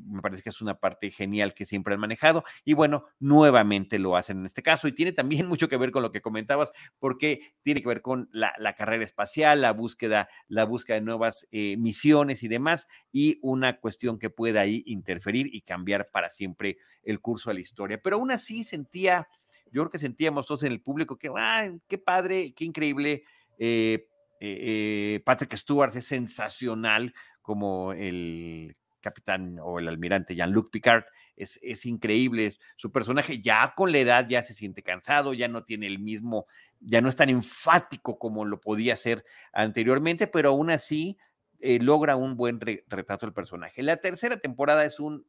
Me 0.00 0.22
parece 0.22 0.42
que 0.42 0.50
es 0.50 0.60
una 0.60 0.78
parte 0.78 1.10
genial 1.10 1.54
que 1.54 1.66
siempre 1.66 1.94
han 1.94 2.00
manejado 2.00 2.44
y 2.64 2.74
bueno, 2.74 3.06
nuevamente 3.18 3.98
lo 3.98 4.16
hacen 4.16 4.38
en 4.38 4.46
este 4.46 4.62
caso 4.62 4.88
y 4.88 4.92
tiene 4.92 5.12
también 5.12 5.46
mucho 5.48 5.68
que 5.68 5.76
ver 5.76 5.90
con 5.90 6.02
lo 6.02 6.10
que 6.10 6.20
comentabas 6.20 6.72
porque 6.98 7.54
tiene 7.62 7.82
que 7.82 7.88
ver 7.88 8.02
con 8.02 8.28
la, 8.32 8.52
carrera 8.76 9.04
espacial, 9.04 9.60
la 9.60 9.72
búsqueda, 9.72 10.28
la 10.48 10.64
búsqueda 10.64 10.96
de 10.96 11.02
nuevas 11.02 11.46
eh, 11.52 11.76
misiones 11.76 12.42
y 12.42 12.48
demás 12.48 12.86
y 13.12 13.38
una 13.42 13.78
cuestión 13.78 14.18
que 14.18 14.30
pueda 14.30 14.62
ahí 14.62 14.82
interferir 14.86 15.48
y 15.52 15.62
cambiar 15.62 16.10
para 16.10 16.30
siempre 16.30 16.78
el 17.02 17.20
curso 17.20 17.50
de 17.50 17.54
la 17.54 17.60
historia. 17.60 18.00
Pero 18.02 18.16
aún 18.16 18.30
así 18.30 18.64
sentía, 18.64 19.28
yo 19.66 19.82
creo 19.82 19.90
que 19.90 19.98
sentíamos 19.98 20.46
todos 20.46 20.64
en 20.64 20.72
el 20.72 20.80
público 20.80 21.16
que, 21.16 21.30
¡ay, 21.36 21.78
qué 21.86 21.98
padre, 21.98 22.52
qué 22.54 22.64
increíble! 22.64 23.24
eh, 23.58 24.08
eh, 24.40 24.58
eh, 24.60 25.20
Patrick 25.24 25.56
Stewart 25.56 25.94
es 25.96 26.06
sensacional 26.06 27.14
como 27.40 27.92
el 27.92 28.76
capitán 29.04 29.58
o 29.62 29.78
el 29.78 29.86
almirante 29.86 30.34
Jean-Luc 30.34 30.70
Picard. 30.70 31.04
Es, 31.36 31.58
es 31.62 31.84
increíble. 31.84 32.54
Su 32.76 32.90
personaje 32.90 33.40
ya 33.40 33.74
con 33.76 33.92
la 33.92 33.98
edad 33.98 34.28
ya 34.28 34.42
se 34.42 34.54
siente 34.54 34.82
cansado, 34.82 35.34
ya 35.34 35.48
no 35.48 35.62
tiene 35.64 35.86
el 35.86 35.98
mismo, 35.98 36.46
ya 36.80 37.00
no 37.00 37.08
es 37.08 37.16
tan 37.16 37.28
enfático 37.28 38.18
como 38.18 38.44
lo 38.44 38.60
podía 38.60 38.96
ser 38.96 39.24
anteriormente, 39.52 40.26
pero 40.26 40.50
aún 40.50 40.70
así 40.70 41.18
eh, 41.60 41.78
logra 41.80 42.16
un 42.16 42.36
buen 42.36 42.60
re- 42.60 42.84
retrato 42.88 43.26
del 43.26 43.32
personaje. 43.32 43.82
La 43.82 43.96
tercera 43.96 44.36
temporada 44.36 44.84
es 44.84 45.00
un 45.00 45.26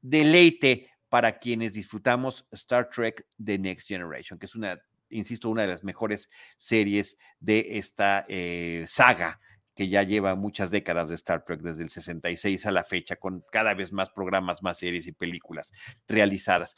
deleite 0.00 0.90
para 1.08 1.38
quienes 1.38 1.72
disfrutamos 1.72 2.46
Star 2.52 2.88
Trek 2.90 3.26
The 3.42 3.58
Next 3.58 3.88
Generation, 3.88 4.38
que 4.38 4.46
es 4.46 4.54
una, 4.54 4.78
insisto, 5.08 5.48
una 5.48 5.62
de 5.62 5.68
las 5.68 5.82
mejores 5.84 6.28
series 6.56 7.16
de 7.40 7.78
esta 7.78 8.26
eh, 8.28 8.84
saga 8.86 9.40
que 9.78 9.88
ya 9.88 10.02
lleva 10.02 10.34
muchas 10.34 10.72
décadas 10.72 11.08
de 11.08 11.14
Star 11.14 11.44
Trek, 11.44 11.60
desde 11.60 11.84
el 11.84 11.88
66 11.88 12.66
a 12.66 12.72
la 12.72 12.82
fecha, 12.82 13.14
con 13.14 13.44
cada 13.52 13.74
vez 13.74 13.92
más 13.92 14.10
programas, 14.10 14.60
más 14.60 14.76
series 14.76 15.06
y 15.06 15.12
películas 15.12 15.70
realizadas. 16.08 16.74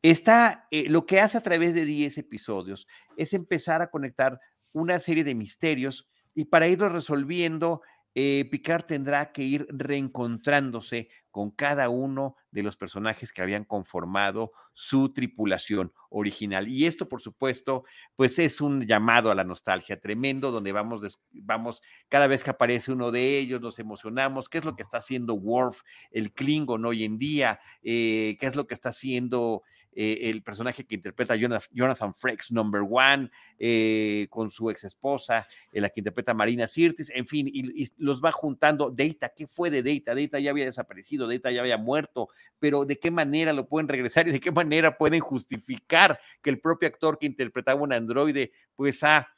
Está, 0.00 0.66
eh, 0.70 0.88
lo 0.88 1.04
que 1.04 1.20
hace 1.20 1.36
a 1.36 1.42
través 1.42 1.74
de 1.74 1.84
10 1.84 2.16
episodios 2.16 2.86
es 3.18 3.34
empezar 3.34 3.82
a 3.82 3.90
conectar 3.90 4.40
una 4.72 4.98
serie 5.00 5.22
de 5.22 5.34
misterios 5.34 6.08
y 6.34 6.46
para 6.46 6.66
irlo 6.66 6.88
resolviendo 6.88 7.82
eh, 8.14 8.48
Picard 8.50 8.86
tendrá 8.86 9.32
que 9.32 9.42
ir 9.42 9.66
reencontrándose 9.68 11.10
con 11.30 11.50
cada 11.50 11.88
uno 11.88 12.36
de 12.50 12.62
los 12.62 12.76
personajes 12.76 13.32
que 13.32 13.42
habían 13.42 13.64
conformado 13.64 14.52
su 14.72 15.12
tripulación 15.12 15.92
original. 16.08 16.68
Y 16.68 16.86
esto, 16.86 17.08
por 17.08 17.20
supuesto, 17.20 17.84
pues 18.16 18.38
es 18.38 18.60
un 18.60 18.86
llamado 18.86 19.30
a 19.30 19.34
la 19.34 19.44
nostalgia 19.44 20.00
tremendo, 20.00 20.50
donde 20.50 20.72
vamos, 20.72 21.18
vamos 21.32 21.82
cada 22.08 22.26
vez 22.26 22.42
que 22.42 22.50
aparece 22.50 22.92
uno 22.92 23.10
de 23.10 23.38
ellos, 23.38 23.60
nos 23.60 23.78
emocionamos, 23.78 24.48
qué 24.48 24.58
es 24.58 24.64
lo 24.64 24.74
que 24.74 24.82
está 24.82 24.98
haciendo 24.98 25.34
Worf, 25.34 25.82
el 26.10 26.32
Klingon 26.32 26.84
hoy 26.84 27.04
en 27.04 27.18
día, 27.18 27.60
eh, 27.82 28.36
qué 28.40 28.46
es 28.46 28.56
lo 28.56 28.66
que 28.66 28.74
está 28.74 28.88
haciendo 28.88 29.62
eh, 29.92 30.30
el 30.30 30.42
personaje 30.42 30.86
que 30.86 30.94
interpreta 30.94 31.34
Jonathan, 31.34 32.14
Frakes, 32.14 32.52
number 32.52 32.82
one, 32.88 33.28
eh, 33.58 34.28
con 34.30 34.50
su 34.50 34.70
ex 34.70 34.84
esposa, 34.84 35.48
la 35.72 35.88
que 35.88 36.00
interpreta 36.00 36.32
Marina 36.32 36.68
Sirtis, 36.68 37.10
en 37.10 37.26
fin, 37.26 37.48
y, 37.52 37.88
los 37.98 38.22
va 38.22 38.30
juntando. 38.30 38.90
Data, 38.90 39.32
¿qué 39.34 39.46
fue 39.48 39.68
de 39.68 39.82
Data? 39.82 40.14
Data 40.14 40.38
ya 40.38 40.50
había 40.50 40.64
desaparecido, 40.64 41.19
Data 41.26 41.50
ya 41.50 41.60
había 41.60 41.78
muerto, 41.78 42.28
pero 42.58 42.84
¿de 42.84 42.98
qué 42.98 43.10
manera 43.10 43.52
lo 43.52 43.68
pueden 43.68 43.88
regresar 43.88 44.28
y 44.28 44.32
de 44.32 44.40
qué 44.40 44.50
manera 44.50 44.96
pueden 44.96 45.20
justificar 45.20 46.18
que 46.42 46.50
el 46.50 46.60
propio 46.60 46.88
actor 46.88 47.18
que 47.18 47.26
interpretaba 47.26 47.80
un 47.82 47.92
androide, 47.92 48.52
pues 48.76 49.02
ha 49.02 49.28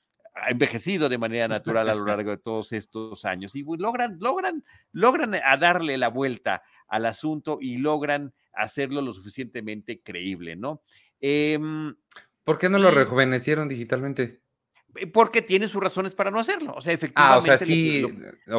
envejecido 0.48 1.08
de 1.08 1.18
manera 1.18 1.46
natural 1.48 1.88
a 1.88 1.94
lo 1.94 2.06
largo 2.06 2.30
de 2.30 2.38
todos 2.38 2.72
estos 2.72 3.24
años 3.24 3.54
y 3.54 3.62
pues, 3.62 3.80
logran, 3.80 4.16
logran, 4.20 4.64
logran 4.92 5.34
a 5.34 5.56
darle 5.56 5.98
la 5.98 6.08
vuelta 6.08 6.62
al 6.88 7.06
asunto 7.06 7.58
y 7.60 7.78
logran 7.78 8.34
hacerlo 8.52 9.02
lo 9.02 9.14
suficientemente 9.14 10.02
creíble, 10.02 10.56
¿no? 10.56 10.82
Em, 11.20 11.94
¿Por 12.44 12.58
qué 12.58 12.68
no 12.68 12.78
lo 12.78 12.90
rejuvenecieron 12.90 13.68
digitalmente? 13.68 14.41
Eh, 14.96 15.06
porque 15.06 15.42
tiene 15.42 15.68
sus 15.68 15.82
razones 15.82 16.14
para 16.14 16.30
no 16.30 16.38
hacerlo. 16.38 16.74
O 16.76 16.80
sea, 16.80 16.92
efectivamente. 16.92 17.34
Ah, 17.34 17.54
o 17.54 17.58
sea, 17.58 17.58
sí. 17.58 18.04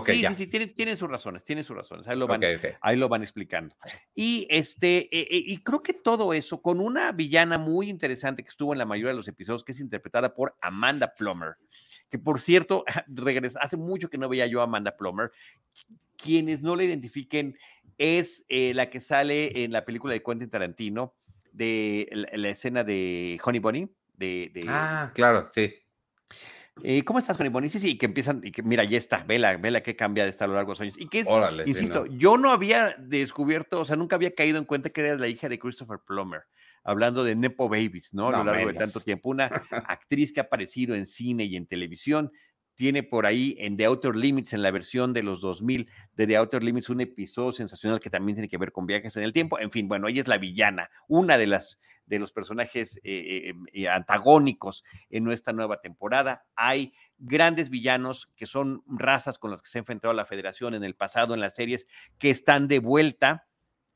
sí, 0.05 0.25
sí, 0.25 0.33
sí, 0.33 0.47
tiene, 0.47 0.95
sus 0.95 1.09
razones, 1.09 1.43
tiene 1.43 1.63
sus 1.63 1.75
razones. 1.75 2.07
Ahí 2.07 2.17
lo 2.17 2.27
van, 2.27 2.41
Ahí 2.81 2.97
lo 2.97 3.09
van 3.09 3.23
explicando. 3.23 3.75
Y 4.15 4.47
este, 4.49 5.09
e, 5.15 5.21
e, 5.21 5.37
y 5.37 5.57
creo 5.57 5.83
que 5.83 5.93
todo 5.93 6.33
eso 6.33 6.61
con 6.61 6.79
una 6.79 7.11
villana 7.11 7.57
muy 7.57 7.89
interesante 7.89 8.43
que 8.43 8.49
estuvo 8.49 8.73
en 8.73 8.79
la 8.79 8.85
mayoría 8.85 9.11
de 9.11 9.17
los 9.17 9.27
episodios, 9.27 9.63
que 9.63 9.73
es 9.73 9.79
interpretada 9.79 10.33
por 10.33 10.55
Amanda 10.61 11.13
Plummer, 11.15 11.55
que 12.09 12.17
por 12.17 12.39
cierto, 12.39 12.83
regresa, 13.07 13.59
hace 13.61 13.77
mucho 13.77 14.09
que 14.09 14.17
no 14.17 14.29
veía 14.29 14.47
yo 14.47 14.61
a 14.61 14.63
Amanda 14.63 14.97
Plummer. 14.97 15.31
Quienes 16.17 16.61
no 16.61 16.75
la 16.75 16.83
identifiquen, 16.83 17.57
es 17.97 18.43
eh, 18.49 18.73
la 18.73 18.89
que 18.89 19.01
sale 19.01 19.63
en 19.63 19.71
la 19.71 19.85
película 19.85 20.13
de 20.13 20.23
Quentin 20.23 20.49
Tarantino, 20.49 21.15
de 21.51 22.09
la, 22.33 22.49
escena 22.49 22.83
de 22.83 23.39
Honey 23.43 23.59
Bunny. 23.59 23.89
De, 24.15 24.51
ah, 24.67 25.11
claro, 25.13 25.47
sí. 25.51 25.82
Eh, 26.81 27.03
¿Cómo 27.03 27.19
estás, 27.19 27.37
Bunny? 27.37 27.69
Sí, 27.69 27.79
sí, 27.79 27.97
que 27.97 28.07
empiezan, 28.07 28.41
y 28.43 28.51
que 28.51 28.63
mira, 28.63 28.83
ya 28.83 28.97
está, 28.97 29.23
vela, 29.23 29.57
vela 29.57 29.83
que 29.83 29.95
cambia 29.95 30.23
de 30.23 30.31
estar 30.31 30.45
a 30.45 30.49
lo 30.49 30.55
largo 30.55 30.69
de 30.69 30.71
los 30.71 30.81
años. 30.81 30.95
Y 30.97 31.07
que 31.07 31.19
es, 31.19 31.27
insisto, 31.65 32.07
yo 32.07 32.37
no 32.37 32.51
había 32.51 32.95
descubierto, 32.97 33.81
o 33.81 33.85
sea, 33.85 33.95
nunca 33.95 34.15
había 34.15 34.33
caído 34.33 34.57
en 34.57 34.65
cuenta 34.65 34.89
que 34.89 35.01
era 35.01 35.15
la 35.15 35.27
hija 35.27 35.49
de 35.49 35.59
Christopher 35.59 35.99
Plummer, 36.05 36.41
hablando 36.83 37.23
de 37.23 37.35
Nepo 37.35 37.69
Babies, 37.69 38.13
¿no? 38.13 38.29
A 38.29 38.39
lo 38.39 38.43
largo 38.43 38.67
de 38.69 38.73
tanto 38.73 38.99
tiempo. 38.99 39.29
Una 39.29 39.45
actriz 39.87 40.33
que 40.33 40.39
ha 40.39 40.43
aparecido 40.43 40.95
en 40.95 41.05
cine 41.05 41.43
y 41.45 41.55
en 41.55 41.67
televisión, 41.67 42.31
tiene 42.75 43.03
por 43.03 43.25
ahí 43.25 43.55
en 43.59 43.77
The 43.77 43.85
Outer 43.85 44.15
Limits, 44.15 44.53
en 44.53 44.61
la 44.61 44.71
versión 44.71 45.13
de 45.13 45.23
los 45.23 45.41
2000 45.41 45.89
de 46.15 46.27
The 46.27 46.37
Outer 46.37 46.63
Limits, 46.63 46.89
un 46.89 47.01
episodio 47.01 47.51
sensacional 47.51 47.99
que 47.99 48.09
también 48.09 48.35
tiene 48.35 48.49
que 48.49 48.57
ver 48.57 48.71
con 48.71 48.85
viajes 48.85 49.15
en 49.17 49.23
el 49.23 49.33
tiempo. 49.33 49.59
En 49.59 49.71
fin, 49.71 49.87
bueno, 49.87 50.07
ella 50.07 50.21
es 50.21 50.27
la 50.27 50.37
villana, 50.37 50.89
una 51.07 51.37
de 51.37 51.47
las 51.47 51.79
de 52.05 52.19
los 52.19 52.31
personajes 52.31 52.97
eh, 52.97 53.49
eh, 53.49 53.53
eh, 53.73 53.87
antagónicos 53.87 54.83
en 55.09 55.23
nuestra 55.23 55.53
nueva 55.53 55.81
temporada. 55.81 56.45
Hay 56.55 56.93
grandes 57.17 57.69
villanos 57.69 58.29
que 58.35 58.45
son 58.45 58.83
razas 58.87 59.37
con 59.37 59.51
las 59.51 59.61
que 59.61 59.69
se 59.69 59.77
ha 59.77 59.81
enfrentado 59.81 60.13
la 60.13 60.25
federación 60.25 60.73
en 60.73 60.83
el 60.83 60.95
pasado, 60.95 61.33
en 61.33 61.39
las 61.39 61.55
series, 61.55 61.87
que 62.17 62.29
están 62.29 62.67
de 62.67 62.79
vuelta 62.79 63.47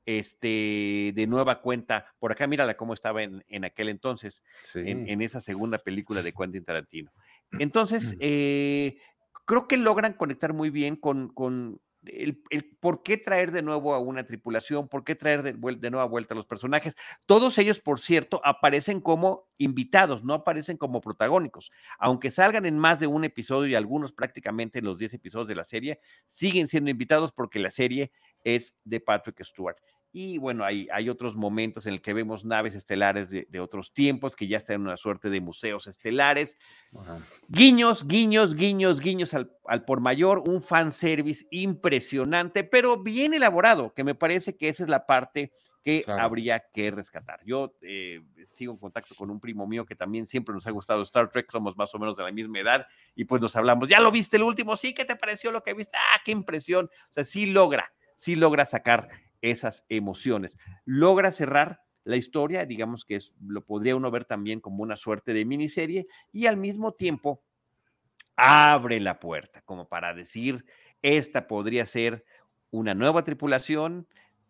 este, 0.05 1.11
de 1.13 1.27
nueva 1.27 1.61
cuenta. 1.61 2.13
Por 2.19 2.31
acá, 2.31 2.47
mírala 2.47 2.77
cómo 2.77 2.93
estaba 2.93 3.23
en, 3.23 3.43
en 3.49 3.65
aquel 3.65 3.89
entonces, 3.89 4.41
en, 4.73 5.09
en, 5.09 5.21
esa 5.21 5.41
segunda 5.41 5.79
película 5.79 6.23
de 6.23 6.33
Quentin 6.33 6.63
Tarantino. 6.63 7.11
Entonces, 7.59 8.15
eh, 8.19 8.97
creo 9.45 9.67
que 9.67 9.77
logran 9.77 10.13
conectar 10.13 10.53
muy 10.53 10.69
bien 10.69 10.95
con, 10.95 11.29
con 11.29 11.79
el, 12.05 12.43
por 12.79 13.03
qué 13.03 13.17
traer 13.17 13.51
de 13.51 13.61
nuevo 13.61 13.93
a 13.93 13.99
una 13.99 14.25
tripulación, 14.25 14.87
por 14.87 15.03
qué 15.03 15.15
traer 15.15 15.43
de, 15.43 15.53
de, 15.53 15.91
nueva 15.91 16.05
vuelta 16.05 16.33
a 16.33 16.37
los 16.37 16.45
personajes. 16.45 16.95
Todos 17.25 17.57
ellos, 17.57 17.79
por 17.79 17.99
cierto, 17.99 18.41
aparecen 18.43 19.01
como 19.01 19.47
invitados, 19.57 20.23
no 20.23 20.33
aparecen 20.33 20.77
como 20.77 21.01
protagónicos. 21.01 21.71
Aunque 21.99 22.31
salgan 22.31 22.65
en 22.65 22.77
más 22.77 22.99
de 22.99 23.07
un 23.07 23.23
episodio 23.23 23.69
y 23.69 23.75
algunos 23.75 24.11
prácticamente 24.11 24.79
en 24.79 24.85
los 24.85 24.97
10 24.97 25.15
episodios 25.15 25.47
de 25.47 25.55
la 25.55 25.63
serie, 25.63 25.99
siguen 26.25 26.67
siendo 26.67 26.89
invitados 26.89 27.31
porque 27.31 27.59
la 27.59 27.71
serie 27.71 28.11
es 28.43 28.75
de 28.83 28.99
Patrick 28.99 29.43
Stewart. 29.43 29.77
Y 30.11 30.37
bueno, 30.37 30.63
hay, 30.63 30.87
hay 30.91 31.09
otros 31.09 31.35
momentos 31.35 31.85
en 31.85 31.93
el 31.93 32.01
que 32.01 32.13
vemos 32.13 32.45
naves 32.45 32.73
estelares 32.73 33.29
de, 33.29 33.59
otros 33.59 33.93
tiempos 33.93 34.35
que 34.35 34.47
ya 34.47 34.57
están 34.57 34.75
en 34.75 34.81
una 34.81 34.97
suerte 34.97 35.29
de 35.29 35.41
museos 35.41 35.87
estelares. 35.87 36.57
Guiños, 37.47 38.07
guiños, 38.07 38.55
guiños, 38.55 38.99
guiños 38.99 39.33
al, 39.33 39.85
por 39.85 39.99
mayor, 39.99 40.43
un 40.47 40.61
fanservice 40.61 41.45
impresionante, 41.51 42.63
pero 42.63 43.01
bien 43.03 43.33
elaborado, 43.33 43.93
que 43.93 44.03
me 44.03 44.15
parece 44.15 44.55
que 44.55 44.69
esa 44.69 44.83
es 44.83 44.89
la 44.89 45.05
parte 45.05 45.51
que 45.83 46.03
habría 46.07 46.59
que 46.73 46.91
rescatar. 46.91 47.39
Yo 47.45 47.75
eh, 47.81 48.21
sigo 48.49 48.73
en 48.73 48.79
contacto 48.79 49.15
con 49.15 49.29
un 49.29 49.39
primo 49.39 49.67
mío 49.67 49.85
que 49.85 49.95
también 49.95 50.25
siempre 50.25 50.53
nos 50.53 50.67
ha 50.67 50.71
gustado 50.71 51.01
Star 51.03 51.29
Trek, 51.29 51.49
somos 51.51 51.77
más 51.77 51.93
o 51.95 51.99
menos 51.99 52.17
de 52.17 52.23
la 52.23 52.31
misma 52.31 52.59
edad, 52.59 52.87
y 53.15 53.25
pues 53.25 53.41
nos 53.41 53.55
hablamos, 53.55 53.87
¿ya 53.87 53.99
lo 53.99 54.11
viste 54.11 54.37
el 54.37 54.43
último? 54.43 54.75
Sí, 54.75 54.93
¿qué 54.93 55.05
te 55.05 55.15
pareció 55.15 55.51
lo 55.51 55.63
que 55.63 55.73
viste? 55.73 55.97
Ah, 55.97 56.19
qué 56.25 56.31
impresión. 56.31 56.89
O 57.09 57.13
sea, 57.13 57.23
sí 57.23 57.45
logra, 57.45 57.93
sí 58.15 58.35
logra 58.35 58.65
sacar 58.65 59.07
esas 59.41 59.85
emociones. 59.89 60.57
Logra 60.85 61.31
cerrar 61.31 61.81
la 62.03 62.15
historia, 62.15 62.65
digamos 62.65 63.03
que 63.05 63.17
es, 63.17 63.33
lo 63.45 63.65
podría 63.65 63.95
uno 63.95 64.09
ver 64.11 64.25
también 64.25 64.61
como 64.61 64.83
una 64.83 64.95
suerte 64.95 65.33
de 65.33 65.45
miniserie 65.45 66.07
y 66.31 66.45
al 66.45 66.57
mismo 66.57 66.93
tiempo 66.93 67.43
abre 68.37 68.99
la 68.99 69.19
puerta 69.19 69.61
como 69.61 69.89
para 69.89 70.13
decir, 70.13 70.65
esta 71.01 71.47
podría 71.47 71.85
ser 71.85 72.23
una 72.71 72.93
nueva 72.93 73.23
tripulación, 73.23 74.07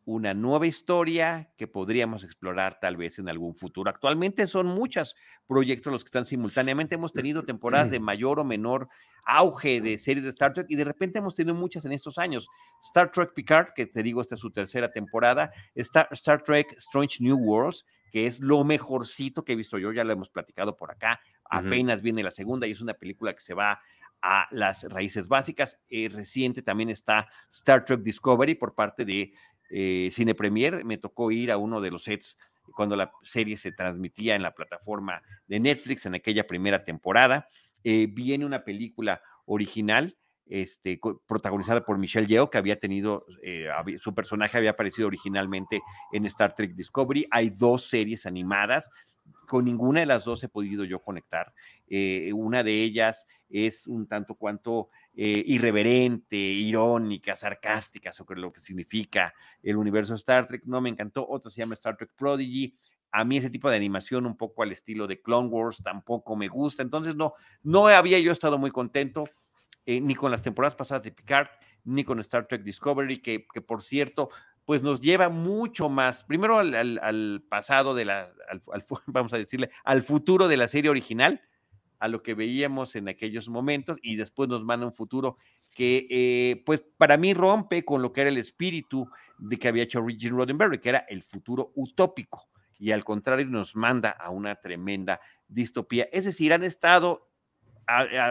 una 0.08 0.34
nueva 0.34 0.66
historia 0.66 1.52
que 1.58 1.68
podríamos 1.68 2.24
explorar 2.24 2.80
tal 2.80 2.96
vez 2.96 3.20
en 3.20 3.28
algún 3.28 3.58
futuro. 3.58 3.90
Actualmente 3.90 4.48
son 4.48 4.68
muchos 4.68 5.18
proyectos 5.46 5.92
los 5.92 6.06
que 6.06 6.08
están 6.08 6.24
simultáneamente. 6.24 6.96
Hemos 6.96 7.12
tenido 7.12 7.44
temporadas 7.44 7.92
de 7.92 8.00
mayor 8.00 8.40
o 8.40 8.46
menor 8.46 8.88
auge 9.26 9.82
de 9.82 9.98
series 9.98 10.24
de 10.24 10.30
Star 10.30 10.54
Trek 10.54 10.68
y 10.70 10.78
de 10.78 10.86
repente 10.86 11.20
hemos 11.20 11.36
tenido 11.36 11.54
muchas 11.56 11.84
en 11.84 11.92
estos 11.92 12.18
años. 12.18 12.48
Star 12.82 13.12
Trek 13.12 13.34
Picard, 13.34 13.74
que 13.76 13.86
te 13.86 14.02
digo, 14.02 14.22
esta 14.22 14.36
es 14.36 14.42
su 14.42 14.50
tercera 14.50 14.90
temporada. 14.90 15.52
Star, 15.76 16.08
Star 16.12 16.42
Trek 16.42 16.74
Strange 16.78 17.18
New 17.20 17.36
Worlds, 17.36 17.86
que 18.10 18.28
es 18.28 18.40
lo 18.40 18.64
mejorcito 18.64 19.44
que 19.44 19.52
he 19.52 19.56
visto 19.58 19.78
yo, 19.78 19.92
ya 19.92 20.06
lo 20.06 20.14
hemos 20.14 20.30
platicado 20.30 20.78
por 20.78 20.90
acá. 20.90 21.20
Apenas 21.50 22.02
viene 22.02 22.24
la 22.24 22.32
segunda 22.32 22.66
y 22.66 22.72
es 22.72 22.80
una 22.80 22.94
película 22.94 23.34
que 23.34 23.42
se 23.42 23.54
va 23.54 23.82
a 24.22 24.48
las 24.52 24.84
raíces 24.86 25.28
básicas. 25.28 25.80
Eh, 25.90 26.10
reciente 26.10 26.62
también 26.62 26.90
está 26.90 27.28
Star 27.52 27.84
Trek 27.84 28.02
Discovery 28.02 28.56
por 28.56 28.74
parte 28.74 29.04
de 29.04 29.34
eh, 29.70 30.10
Cine 30.12 30.36
Premier, 30.36 30.84
me 30.86 30.98
tocó 30.98 31.32
ir 31.32 31.52
a 31.52 31.58
uno 31.58 31.82
de 31.82 31.92
los 31.92 32.04
sets 32.04 32.38
cuando 32.76 32.96
la 32.96 33.12
serie 33.24 33.58
se 33.58 33.72
transmitía 33.72 34.36
en 34.36 34.42
la 34.42 34.54
plataforma 34.54 35.22
de 35.48 35.60
Netflix 35.60 36.06
en 36.06 36.16
aquella 36.16 36.48
primera 36.48 36.84
temporada. 36.84 37.48
Eh, 37.84 38.08
viene 38.12 38.46
una 38.46 38.64
película 38.64 39.22
original 39.46 40.18
este, 40.50 41.00
protagonizada 41.26 41.86
por 41.86 41.98
Michelle 41.98 42.28
Yeoh, 42.28 42.50
que 42.50 42.58
había 42.58 42.80
tenido, 42.80 43.26
eh, 43.44 43.68
su 44.00 44.14
personaje 44.14 44.58
había 44.58 44.72
aparecido 44.72 45.08
originalmente 45.08 45.82
en 46.12 46.26
Star 46.26 46.56
Trek 46.56 46.74
Discovery. 46.74 47.28
Hay 47.32 47.50
dos 47.50 47.90
series 47.90 48.26
animadas, 48.26 48.90
con 49.48 49.66
ninguna 49.66 50.02
de 50.02 50.06
las 50.06 50.26
dos 50.26 50.44
he 50.44 50.50
podido 50.50 50.84
yo 50.84 51.02
conectar. 51.02 51.54
una 52.34 52.64
de 52.64 52.84
ellas 52.84 53.26
es 53.50 53.88
un 53.88 54.08
tanto 54.08 54.36
cuanto 54.36 54.90
eh, 55.14 55.44
irreverente, 55.46 56.36
irónica, 56.36 57.36
sarcástica 57.36 58.12
sobre 58.12 58.40
lo 58.40 58.52
que 58.52 58.62
significa 58.62 59.34
el 59.64 59.78
universo 59.78 60.16
Star 60.16 60.48
Trek. 60.48 60.64
No 60.66 60.82
me 60.82 60.90
encantó. 60.90 61.28
Otro 61.28 61.50
se 61.50 61.62
llama 61.62 61.76
Star 61.76 61.98
Trek 61.98 62.12
Prodigy. 62.16 62.76
A 63.12 63.24
mí 63.24 63.38
ese 63.38 63.50
tipo 63.50 63.70
de 63.70 63.78
animación 63.78 64.26
un 64.26 64.36
poco 64.36 64.64
al 64.64 64.72
estilo 64.72 65.08
de 65.08 65.22
Clone 65.22 65.48
Wars 65.48 65.82
tampoco 65.84 66.36
me 66.36 66.48
gusta. 66.48 66.84
Entonces 66.84 67.16
no, 67.16 67.34
no 67.64 67.88
había 67.88 68.20
yo 68.20 68.32
estado 68.32 68.58
muy 68.58 68.72
contento 68.72 69.24
eh, 69.86 70.02
ni 70.02 70.14
con 70.14 70.30
las 70.30 70.44
temporadas 70.44 70.76
pasadas 70.76 71.04
de 71.04 71.12
Picard, 71.12 71.48
ni 71.86 72.04
con 72.04 72.20
Star 72.20 72.48
Trek 72.48 72.64
Discovery, 72.64 73.20
que 73.20 73.40
por 73.66 73.82
cierto 73.82 74.30
pues 74.68 74.84
nos 74.84 75.00
lleva 75.00 75.30
mucho 75.30 75.88
más, 75.88 76.26
primero 76.26 76.58
al, 76.58 77.42
pasado 77.48 77.96
de 77.96 78.04
la, 78.04 78.34
vamos 79.08 79.32
a 79.32 79.38
decirle, 79.38 79.70
al 79.86 80.02
futuro 80.02 80.50
de 80.50 80.58
la 80.58 80.68
serie 80.68 80.92
original, 80.92 81.40
a 82.00 82.10
lo 82.10 82.22
que 82.22 82.34
veíamos 82.34 82.98
en 82.98 83.08
aquellos 83.08 83.48
momentos, 83.48 83.98
y 84.02 84.18
después 84.18 84.50
nos 84.50 84.66
manda 84.66 84.86
un 84.86 84.92
futuro 84.94 85.38
que, 85.72 86.06
eh, 86.10 86.64
pues, 86.66 86.84
para 86.98 87.16
mí 87.16 87.34
rompe 87.34 87.86
con 87.86 88.02
lo 88.02 88.12
que 88.12 88.20
era 88.20 88.30
el 88.30 88.36
espíritu 88.36 89.10
de 89.38 89.58
que 89.58 89.70
había 89.70 89.84
hecho 89.84 90.06
Gene 90.06 90.36
Roddenberry, 90.36 90.80
que 90.80 90.90
era 90.90 91.06
el 91.08 91.24
futuro 91.24 91.72
utópico, 91.76 92.50
y 92.78 92.92
al 92.92 93.06
contrario 93.06 93.46
nos 93.46 93.74
manda 93.74 94.10
a 94.10 94.32
una 94.32 94.56
tremenda 94.56 95.22
distopía. 95.48 96.10
Es 96.12 96.26
decir, 96.26 96.52
han 96.52 96.66
estado 96.66 97.30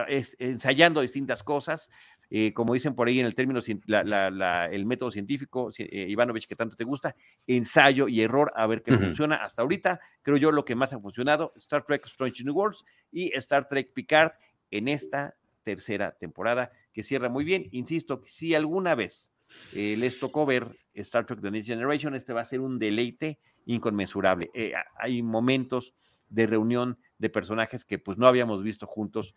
es- 0.07 0.35
ensayando 0.39 1.01
distintas 1.01 1.41
cosas, 1.41 1.89
eh, 2.29 2.53
como 2.53 2.73
dicen 2.73 2.93
por 2.95 3.07
ahí 3.07 3.19
en 3.19 3.25
el 3.25 3.35
término, 3.35 3.61
cien- 3.61 3.81
la- 3.85 4.03
la- 4.03 4.29
la- 4.29 4.65
el 4.65 4.85
método 4.85 5.11
científico, 5.11 5.67
ci- 5.71 5.87
eh, 5.91 6.07
Ivanovich, 6.09 6.47
que 6.47 6.55
tanto 6.55 6.75
te 6.75 6.83
gusta, 6.83 7.15
ensayo 7.45 8.07
y 8.07 8.21
error, 8.21 8.51
a 8.55 8.67
ver 8.67 8.83
qué 8.83 8.91
funciona. 8.97 9.37
Hasta 9.37 9.61
ahorita, 9.61 9.99
creo 10.21 10.37
yo, 10.37 10.51
lo 10.51 10.65
que 10.65 10.75
más 10.75 10.91
ha 10.93 10.99
funcionado, 10.99 11.53
Star 11.55 11.83
Trek 11.85 12.05
Strange 12.05 12.43
New 12.43 12.53
Worlds 12.53 12.83
y 13.11 13.31
Star 13.37 13.67
Trek 13.67 13.93
Picard 13.93 14.31
en 14.71 14.87
esta 14.87 15.35
tercera 15.63 16.11
temporada, 16.13 16.71
que 16.93 17.03
cierra 17.03 17.29
muy 17.29 17.43
bien. 17.45 17.67
Insisto, 17.71 18.21
si 18.25 18.55
alguna 18.55 18.95
vez 18.95 19.31
eh, 19.73 19.95
les 19.97 20.19
tocó 20.19 20.45
ver 20.45 20.67
Star 20.93 21.25
Trek 21.25 21.41
The 21.41 21.51
Next 21.51 21.67
Generation, 21.67 22.13
este 22.15 22.33
va 22.33 22.41
a 22.41 22.45
ser 22.45 22.59
un 22.59 22.77
deleite 22.79 23.39
inconmensurable. 23.65 24.49
Eh, 24.53 24.73
hay 24.97 25.21
momentos 25.21 25.93
de 26.29 26.45
reunión 26.47 26.97
de 27.19 27.29
personajes 27.29 27.85
que 27.85 27.99
pues 27.99 28.17
no 28.17 28.27
habíamos 28.27 28.61
visto 28.61 28.85
juntos 28.85 29.33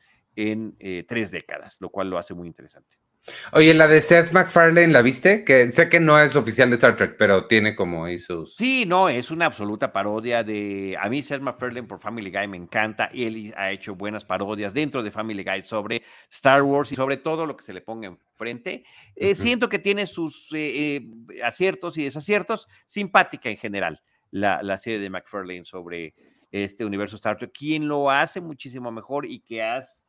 en 0.49 0.76
eh, 0.78 1.05
tres 1.09 1.30
décadas, 1.30 1.76
lo 1.80 1.91
cual 1.91 2.11
lo 2.11 2.18
hace 2.18 2.34
muy 2.34 2.47
interesante. 2.49 2.97
Oye, 3.53 3.74
la 3.74 3.86
de 3.86 4.01
Seth 4.01 4.32
MacFarlane, 4.32 4.88
¿la 4.88 5.03
viste? 5.03 5.45
Que 5.45 5.70
sé 5.72 5.91
que 5.91 6.01
no 6.01 6.18
es 6.18 6.34
oficial 6.36 6.70
de 6.70 6.76
Star 6.76 6.97
Trek, 6.97 7.16
pero 7.18 7.47
tiene 7.47 7.76
como 7.76 8.07
ahí 8.07 8.18
sus. 8.18 8.57
Sí, 8.57 8.84
no, 8.86 9.11
es 9.11 9.30
una 9.30 9.45
absoluta 9.45 9.93
parodia 9.93 10.43
de. 10.43 10.97
A 10.99 11.09
mí, 11.11 11.22
Seth 11.22 11.43
MacFarlane 11.43 11.86
por 11.86 12.01
Family 12.01 12.30
Guy 12.30 12.49
me 12.49 12.57
encanta. 12.57 13.11
Él 13.12 13.53
ha 13.59 13.70
hecho 13.72 13.95
buenas 13.95 14.24
parodias 14.24 14.72
dentro 14.72 15.03
de 15.03 15.11
Family 15.11 15.45
Guy 15.45 15.62
sobre 15.64 16.03
Star 16.30 16.62
Wars 16.62 16.91
y 16.93 16.97
sobre 16.97 17.18
todo 17.18 17.45
lo 17.45 17.59
que 17.59 17.62
se 17.62 17.74
le 17.74 17.82
ponga 17.82 18.09
enfrente. 18.09 18.84
Eh. 19.14 19.34
Siento 19.34 19.68
que 19.68 19.78
tiene 19.78 20.07
sus 20.07 20.49
eh, 20.55 20.97
eh, 20.97 21.43
aciertos 21.45 21.99
y 21.99 22.05
desaciertos. 22.05 22.68
Simpática 22.86 23.51
en 23.51 23.59
general 23.59 24.01
la, 24.30 24.62
la 24.62 24.78
serie 24.78 24.99
de 24.99 25.11
MacFarlane 25.11 25.66
sobre 25.66 26.14
este 26.51 26.86
universo 26.86 27.16
Star 27.16 27.36
Trek. 27.36 27.53
Quien 27.53 27.86
lo 27.86 28.11
hace 28.11 28.41
muchísimo 28.41 28.91
mejor 28.91 29.26
y 29.26 29.41
que 29.41 29.62
haz- 29.62 29.99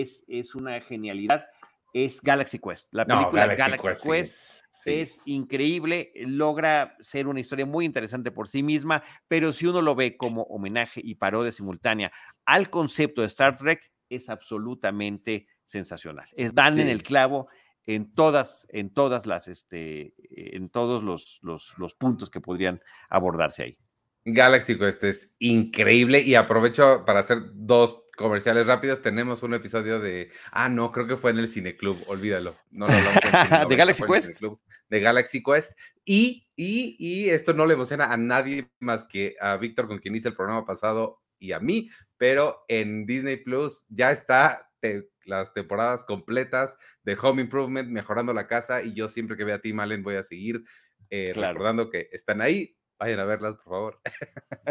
es, 0.00 0.24
es 0.28 0.54
una 0.54 0.80
genialidad 0.80 1.46
es 1.92 2.20
Galaxy 2.20 2.58
Quest. 2.58 2.88
La 2.92 3.04
No, 3.04 3.18
película 3.18 3.46
Galaxy, 3.54 3.88
Quest, 3.88 4.06
es- 4.06 4.64
sí. 4.72 4.90
es 4.90 5.20
increíble, 5.26 6.10
logra 6.16 6.96
ser 6.98 7.28
una 7.28 7.38
historia 7.38 7.66
muy 7.66 7.84
interesante 7.84 8.32
por 8.32 8.48
sí 8.48 8.64
misma, 8.64 9.04
pero 9.28 9.52
si 9.52 9.66
uno 9.66 9.80
lo 9.80 9.94
ve 9.94 10.16
como 10.16 10.42
homenaje 10.42 11.00
y 11.04 11.14
parodia 11.14 11.52
simultánea 11.52 12.10
al 12.44 12.68
concepto 12.68 13.20
de 13.20 13.28
Star 13.28 13.56
Trek, 13.56 13.92
es 14.08 14.28
absolutamente 14.28 15.46
sensacional. 15.64 16.26
Es 16.36 16.54
dan 16.54 16.78
en 16.80 16.88
el 16.88 17.02
clavo 17.02 17.48
en 17.86 18.12
todas, 18.14 18.66
en 18.70 18.92
todas 18.92 19.26
las, 19.26 19.46
este, 19.46 20.14
en 20.56 20.70
todos 20.70 21.02
los, 21.02 21.38
los, 21.42 21.74
los 21.78 21.94
puntos 21.94 22.30
que 22.30 22.40
podrían 22.40 22.80
abordarse 23.08 23.62
ahí. 23.62 23.78
Galaxy 24.24 24.78
Quest 24.78 25.04
es 25.04 25.34
increíble 25.38 26.20
y 26.22 26.34
aprovecho 26.34 27.04
para 27.04 27.20
hacer 27.20 27.38
dos 27.52 28.03
comerciales 28.16 28.66
rápidos. 28.66 29.02
Tenemos 29.02 29.42
un 29.42 29.54
episodio 29.54 30.00
de. 30.00 30.30
Ah, 30.52 30.68
no, 30.68 30.92
creo 30.92 31.06
que 31.06 31.16
fue 31.16 31.30
en 31.30 31.38
el 31.38 31.48
Cineclub, 31.48 32.02
olvídalo. 32.08 32.56
No 32.70 32.86
lo 32.86 32.92
hablamos 32.92 33.20
¿De 33.68 33.76
Galaxy 33.76 34.02
Quest? 34.04 34.40
De 34.88 35.00
Galaxy 35.00 35.42
Quest. 35.42 35.72
Y, 36.04 36.46
y, 36.56 36.96
y 36.98 37.30
esto 37.30 37.52
no 37.54 37.66
le 37.66 37.74
emociona 37.74 38.12
a 38.12 38.16
nadie 38.16 38.70
más 38.80 39.04
que 39.04 39.36
a 39.40 39.56
Víctor, 39.56 39.86
con 39.88 39.98
quien 39.98 40.14
hice 40.14 40.28
el 40.28 40.36
programa 40.36 40.64
pasado, 40.66 41.20
y 41.38 41.52
a 41.52 41.60
mí, 41.60 41.90
pero 42.16 42.64
en 42.68 43.06
Disney 43.06 43.36
Plus 43.36 43.84
ya 43.88 44.10
está 44.12 44.70
te- 44.80 45.08
las 45.24 45.52
temporadas 45.54 46.04
completas 46.04 46.76
de 47.02 47.16
Home 47.20 47.42
Improvement, 47.42 47.88
mejorando 47.88 48.32
la 48.34 48.46
casa, 48.46 48.82
y 48.82 48.92
yo 48.94 49.08
siempre 49.08 49.36
que 49.36 49.44
vea 49.44 49.56
a 49.56 49.60
Tim 49.60 49.80
Allen 49.80 50.02
voy 50.02 50.16
a 50.16 50.22
seguir 50.22 50.62
eh, 51.10 51.30
Claro. 51.32 51.52
recordando 51.54 51.90
que 51.90 52.08
están 52.12 52.40
ahí. 52.42 52.76
Vayan 53.04 53.20
a 53.20 53.24
verlas, 53.24 53.54
por 53.56 53.64
favor. 53.64 54.00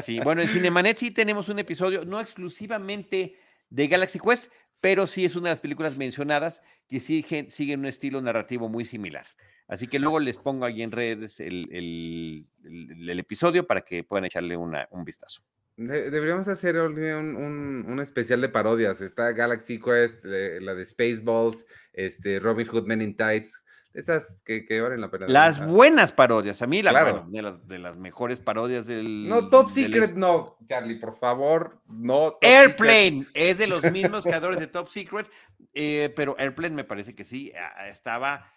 Sí, 0.03 0.19
bueno, 0.19 0.41
en 0.41 0.47
Cinemanet 0.47 0.97
sí 0.97 1.11
tenemos 1.11 1.49
un 1.49 1.59
episodio, 1.59 2.03
no 2.03 2.19
exclusivamente 2.19 3.37
de 3.69 3.87
Galaxy 3.87 4.19
Quest, 4.19 4.51
pero 4.81 5.05
sí 5.07 5.23
es 5.23 5.35
una 5.35 5.49
de 5.49 5.53
las 5.53 5.61
películas 5.61 5.97
mencionadas 5.97 6.61
que 6.89 6.99
sigue, 6.99 7.49
siguen 7.51 7.81
un 7.81 7.85
estilo 7.85 8.21
narrativo 8.21 8.69
muy 8.69 8.85
similar. 8.85 9.25
Así 9.67 9.87
que 9.87 9.99
luego 9.99 10.19
les 10.19 10.37
pongo 10.37 10.65
ahí 10.65 10.81
en 10.81 10.91
redes 10.91 11.39
el, 11.39 11.69
el- 11.71 12.47
el- 12.65 13.09
el 13.09 13.19
episodio 13.19 13.65
para 13.65 13.81
que 13.81 14.03
puedan 14.03 14.25
echarle 14.25 14.57
una- 14.57 14.87
un 14.91 15.05
vistazo. 15.05 15.41
De- 15.77 16.11
deberíamos 16.11 16.47
hacer 16.47 16.75
un, 16.77 16.97
un- 16.99 17.85
un 17.87 17.99
especial 17.99 18.41
de 18.41 18.49
parodias. 18.49 18.99
Está 19.01 19.31
Galaxy 19.31 19.79
Quest, 19.79 20.25
eh, 20.25 20.59
la 20.61 20.75
de 20.75 20.85
Spaceballs, 20.85 21.65
este, 21.93 22.39
Robin 22.39 22.67
Hood 22.67 22.85
Men 22.85 23.01
in 23.01 23.15
Tights, 23.15 23.62
esas 23.93 24.41
que, 24.45 24.65
que 24.65 24.81
valen 24.81 25.01
la 25.01 25.11
pena. 25.11 25.27
Las 25.27 25.59
Ah, 25.59 25.65
buenas 25.65 26.11
parodias, 26.11 26.61
a 26.61 26.67
mí 26.67 26.81
la, 26.81 26.91
Claro. 26.91 27.11
bueno, 27.25 27.27
de, 27.31 27.41
las, 27.41 27.67
de 27.67 27.79
las 27.79 27.95
mejores 27.97 28.39
parodias 28.39 28.85
del... 28.87 29.27
No, 29.27 29.49
Top 29.49 29.69
del 29.71 29.85
Secret, 29.85 30.13
no, 30.15 30.57
Charlie, 30.67 30.95
por 30.99 31.17
favor, 31.17 31.79
no. 31.87 32.31
Top 32.31 32.43
Secret. 32.43 32.59
Airplane 32.59 33.27
es 33.33 33.57
de 33.57 33.67
los 33.67 33.83
mismos 33.91 34.23
creadores 34.23 34.59
de 34.59 34.67
Top 34.67 34.87
Secret, 34.87 35.29
eh, 35.73 36.13
pero 36.15 36.35
Airplane 36.39 36.75
me 36.75 36.83
parece 36.83 37.15
que 37.15 37.23
sí, 37.23 37.51
estaba 37.89 38.51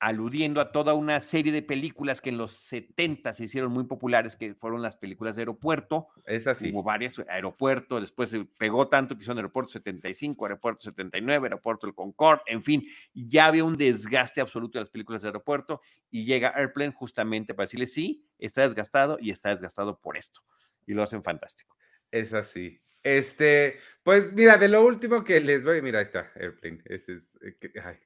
aludiendo 0.00 0.62
a 0.62 0.72
toda 0.72 0.94
una 0.94 1.20
serie 1.20 1.52
de 1.52 1.60
películas 1.60 2.22
que 2.22 2.30
en 2.30 2.38
los 2.38 2.52
70 2.52 3.34
se 3.34 3.44
hicieron 3.44 3.70
muy 3.70 3.84
populares, 3.84 4.34
que 4.34 4.54
fueron 4.54 4.80
las 4.80 4.96
películas 4.96 5.36
de 5.36 5.42
aeropuerto. 5.42 6.08
Es 6.24 6.46
así. 6.46 6.72
Hubo 6.72 6.82
varias, 6.82 7.20
aeropuerto, 7.28 8.00
después 8.00 8.30
se 8.30 8.44
pegó 8.44 8.88
tanto 8.88 9.16
que 9.16 9.24
son 9.24 9.36
aeropuerto 9.36 9.70
75, 9.72 10.46
aeropuerto 10.46 10.80
79, 10.84 11.46
aeropuerto 11.46 11.86
El 11.86 11.94
Concorde, 11.94 12.42
en 12.46 12.62
fin, 12.62 12.86
ya 13.12 13.46
había 13.46 13.62
un 13.62 13.76
desgaste 13.76 14.40
absoluto 14.40 14.78
de 14.78 14.82
las 14.82 14.90
películas 14.90 15.20
de 15.20 15.28
aeropuerto 15.28 15.82
y 16.10 16.24
llega 16.24 16.48
Airplane 16.48 16.92
justamente 16.92 17.52
para 17.52 17.64
decirle, 17.64 17.86
sí, 17.86 18.24
está 18.38 18.62
desgastado 18.62 19.18
y 19.20 19.30
está 19.30 19.50
desgastado 19.50 20.00
por 20.00 20.16
esto. 20.16 20.40
Y 20.86 20.94
lo 20.94 21.02
hacen 21.02 21.22
fantástico. 21.22 21.76
Es 22.10 22.32
así. 22.32 22.80
Este, 23.02 23.78
pues 24.02 24.32
mira, 24.32 24.58
de 24.58 24.68
lo 24.68 24.84
último 24.84 25.24
que 25.24 25.40
les 25.40 25.64
voy, 25.64 25.80
mira, 25.80 26.00
ahí 26.00 26.04
está, 26.04 26.30
Airplane. 26.34 26.82
Ese 26.84 27.14
es, 27.14 27.34
eh, 27.42 27.56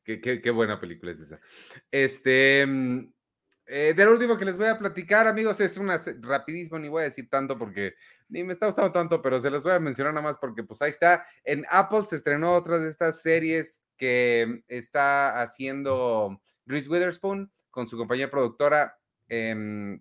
qué, 0.05 0.21
qué- 0.21 0.41
qué- 0.41 0.51
buena 0.51 0.81
película 0.81 1.11
es 1.13 1.21
esa. 1.21 1.41
Este, 1.91 2.65
mm, 2.67 3.13
eh, 3.67 3.95
de 3.97 4.05
lo 4.05 4.13
último 4.13 4.37
que 4.37 4.45
les 4.45 4.57
voy 4.57 4.67
a 4.69 4.79
platicar, 4.79 5.27
amigos, 5.27 5.59
es 5.61 5.77
una 5.77 6.01
rapidísimo, 6.21 6.79
ni 6.79 6.89
voy 6.89 7.03
a 7.03 7.05
decir 7.07 7.29
tanto 7.29 7.59
porque 7.59 7.95
ni 8.29 8.45
me 8.45 8.53
está 8.53 8.67
gustando 8.67 8.93
tanto, 8.93 9.21
pero 9.23 9.41
se 9.41 9.51
los 9.51 9.63
voy 9.65 9.73
a 9.73 9.81
mencionar 9.81 10.13
nada 10.15 10.25
más 10.27 10.37
porque 10.39 10.63
pues 10.63 10.81
ahí 10.83 10.91
está. 10.91 11.27
En 11.45 11.65
Apple 11.71 12.03
se 12.09 12.17
estrenó 12.17 12.53
otra 12.55 12.79
de 12.79 12.89
estas 12.91 13.21
series 13.23 13.83
que 13.97 14.63
está 14.69 15.41
haciendo 15.43 16.41
Reese 16.67 16.89
Witherspoon 16.89 17.51
con 17.71 17.89
su 17.89 17.97
compañía 17.97 18.31
productora. 18.31 18.97
em, 19.29 20.01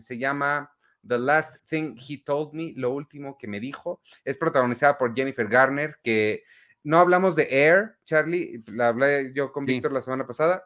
se 0.00 0.16
llama 0.18 0.73
The 1.06 1.18
Last 1.18 1.56
Thing 1.68 1.96
He 1.96 2.18
Told 2.18 2.52
Me, 2.52 2.72
lo 2.76 2.90
último 2.90 3.36
que 3.38 3.46
me 3.46 3.60
dijo. 3.60 4.00
Es 4.24 4.36
protagonizada 4.36 4.98
por 4.98 5.14
Jennifer 5.14 5.46
Garner, 5.48 5.96
que 6.02 6.44
no 6.82 6.98
hablamos 6.98 7.34
de 7.34 7.48
Air, 7.50 7.96
Charlie, 8.04 8.62
la 8.66 8.88
hablé 8.88 9.32
yo 9.34 9.52
con 9.52 9.66
Sí. 9.66 9.72
Víctor 9.72 9.92
la 9.92 10.02
semana 10.02 10.26
pasada. 10.26 10.64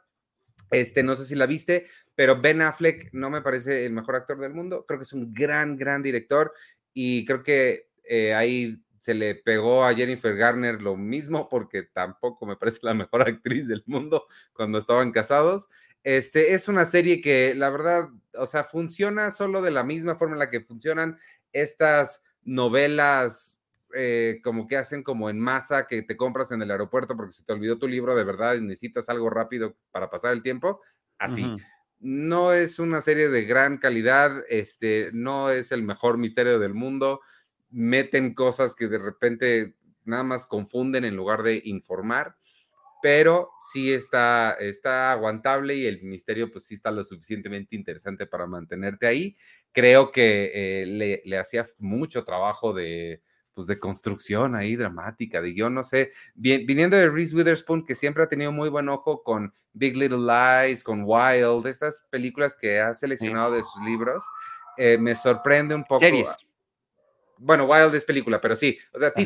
Este, 0.71 1.03
no 1.03 1.17
sé 1.17 1.25
si 1.25 1.35
la 1.35 1.47
viste, 1.47 1.87
pero 2.15 2.41
Ben 2.41 2.61
Affleck 2.61 3.11
no 3.13 3.31
me 3.31 3.41
parece 3.41 3.87
el 3.87 3.93
mejor 3.93 4.17
actor 4.17 4.39
del 4.39 4.53
mundo. 4.53 4.85
Creo 4.87 4.99
que 4.99 5.05
es 5.05 5.13
un 5.13 5.33
gran, 5.33 5.77
gran 5.77 6.03
director 6.03 6.53
y 6.93 7.25
creo 7.25 7.43
que 7.43 7.89
eh, 8.05 8.35
ahí 8.35 8.83
se 8.99 9.15
le 9.15 9.37
pegó 9.37 9.85
a 9.85 9.95
Jennifer 9.95 10.37
Garner 10.37 10.83
lo 10.83 10.97
mismo 10.97 11.49
porque 11.49 11.85
tampoco 11.85 12.45
me 12.45 12.57
parece 12.57 12.81
la 12.83 12.95
mejor 12.95 13.23
actriz 13.29 13.69
del 13.69 13.83
mundo 13.87 14.27
cuando 14.53 14.79
estaban 14.79 15.13
casados. 15.13 15.69
Este 16.09 16.55
es 16.55 16.69
una 16.69 16.87
serie 16.87 17.21
que 17.21 17.55
la 17.55 17.69
verdad, 17.69 18.09
o 18.33 18.47
sea, 18.47 18.65
funciona 18.65 19.31
solo 19.31 19.61
de 19.61 19.71
la 19.71 19.85
misma 19.85 20.17
forma 20.17 20.37
en 20.37 20.39
la 20.39 20.49
que 20.49 20.63
funcionan 20.63 21.19
estas 21.53 22.23
novelas 22.45 23.61
eh, 23.95 24.41
como 24.43 24.67
que 24.67 24.79
hacen 24.79 25.03
como 25.03 25.29
en 25.29 25.39
masa 25.39 25.87
que 25.87 26.01
te 26.01 26.17
compras 26.17 26.51
en 26.51 26.63
el 26.63 26.71
aeropuerto 26.71 27.15
porque 27.15 27.35
se 27.35 27.45
te 27.45 27.53
olvidó 27.53 27.77
tu 27.79 27.87
libro 27.87 28.17
de 28.17 28.25
verdad 28.25 28.55
y 28.55 28.63
necesitas 28.63 29.11
algo 29.11 29.29
rápido 29.29 29.77
para 29.91 30.09
pasar 30.09 30.33
el 30.33 30.43
tiempo. 30.43 30.81
Así. 31.19 31.47
No 32.01 32.55
es 32.55 32.79
una 32.79 33.03
serie 33.03 33.29
de 33.29 33.45
gran 33.45 33.77
calidad, 33.77 34.45
este, 34.49 35.11
no 35.13 35.51
es 35.51 35.73
el 35.73 35.83
mejor 35.83 36.17
misterio 36.17 36.59
del 36.59 36.73
mundo. 36.73 37.21
Meten 37.69 38.33
cosas 38.33 38.75
que 38.75 38.89
de 38.89 38.97
repente 38.97 39.75
nada 40.07 40.23
más 40.23 40.47
confunden 40.47 41.05
en 41.05 41.17
lugar 41.17 41.43
de 41.43 41.61
informar, 41.67 42.38
pero 43.03 43.51
sí 43.73 43.93
está, 43.93 44.57
está 44.61 45.13
aguantable 45.13 45.77
y 45.77 45.87
el 45.87 46.03
misterio 46.03 46.51
pues 46.51 46.67
sí 46.67 46.75
está 46.75 46.91
lo 46.91 47.05
suficientemente 47.05 47.77
interesante 47.77 48.27
para 48.27 48.47
mantenerte 48.47 49.07
ahí. 49.07 49.37
Creo 49.73 50.11
que 50.11 50.51
eh, 50.55 50.87
le, 50.87 51.23
le 51.25 51.39
hacía 51.39 51.69
mucho 51.79 52.25
trabajo 52.25 52.73
de, 52.73 53.23
pues 53.59 53.67
de 53.67 53.81
construcción 53.81 54.55
ahí 54.55 54.77
dramática, 54.77 55.43
de 55.43 55.53
yo 55.53 55.69
no 55.69 55.83
sé, 55.83 56.13
bien, 56.37 56.65
viniendo 56.65 56.97
de 56.97 57.11
Reese 57.11 57.35
Witherspoon, 57.35 57.85
que 57.85 57.97
siempre 57.97 58.23
ha 58.23 58.29
tenido 58.29 58.53
muy 58.53 58.69
buen 58.69 58.89
ojo 58.89 59.25
con 59.25 59.53
Big 59.73 59.97
Little 59.97 60.19
Lies, 60.19 60.85
con 60.85 61.03
Wild, 61.05 61.67
estas 61.67 62.07
películas 62.09 62.57
que 62.57 62.79
ha 62.79 62.95
seleccionado 62.95 63.51
de 63.51 63.65
sus 63.65 63.83
libros, 63.85 64.25
eh, 64.77 64.97
me 64.97 65.17
sorprende 65.17 65.75
un 65.75 65.83
poco. 65.83 65.99
Series. 65.99 66.29
Bueno, 67.37 67.65
Wild 67.65 67.93
es 67.97 68.05
película, 68.05 68.41
pero 68.41 68.55
sí, 68.55 68.79
o 68.93 68.99
sea, 69.01 69.09
Ajá. 69.09 69.17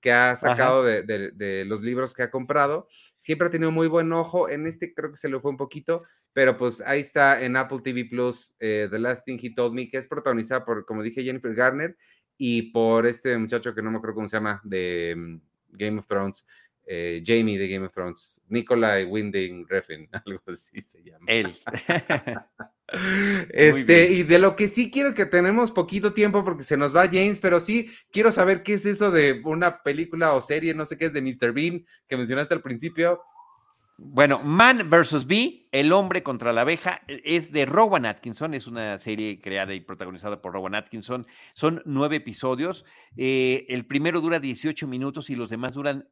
Que 0.00 0.12
ha 0.12 0.36
sacado 0.36 0.84
de, 0.84 1.02
de- 1.02 1.30
de 1.32 1.64
los 1.64 1.80
libros 1.82 2.14
que 2.14 2.22
ha 2.22 2.30
comprado. 2.30 2.86
Siempre 3.16 3.48
ha 3.48 3.50
tenido 3.50 3.70
muy 3.72 3.88
buen 3.88 4.12
ojo. 4.12 4.48
En 4.48 4.66
este 4.66 4.94
creo 4.94 5.10
que 5.10 5.16
se 5.16 5.28
le 5.28 5.40
fue 5.40 5.50
un 5.50 5.56
poquito, 5.56 6.04
pero 6.32 6.56
pues 6.56 6.80
ahí 6.86 7.00
está 7.00 7.42
en 7.42 7.56
Apple 7.56 7.80
TV 7.82 8.04
Plus, 8.04 8.54
eh, 8.60 8.86
The 8.90 8.98
Last 8.98 9.24
Thing 9.24 9.38
He 9.42 9.54
Told 9.54 9.74
Me, 9.74 9.88
que 9.88 9.96
es 9.98 10.06
protagonizada 10.06 10.64
por, 10.64 10.84
como 10.84 11.02
dije, 11.02 11.22
Jennifer 11.24 11.54
Garner 11.54 11.96
y 12.36 12.70
por 12.70 13.06
este 13.06 13.36
muchacho 13.36 13.74
que 13.74 13.82
no 13.82 13.90
me 13.90 13.96
acuerdo 13.96 14.14
cómo 14.14 14.28
se 14.28 14.36
llama, 14.36 14.60
de 14.64 15.14
mm, 15.16 15.40
Game 15.70 15.98
of 15.98 16.06
Thrones, 16.06 16.46
eh, 16.90 17.22
Jamie 17.24 17.58
de 17.58 17.68
Game 17.68 17.84
of 17.84 17.92
Thrones, 17.92 18.40
Nikolai 18.48 19.04
Winding 19.04 19.66
Refn, 19.68 20.08
algo 20.24 20.40
así 20.46 20.80
se 20.84 21.02
llama. 21.02 21.24
Él. 21.26 21.52
Este, 23.50 24.12
y 24.12 24.22
de 24.22 24.38
lo 24.38 24.56
que 24.56 24.66
sí 24.66 24.90
quiero 24.90 25.12
que 25.12 25.26
tenemos 25.26 25.70
poquito 25.70 26.14
tiempo 26.14 26.42
porque 26.42 26.62
se 26.62 26.78
nos 26.78 26.96
va 26.96 27.04
James, 27.04 27.38
pero 27.38 27.60
sí 27.60 27.90
quiero 28.10 28.32
saber 28.32 28.62
qué 28.62 28.72
es 28.72 28.86
eso 28.86 29.10
de 29.10 29.42
una 29.44 29.82
película 29.82 30.32
o 30.32 30.40
serie, 30.40 30.72
no 30.72 30.86
sé 30.86 30.96
qué 30.96 31.04
es 31.04 31.12
de 31.12 31.20
Mr. 31.20 31.52
Bean 31.52 31.84
que 32.08 32.16
mencionaste 32.16 32.54
al 32.54 32.62
principio. 32.62 33.20
Bueno, 33.98 34.38
Man 34.42 34.88
vs. 34.88 35.26
Bee, 35.26 35.68
El 35.70 35.92
hombre 35.92 36.22
contra 36.22 36.54
la 36.54 36.62
abeja, 36.62 37.02
es 37.08 37.52
de 37.52 37.66
Rowan 37.66 38.06
Atkinson, 38.06 38.54
es 38.54 38.66
una 38.66 38.96
serie 38.98 39.38
creada 39.38 39.74
y 39.74 39.80
protagonizada 39.80 40.40
por 40.40 40.54
Rowan 40.54 40.74
Atkinson. 40.74 41.26
Son 41.52 41.82
nueve 41.84 42.16
episodios. 42.16 42.86
eh, 43.18 43.66
el 43.68 43.84
primero 43.84 44.22
dura 44.22 44.40
18 44.40 44.86
minutos 44.86 45.28
y 45.28 45.36
los 45.36 45.50
demás 45.50 45.74
duran 45.74 46.08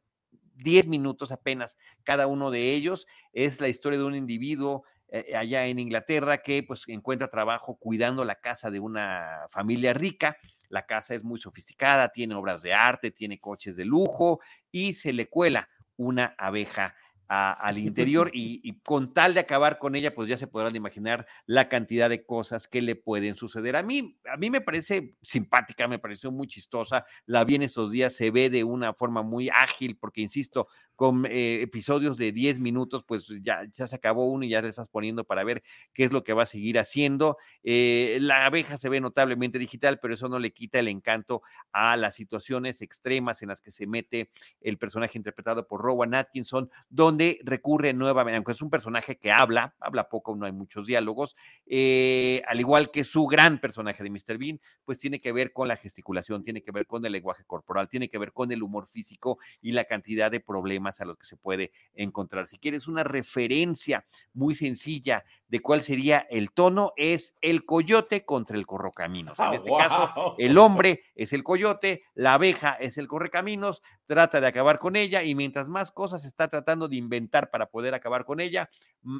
10 0.57 0.87
minutos 0.87 1.31
apenas. 1.31 1.77
Cada 2.03 2.27
uno 2.27 2.51
de 2.51 2.73
ellos 2.73 3.07
es 3.33 3.61
la 3.61 3.67
historia 3.67 3.99
de 3.99 4.05
un 4.05 4.15
individuo 4.15 4.83
eh, 5.09 5.35
allá 5.35 5.65
en 5.67 5.79
Inglaterra 5.79 6.39
que 6.39 6.63
pues 6.63 6.83
encuentra 6.87 7.29
trabajo 7.29 7.77
cuidando 7.77 8.25
la 8.25 8.35
casa 8.35 8.69
de 8.69 8.79
una 8.79 9.45
familia 9.49 9.93
rica. 9.93 10.37
La 10.69 10.85
casa 10.85 11.15
es 11.15 11.23
muy 11.23 11.39
sofisticada, 11.39 12.09
tiene 12.09 12.35
obras 12.35 12.61
de 12.61 12.73
arte, 12.73 13.11
tiene 13.11 13.39
coches 13.39 13.77
de 13.77 13.85
lujo 13.85 14.41
y 14.69 14.93
se 14.93 15.13
le 15.13 15.29
cuela 15.29 15.69
una 15.95 16.35
abeja 16.37 16.95
a- 17.27 17.51
al 17.53 17.77
interior 18.13 18.29
y, 18.33 18.61
y 18.63 18.79
con 18.81 19.13
tal 19.13 19.33
de 19.33 19.39
acabar 19.41 19.79
con 19.79 19.95
ella, 19.95 20.13
pues 20.13 20.29
ya 20.29 20.37
se 20.37 20.47
podrán 20.47 20.75
imaginar 20.75 21.27
la 21.45 21.69
cantidad 21.69 22.09
de 22.09 22.25
cosas 22.25 22.67
que 22.67 22.81
le 22.81 22.95
pueden 22.95 23.35
suceder. 23.35 23.75
A 23.75 23.83
mí, 23.83 24.17
a 24.31 24.37
mí 24.37 24.49
me 24.49 24.61
parece 24.61 25.15
simpática, 25.21 25.87
me 25.87 25.99
pareció 25.99 26.31
muy 26.31 26.47
chistosa, 26.47 27.05
la 27.25 27.43
vi 27.43 27.55
en 27.55 27.63
esos 27.63 27.91
días, 27.91 28.13
se 28.13 28.31
ve 28.31 28.49
de 28.49 28.63
una 28.63 28.93
forma 28.93 29.21
muy 29.23 29.49
ágil, 29.49 29.97
porque 29.97 30.21
insisto, 30.21 30.67
con 30.95 31.25
eh, 31.27 31.61
episodios 31.61 32.17
de 32.17 32.31
10 32.31 32.59
minutos, 32.59 33.03
pues 33.07 33.27
ya, 33.43 33.61
ya 33.71 33.85
se 33.85 33.95
acabó 33.95 34.25
uno 34.31 34.45
y 34.45 34.49
ya 34.49 34.61
le 34.63 34.69
estás 34.69 34.89
poniendo 34.89 35.25
para 35.25 35.43
ver 35.43 35.61
qué 35.93 36.03
es 36.05 36.11
lo 36.11 36.23
que 36.23 36.33
va 36.33 36.43
a 36.43 36.45
seguir 36.47 36.79
haciendo. 36.79 37.37
Eh, 37.63 38.17
la 38.21 38.45
abeja 38.47 38.77
se 38.77 38.89
ve 38.89 38.99
notablemente 38.99 39.59
digital, 39.59 39.99
pero 39.99 40.15
eso 40.15 40.27
no 40.27 40.39
le 40.39 40.51
quita 40.53 40.79
el 40.79 40.87
encanto 40.87 41.43
a 41.71 41.97
las 41.97 42.15
situaciones 42.15 42.81
extremas 42.81 43.43
en 43.43 43.49
las 43.49 43.61
que 43.61 43.69
se 43.69 43.85
mete 43.85 44.31
el 44.61 44.77
personaje 44.79 45.17
interpretado 45.19 45.67
por 45.67 45.81
Rowan 45.81 46.15
Atkinson, 46.15 46.69
donde 46.89 47.16
recurre 47.43 47.93
nuevamente, 47.93 48.37
aunque 48.37 48.51
es 48.51 48.61
un 48.61 48.69
personaje 48.69 49.17
que 49.17 49.31
habla, 49.31 49.75
habla 49.79 50.09
poco, 50.09 50.35
no 50.35 50.45
hay 50.45 50.51
muchos 50.51 50.87
diálogos, 50.87 51.35
eh, 51.65 52.41
al 52.47 52.59
igual 52.59 52.91
que 52.91 53.03
su 53.03 53.25
gran 53.25 53.59
personaje 53.59 54.03
de 54.03 54.09
Mr. 54.09 54.37
Bean, 54.37 54.59
pues 54.85 54.97
tiene 54.97 55.19
que 55.19 55.31
ver 55.31 55.53
con 55.53 55.67
la 55.67 55.77
gesticulación, 55.77 56.43
tiene 56.43 56.61
que 56.61 56.71
ver 56.71 56.87
con 56.87 57.05
el 57.05 57.11
lenguaje 57.11 57.43
corporal, 57.45 57.89
tiene 57.89 58.09
que 58.09 58.17
ver 58.17 58.33
con 58.33 58.51
el 58.51 58.63
humor 58.63 58.87
físico 58.87 59.37
y 59.61 59.71
la 59.71 59.85
cantidad 59.85 60.31
de 60.31 60.39
problemas 60.39 61.01
a 61.01 61.05
los 61.05 61.17
que 61.17 61.25
se 61.25 61.37
puede 61.37 61.71
encontrar. 61.93 62.47
Si 62.47 62.57
quieres 62.57 62.87
una 62.87 63.03
referencia 63.03 64.05
muy 64.33 64.55
sencilla 64.55 65.23
de 65.47 65.61
cuál 65.61 65.81
sería 65.81 66.19
el 66.29 66.51
tono, 66.51 66.93
es 66.97 67.33
el 67.41 67.65
coyote 67.65 68.25
contra 68.25 68.57
el 68.57 68.65
corrocaminos. 68.65 69.39
En 69.39 69.53
este 69.53 69.71
caso, 69.75 70.35
el 70.37 70.57
hombre 70.57 71.03
es 71.15 71.33
el 71.33 71.43
coyote, 71.43 72.03
la 72.13 72.33
abeja 72.33 72.73
es 72.73 72.97
el 72.97 73.07
correcaminos, 73.07 73.81
trata 74.05 74.41
de 74.41 74.47
acabar 74.47 74.79
con 74.79 74.95
ella 74.95 75.23
y 75.23 75.35
mientras 75.35 75.69
más 75.69 75.91
cosas 75.91 76.25
está 76.25 76.47
tratando 76.49 76.87
de 76.87 76.97
inventar 76.97 77.49
para 77.49 77.67
poder 77.67 77.93
acabar 77.93 78.25
con 78.25 78.39
ella, 78.39 78.69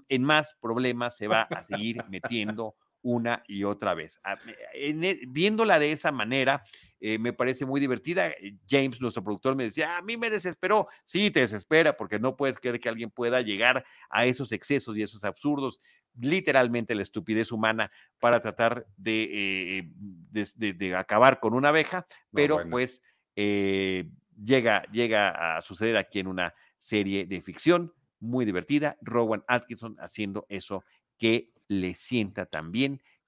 en 0.09 0.23
más 0.23 0.55
problemas 0.59 1.15
se 1.15 1.28
va 1.28 1.41
a 1.41 1.63
seguir 1.63 2.03
metiendo 2.09 2.75
una 3.08 3.41
y 3.47 3.64
otra 3.64 3.93
vez. 3.93 4.20
A- 4.24 4.38
en 4.74 5.03
e- 5.03 5.22
viéndola 5.30 5.80
de 5.80 5.91
esa 5.93 6.12
manera, 6.12 6.64
eh, 6.99 7.18
me 7.18 7.32
parece 7.32 7.66
muy 7.66 7.80
divertida. 7.80 8.28
Eh, 8.28 8.58
James, 8.70 8.99
nuestro 8.99 9.24
productor, 9.24 9.55
me 9.55 9.64
decía, 9.64 9.97
a 9.97 10.01
mí 10.01 10.18
me 10.18 10.30
desesperó. 10.30 10.88
Sí, 11.05 11.32
te 11.32 11.39
desespera 11.39 11.95
porque 11.95 12.20
no 12.20 12.36
puedes 12.36 12.60
creer 12.60 12.80
que 12.82 12.89
alguien 12.89 13.10
pueda 13.10 13.39
llegar 13.41 13.86
a 14.10 14.26
esos 14.26 14.51
excesos 14.51 14.97
y 14.97 15.03
esos 15.03 15.24
absurdos, 15.24 15.80
literalmente 16.20 16.95
la 16.95 17.03
estupidez 17.03 17.51
humana 17.51 17.91
para 18.20 18.41
tratar 18.41 18.86
de, 18.97 19.24
eh, 19.80 19.84
de- 19.95 20.49
de- 20.55 20.74
de 20.74 20.95
acabar 20.95 21.39
con 21.39 21.53
una 21.53 21.70
abeja, 21.70 22.05
No, 22.10 22.16
pero 22.34 22.55
bueno. 22.55 22.72
pues 22.72 23.01
eh, 23.38 24.10
llega, 24.43 24.84
llega 24.91 25.58
a 25.58 25.62
suceder 25.62 25.95
aquí 25.95 26.20
en 26.20 26.28
una 26.28 26.53
serie 26.78 27.26
de 27.26 27.39
ficción 27.41 27.93
muy 28.20 28.45
divertida. 28.45 28.97
Rowan 29.01 29.43
Atkinson 29.47 29.95
haciendo 29.99 30.45
eso 30.49 30.84
que 31.20 31.51
le 31.68 31.95
sienta 31.95 32.47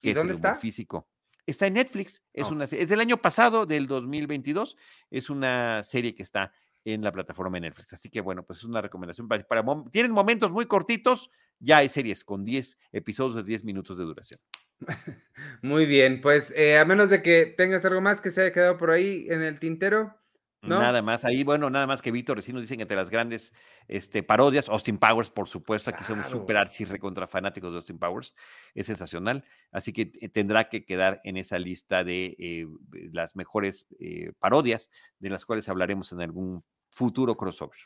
que 0.00 0.10
es 0.10 0.16
dónde 0.16 0.32
el 0.32 0.38
humor 0.38 0.50
está? 0.52 0.54
físico. 0.56 1.08
Está 1.46 1.66
en 1.66 1.74
Netflix, 1.74 2.22
es, 2.32 2.46
Oh. 2.46 2.52
una, 2.52 2.64
es 2.64 2.88
del 2.88 3.00
año 3.00 3.16
pasado, 3.16 3.66
del 3.66 3.86
2022, 3.86 4.76
es 5.10 5.30
una 5.30 5.82
serie 5.82 6.14
que 6.14 6.22
está 6.22 6.52
en 6.84 7.02
la 7.02 7.12
plataforma 7.12 7.56
de 7.56 7.62
Netflix. 7.62 7.92
Así 7.92 8.08
que 8.08 8.20
bueno, 8.20 8.44
pues 8.44 8.60
es 8.60 8.64
una 8.64 8.80
recomendación 8.80 9.28
para, 9.28 9.44
tienen 9.90 10.12
momentos 10.12 10.50
muy 10.50 10.66
cortitos, 10.66 11.30
ya 11.58 11.78
hay 11.78 11.88
series 11.88 12.24
con 12.24 12.44
10 12.44 12.78
episodios 12.92 13.36
de 13.36 13.42
10 13.42 13.64
minutos 13.64 13.98
de 13.98 14.04
duración. 14.04 14.40
Muy 15.62 15.84
bien, 15.84 16.20
pues 16.22 16.52
eh, 16.56 16.78
a 16.78 16.84
menos 16.86 17.10
de 17.10 17.22
que 17.22 17.44
tengas 17.46 17.84
algo 17.84 18.00
más 18.00 18.20
que 18.20 18.30
se 18.30 18.40
haya 18.42 18.52
quedado 18.52 18.78
por 18.78 18.90
ahí 18.90 19.26
en 19.28 19.42
el 19.42 19.58
tintero. 19.58 20.19
¿No? 20.62 20.78
Nada 20.78 21.00
más, 21.00 21.24
ahí, 21.24 21.42
bueno, 21.42 21.70
nada 21.70 21.86
más 21.86 22.02
que 22.02 22.10
Víctor 22.10 22.36
recién 22.36 22.54
nos 22.54 22.64
dicen 22.64 22.80
entre 22.80 22.94
las 22.96 23.08
grandes 23.08 23.54
este, 23.88 24.22
parodias, 24.22 24.68
Austin 24.68 24.98
Powers, 24.98 25.30
por 25.30 25.48
supuesto, 25.48 25.88
aquí 25.88 26.04
somos 26.04 26.26
Claro. 26.26 26.40
súper 26.40 26.56
archi 26.58 26.84
recontra 26.84 27.26
fanáticos 27.26 27.72
de 27.72 27.78
Austin 27.78 27.98
Powers, 27.98 28.34
es 28.74 28.86
sensacional, 28.86 29.42
así 29.72 29.94
que 29.94 30.06
tendrá 30.06 30.68
que 30.68 30.84
quedar 30.84 31.20
en 31.24 31.38
esa 31.38 31.58
lista 31.58 32.04
de 32.04 32.36
eh, 32.38 32.66
las 33.10 33.36
mejores 33.36 33.86
eh, 33.98 34.32
parodias, 34.38 34.90
de 35.18 35.30
las 35.30 35.46
cuales 35.46 35.66
hablaremos 35.70 36.12
en 36.12 36.20
algún 36.20 36.62
futuro 36.90 37.36
crossover. 37.38 37.78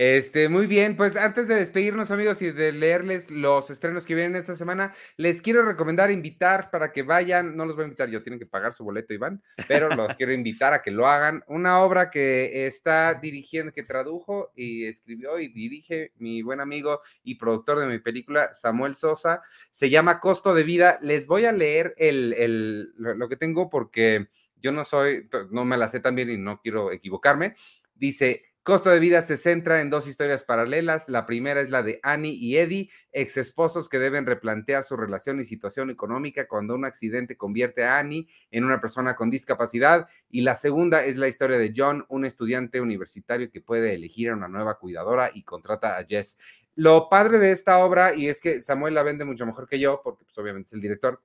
Este, 0.00 0.48
muy 0.48 0.68
bien, 0.68 0.96
pues 0.96 1.16
antes 1.16 1.48
de 1.48 1.56
despedirnos, 1.56 2.12
amigos, 2.12 2.40
y 2.40 2.52
de 2.52 2.70
leerles 2.70 3.32
los 3.32 3.68
estrenos 3.68 4.06
que 4.06 4.14
vienen 4.14 4.36
esta 4.36 4.54
semana, 4.54 4.94
les 5.16 5.42
quiero 5.42 5.64
recomendar, 5.64 6.12
invitar 6.12 6.70
para 6.70 6.92
que 6.92 7.02
vayan, 7.02 7.56
no 7.56 7.66
los 7.66 7.74
voy 7.74 7.82
a 7.82 7.86
invitar 7.86 8.08
yo, 8.08 8.22
tienen 8.22 8.38
que 8.38 8.46
pagar 8.46 8.72
su 8.74 8.84
boleto, 8.84 9.12
Iván, 9.12 9.42
pero 9.66 9.88
los 9.90 10.14
quiero 10.14 10.32
invitar 10.32 10.72
a 10.72 10.82
que 10.82 10.92
lo 10.92 11.08
hagan. 11.08 11.42
Una 11.48 11.80
obra 11.80 12.10
que 12.10 12.68
está 12.68 13.14
dirigiendo, 13.14 13.72
que 13.72 13.82
tradujo 13.82 14.52
y 14.54 14.84
escribió 14.84 15.40
y 15.40 15.48
dirige 15.48 16.12
mi 16.18 16.42
buen 16.42 16.60
amigo 16.60 17.00
y 17.24 17.34
productor 17.34 17.80
de 17.80 17.88
mi 17.88 17.98
película, 17.98 18.54
Samuel 18.54 18.94
Sosa, 18.94 19.42
se 19.72 19.90
llama 19.90 20.20
Costo 20.20 20.54
de 20.54 20.62
Vida. 20.62 21.00
Les 21.02 21.26
voy 21.26 21.44
a 21.44 21.50
leer 21.50 21.94
el, 21.96 22.34
el- 22.34 22.92
lo, 22.98 23.14
lo 23.14 23.28
que 23.28 23.34
tengo 23.36 23.68
porque 23.68 24.28
yo 24.62 24.70
no 24.70 24.84
soy, 24.84 25.28
no 25.50 25.64
me 25.64 25.76
la 25.76 25.88
sé 25.88 25.98
tan 25.98 26.14
bien 26.14 26.30
y 26.30 26.36
no 26.36 26.60
quiero 26.60 26.92
equivocarme. 26.92 27.56
Dice, 27.94 28.44
Costo 28.68 28.90
de 28.90 29.00
vida 29.00 29.22
se 29.22 29.38
centra 29.38 29.80
en 29.80 29.88
dos 29.88 30.06
historias 30.06 30.44
paralelas. 30.44 31.08
La 31.08 31.24
primera 31.24 31.62
es 31.62 31.70
la 31.70 31.82
de 31.82 32.00
Annie 32.02 32.34
y 32.34 32.58
Eddie, 32.58 32.90
ex 33.12 33.38
esposos 33.38 33.88
que 33.88 33.98
deben 33.98 34.26
replantear 34.26 34.84
su 34.84 34.94
relación 34.94 35.40
y 35.40 35.44
situación 35.44 35.88
económica 35.88 36.46
cuando 36.46 36.74
un 36.74 36.84
accidente 36.84 37.38
convierte 37.38 37.84
a 37.84 37.98
Annie 37.98 38.28
en 38.50 38.64
una 38.64 38.78
persona 38.78 39.16
con 39.16 39.30
discapacidad. 39.30 40.06
Y 40.28 40.42
la 40.42 40.54
segunda 40.54 41.02
es 41.02 41.16
la 41.16 41.28
historia 41.28 41.56
de 41.56 41.72
John, 41.74 42.04
un 42.10 42.26
estudiante 42.26 42.82
universitario 42.82 43.50
que 43.50 43.62
puede 43.62 43.94
elegir 43.94 44.28
a 44.28 44.34
una 44.34 44.48
nueva 44.48 44.78
cuidadora 44.78 45.30
y 45.32 45.44
contrata 45.44 45.96
a 45.96 46.04
Jess. 46.04 46.36
Lo 46.74 47.08
padre 47.08 47.38
de 47.38 47.52
esta 47.52 47.78
obra, 47.78 48.14
y 48.14 48.28
es 48.28 48.38
que 48.38 48.60
Samuel 48.60 48.92
la 48.92 49.02
vende 49.02 49.24
mucho 49.24 49.46
mejor 49.46 49.66
que 49.66 49.78
yo, 49.78 50.02
porque 50.04 50.24
pues, 50.26 50.36
obviamente 50.36 50.66
es 50.66 50.74
el 50.74 50.82
director, 50.82 51.22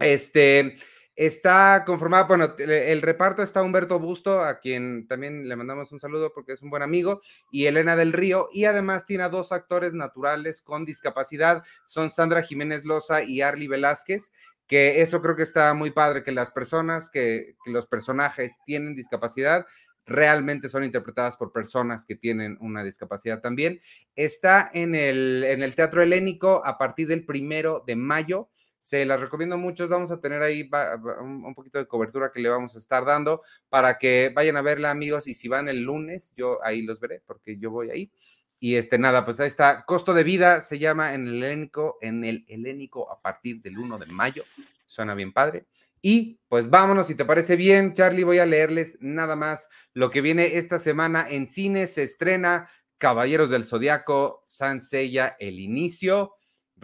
este, 0.00 0.74
Está 1.16 1.84
conformada, 1.86 2.24
bueno, 2.24 2.54
el 2.58 3.00
reparto 3.00 3.42
está 3.42 3.62
Humberto 3.62 4.00
Busto, 4.00 4.40
a 4.40 4.58
quien 4.58 5.06
también 5.06 5.48
le 5.48 5.54
mandamos 5.54 5.92
un 5.92 6.00
saludo 6.00 6.32
porque 6.34 6.54
es 6.54 6.62
un 6.62 6.70
buen 6.70 6.82
amigo, 6.82 7.20
y 7.52 7.66
Elena 7.66 7.94
del 7.94 8.12
Río, 8.12 8.48
y 8.52 8.64
además 8.64 9.06
tiene 9.06 9.22
a 9.22 9.28
dos 9.28 9.52
actores 9.52 9.94
naturales 9.94 10.60
con 10.60 10.84
discapacidad, 10.84 11.62
son 11.86 12.10
Sandra 12.10 12.42
Jiménez 12.42 12.84
Loza 12.84 13.22
y 13.22 13.42
Arly 13.42 13.68
Velázquez, 13.68 14.32
que 14.66 15.02
eso 15.02 15.22
creo 15.22 15.36
que 15.36 15.44
está 15.44 15.72
muy 15.74 15.92
padre, 15.92 16.24
que 16.24 16.32
las 16.32 16.50
personas, 16.50 17.08
que, 17.10 17.54
que 17.64 17.70
los 17.70 17.86
personajes 17.86 18.58
tienen 18.66 18.96
discapacidad, 18.96 19.66
realmente 20.06 20.68
son 20.68 20.84
interpretadas 20.84 21.36
por 21.36 21.52
personas 21.52 22.04
que 22.04 22.16
tienen 22.16 22.58
una 22.60 22.82
discapacidad 22.82 23.40
también. 23.40 23.80
Está 24.16 24.70
en 24.72 24.94
el, 24.94 25.44
en 25.44 25.62
el 25.62 25.74
Teatro 25.74 26.02
Helénico 26.02 26.62
a 26.64 26.76
partir 26.76 27.08
del 27.08 27.24
primero 27.24 27.82
de 27.86 27.96
mayo 27.96 28.50
Se 28.84 29.06
las 29.06 29.18
recomiendo 29.18 29.56
mucho. 29.56 29.88
Vamos 29.88 30.10
a 30.10 30.20
tener 30.20 30.42
ahí 30.42 30.68
un 31.22 31.54
poquito 31.54 31.78
de 31.78 31.86
cobertura 31.86 32.30
que 32.30 32.38
le 32.38 32.50
vamos 32.50 32.74
a 32.74 32.78
estar 32.78 33.02
dando 33.06 33.40
para 33.70 33.96
que 33.96 34.30
vayan 34.34 34.58
a 34.58 34.60
verla, 34.60 34.90
amigos. 34.90 35.26
Y 35.26 35.32
si 35.32 35.48
van 35.48 35.70
el 35.70 35.84
lunes, 35.84 36.34
yo 36.36 36.62
ahí 36.62 36.82
los 36.82 37.00
veré 37.00 37.22
porque 37.26 37.56
yo 37.56 37.70
voy 37.70 37.88
ahí. 37.88 38.12
Y 38.60 38.74
este, 38.74 38.98
nada, 38.98 39.24
pues 39.24 39.40
ahí 39.40 39.46
está. 39.46 39.86
Costo 39.86 40.12
de 40.12 40.22
vida 40.22 40.60
se 40.60 40.78
llama 40.78 41.14
en 41.14 41.26
el 41.26 41.42
helénico, 41.42 41.96
en 42.02 42.26
el 42.26 42.44
helénico 42.46 43.10
a 43.10 43.22
partir 43.22 43.62
del 43.62 43.78
1 43.78 44.00
de 44.00 44.04
mayo. 44.04 44.44
Suena 44.84 45.14
bien 45.14 45.32
padre. 45.32 45.64
Y 46.02 46.38
pues 46.48 46.68
vámonos, 46.68 47.06
si 47.06 47.14
te 47.14 47.24
parece 47.24 47.56
bien, 47.56 47.94
Charlie, 47.94 48.24
voy 48.24 48.36
a 48.36 48.44
leerles 48.44 48.98
nada 49.00 49.34
más 49.34 49.70
lo 49.94 50.10
que 50.10 50.20
viene 50.20 50.58
esta 50.58 50.78
semana 50.78 51.26
en 51.30 51.46
cine. 51.46 51.86
Se 51.86 52.02
estrena 52.02 52.68
Caballeros 52.98 53.48
del 53.48 53.64
Zodiaco, 53.64 54.44
Sansella, 54.46 55.36
El 55.38 55.58
Inicio, 55.58 56.34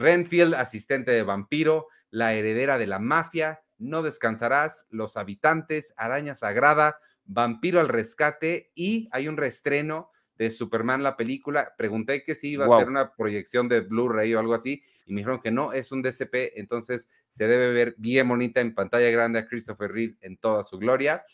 Renfield, 0.00 0.54
asistente 0.54 1.10
de 1.10 1.22
vampiro, 1.22 1.86
La 2.10 2.34
heredera 2.34 2.78
de 2.78 2.86
la 2.86 2.98
mafia, 2.98 3.60
No 3.78 4.02
descansarás, 4.02 4.86
Los 4.90 5.16
habitantes, 5.16 5.94
Araña 5.96 6.34
Sagrada, 6.34 6.98
Vampiro 7.24 7.78
al 7.78 7.88
rescate 7.88 8.72
y 8.74 9.08
hay 9.12 9.28
un 9.28 9.36
reestreno 9.36 10.10
de 10.36 10.50
Superman 10.50 11.02
la 11.02 11.18
película. 11.18 11.74
Pregunté 11.76 12.24
que 12.24 12.34
si 12.34 12.52
iba 12.52 12.64
a 12.64 12.78
ser 12.78 12.88
una 12.88 13.14
proyección 13.14 13.68
de 13.68 13.82
Blu-ray 13.82 14.34
o 14.34 14.40
algo 14.40 14.54
así 14.54 14.82
y 15.04 15.12
me 15.12 15.20
dijeron 15.20 15.40
que 15.40 15.50
no, 15.50 15.74
es 15.74 15.92
un 15.92 16.00
DCP, 16.00 16.56
entonces 16.56 17.08
se 17.28 17.46
debe 17.46 17.72
ver 17.72 17.94
bien 17.98 18.26
bonita 18.26 18.62
en 18.62 18.74
pantalla 18.74 19.10
grande 19.10 19.38
a 19.38 19.46
Christopher 19.46 19.92
Reeve 19.92 20.16
en 20.22 20.38
toda 20.38 20.64
su 20.64 20.78
gloria. 20.78 21.24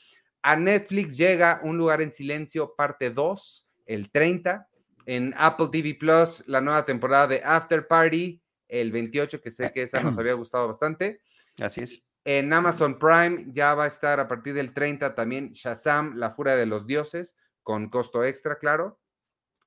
A 0.42 0.56
Netflix 0.56 1.16
llega 1.16 1.60
Un 1.62 1.78
lugar 1.78 2.02
en 2.02 2.10
silencio, 2.10 2.74
parte 2.76 3.10
2, 3.10 3.70
el 3.86 4.10
30. 4.10 4.68
En 5.06 5.32
Apple 5.36 5.68
TV 5.70 5.94
Plus, 5.94 6.42
la 6.48 6.60
nueva 6.60 6.84
temporada 6.84 7.28
de 7.28 7.42
After 7.44 7.86
Party, 7.86 8.42
el 8.68 8.92
28, 8.92 9.40
que 9.40 9.50
sé 9.50 9.72
que 9.72 9.82
esa 9.82 10.02
nos 10.02 10.16
había 10.18 10.34
gustado 10.34 10.68
bastante. 10.68 11.20
Así 11.58 11.82
es. 11.82 12.02
En 12.24 12.52
Amazon 12.52 12.98
Prime 12.98 13.46
ya 13.52 13.74
va 13.74 13.84
a 13.84 13.86
estar 13.86 14.18
a 14.18 14.26
partir 14.26 14.54
del 14.54 14.74
30 14.74 15.14
también 15.14 15.52
Shazam, 15.52 16.16
La 16.16 16.32
Furia 16.32 16.56
de 16.56 16.66
los 16.66 16.86
Dioses, 16.86 17.36
con 17.62 17.88
costo 17.88 18.24
extra, 18.24 18.58
claro. 18.58 19.00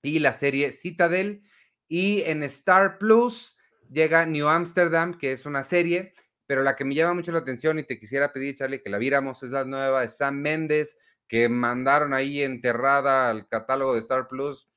Y 0.02 0.20
la 0.20 0.34
serie 0.34 0.72
Citadel. 0.72 1.41
Y 1.88 2.22
en 2.24 2.43
Star 2.43 2.97
Plus 2.97 3.58
llega 3.89 4.26
New 4.26 4.47
Amsterdam, 4.47 5.18
que 5.18 5.32
es 5.32 5.45
una 5.45 5.64
serie, 5.64 6.14
pero 6.45 6.64
la 6.64 6.76
que 6.76 6.84
me 6.84 6.95
llama 6.95 7.14
mucho 7.14 7.32
la 7.32 7.39
atención 7.39 7.80
y 7.80 7.84
te 7.84 8.00
quisiera 8.00 8.34
pedir, 8.34 8.56
Charlie, 8.56 8.82
que 8.82 8.89
la 8.89 8.97
viéramos, 8.97 9.41
es 9.43 9.52
la 9.52 9.66
nueva 9.66 10.02
de 10.02 10.10
Sam 10.10 10.36
Méndez, 10.41 10.97
que 11.28 11.47
mandaron 11.47 12.14
ahí 12.14 12.41
enterrada 12.41 13.30
al 13.30 13.47
catálogo 13.47 13.93
de 13.93 14.00
Star 14.00 14.28
Plus. 14.28 14.68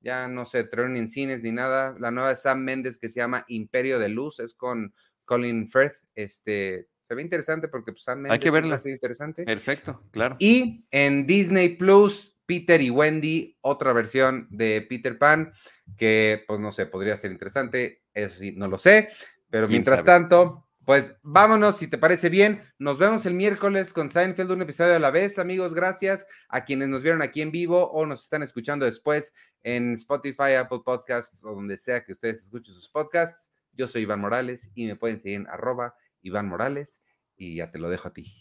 Ya 0.00 0.28
no 0.28 0.44
se 0.44 0.64
trajeron 0.64 0.92
ni 0.92 1.00
en 1.00 1.08
cines 1.08 1.42
ni 1.42 1.52
nada. 1.52 1.96
La 1.98 2.10
nueva 2.10 2.30
de 2.30 2.36
Sam 2.36 2.60
Méndez 2.60 2.98
que 2.98 3.08
se 3.08 3.20
llama 3.20 3.44
Imperio 3.48 3.98
de 3.98 4.08
Luz, 4.08 4.40
es 4.40 4.54
con 4.54 4.94
Colin 5.24 5.68
Firth. 5.68 5.96
Este, 6.14 6.88
se 7.02 7.14
ve 7.14 7.22
interesante 7.22 7.68
porque 7.68 7.92
pues, 7.92 8.04
Sam 8.04 8.18
Méndez 8.18 8.32
Hay 8.32 8.38
que 8.38 8.50
verla. 8.50 8.80
interesante. 8.84 9.44
Perfecto, 9.44 10.02
claro. 10.10 10.36
Y 10.38 10.84
en 10.90 11.26
Disney 11.26 11.70
Plus, 11.70 12.36
Peter 12.46 12.80
y 12.80 12.90
Wendy, 12.90 13.56
otra 13.60 13.92
versión 13.92 14.46
de 14.50 14.86
Peter 14.88 15.18
Pan, 15.18 15.52
que 15.96 16.44
pues 16.46 16.60
no 16.60 16.72
sé, 16.72 16.86
podría 16.86 17.16
ser 17.16 17.32
interesante, 17.32 18.02
eso 18.14 18.38
sí, 18.38 18.52
no 18.56 18.68
lo 18.68 18.78
sé, 18.78 19.08
pero 19.50 19.66
¿Quién 19.66 19.78
mientras 19.78 19.98
sabe? 19.98 20.06
tanto, 20.06 20.65
pues 20.86 21.16
vámonos, 21.24 21.78
si 21.78 21.88
te 21.88 21.98
parece 21.98 22.28
bien, 22.28 22.60
nos 22.78 22.96
vemos 22.96 23.26
el 23.26 23.34
miércoles 23.34 23.92
con 23.92 24.08
Seinfeld, 24.08 24.52
un 24.52 24.62
episodio 24.62 24.94
a 24.94 25.00
la 25.00 25.10
vez, 25.10 25.36
amigos, 25.40 25.74
gracias 25.74 26.24
a 26.48 26.64
quienes 26.64 26.86
nos 26.86 27.02
vieron 27.02 27.22
aquí 27.22 27.42
en 27.42 27.50
vivo 27.50 27.90
o 27.90 28.06
nos 28.06 28.22
están 28.22 28.44
escuchando 28.44 28.86
después 28.86 29.34
en 29.64 29.94
Spotify, 29.94 30.54
Apple 30.60 30.82
Podcasts 30.84 31.44
o 31.44 31.56
donde 31.56 31.76
sea 31.76 32.04
que 32.04 32.12
ustedes 32.12 32.44
escuchen 32.44 32.72
sus 32.72 32.88
podcasts. 32.88 33.50
Yo 33.72 33.88
soy 33.88 34.02
Iván 34.02 34.20
Morales 34.20 34.70
y 34.76 34.86
me 34.86 34.94
pueden 34.94 35.18
seguir 35.18 35.40
en 35.40 35.48
arroba 35.48 35.96
Iván 36.22 36.48
Morales 36.48 37.02
y 37.36 37.56
ya 37.56 37.72
te 37.72 37.80
lo 37.80 37.90
dejo 37.90 38.06
a 38.06 38.12
ti. 38.12 38.32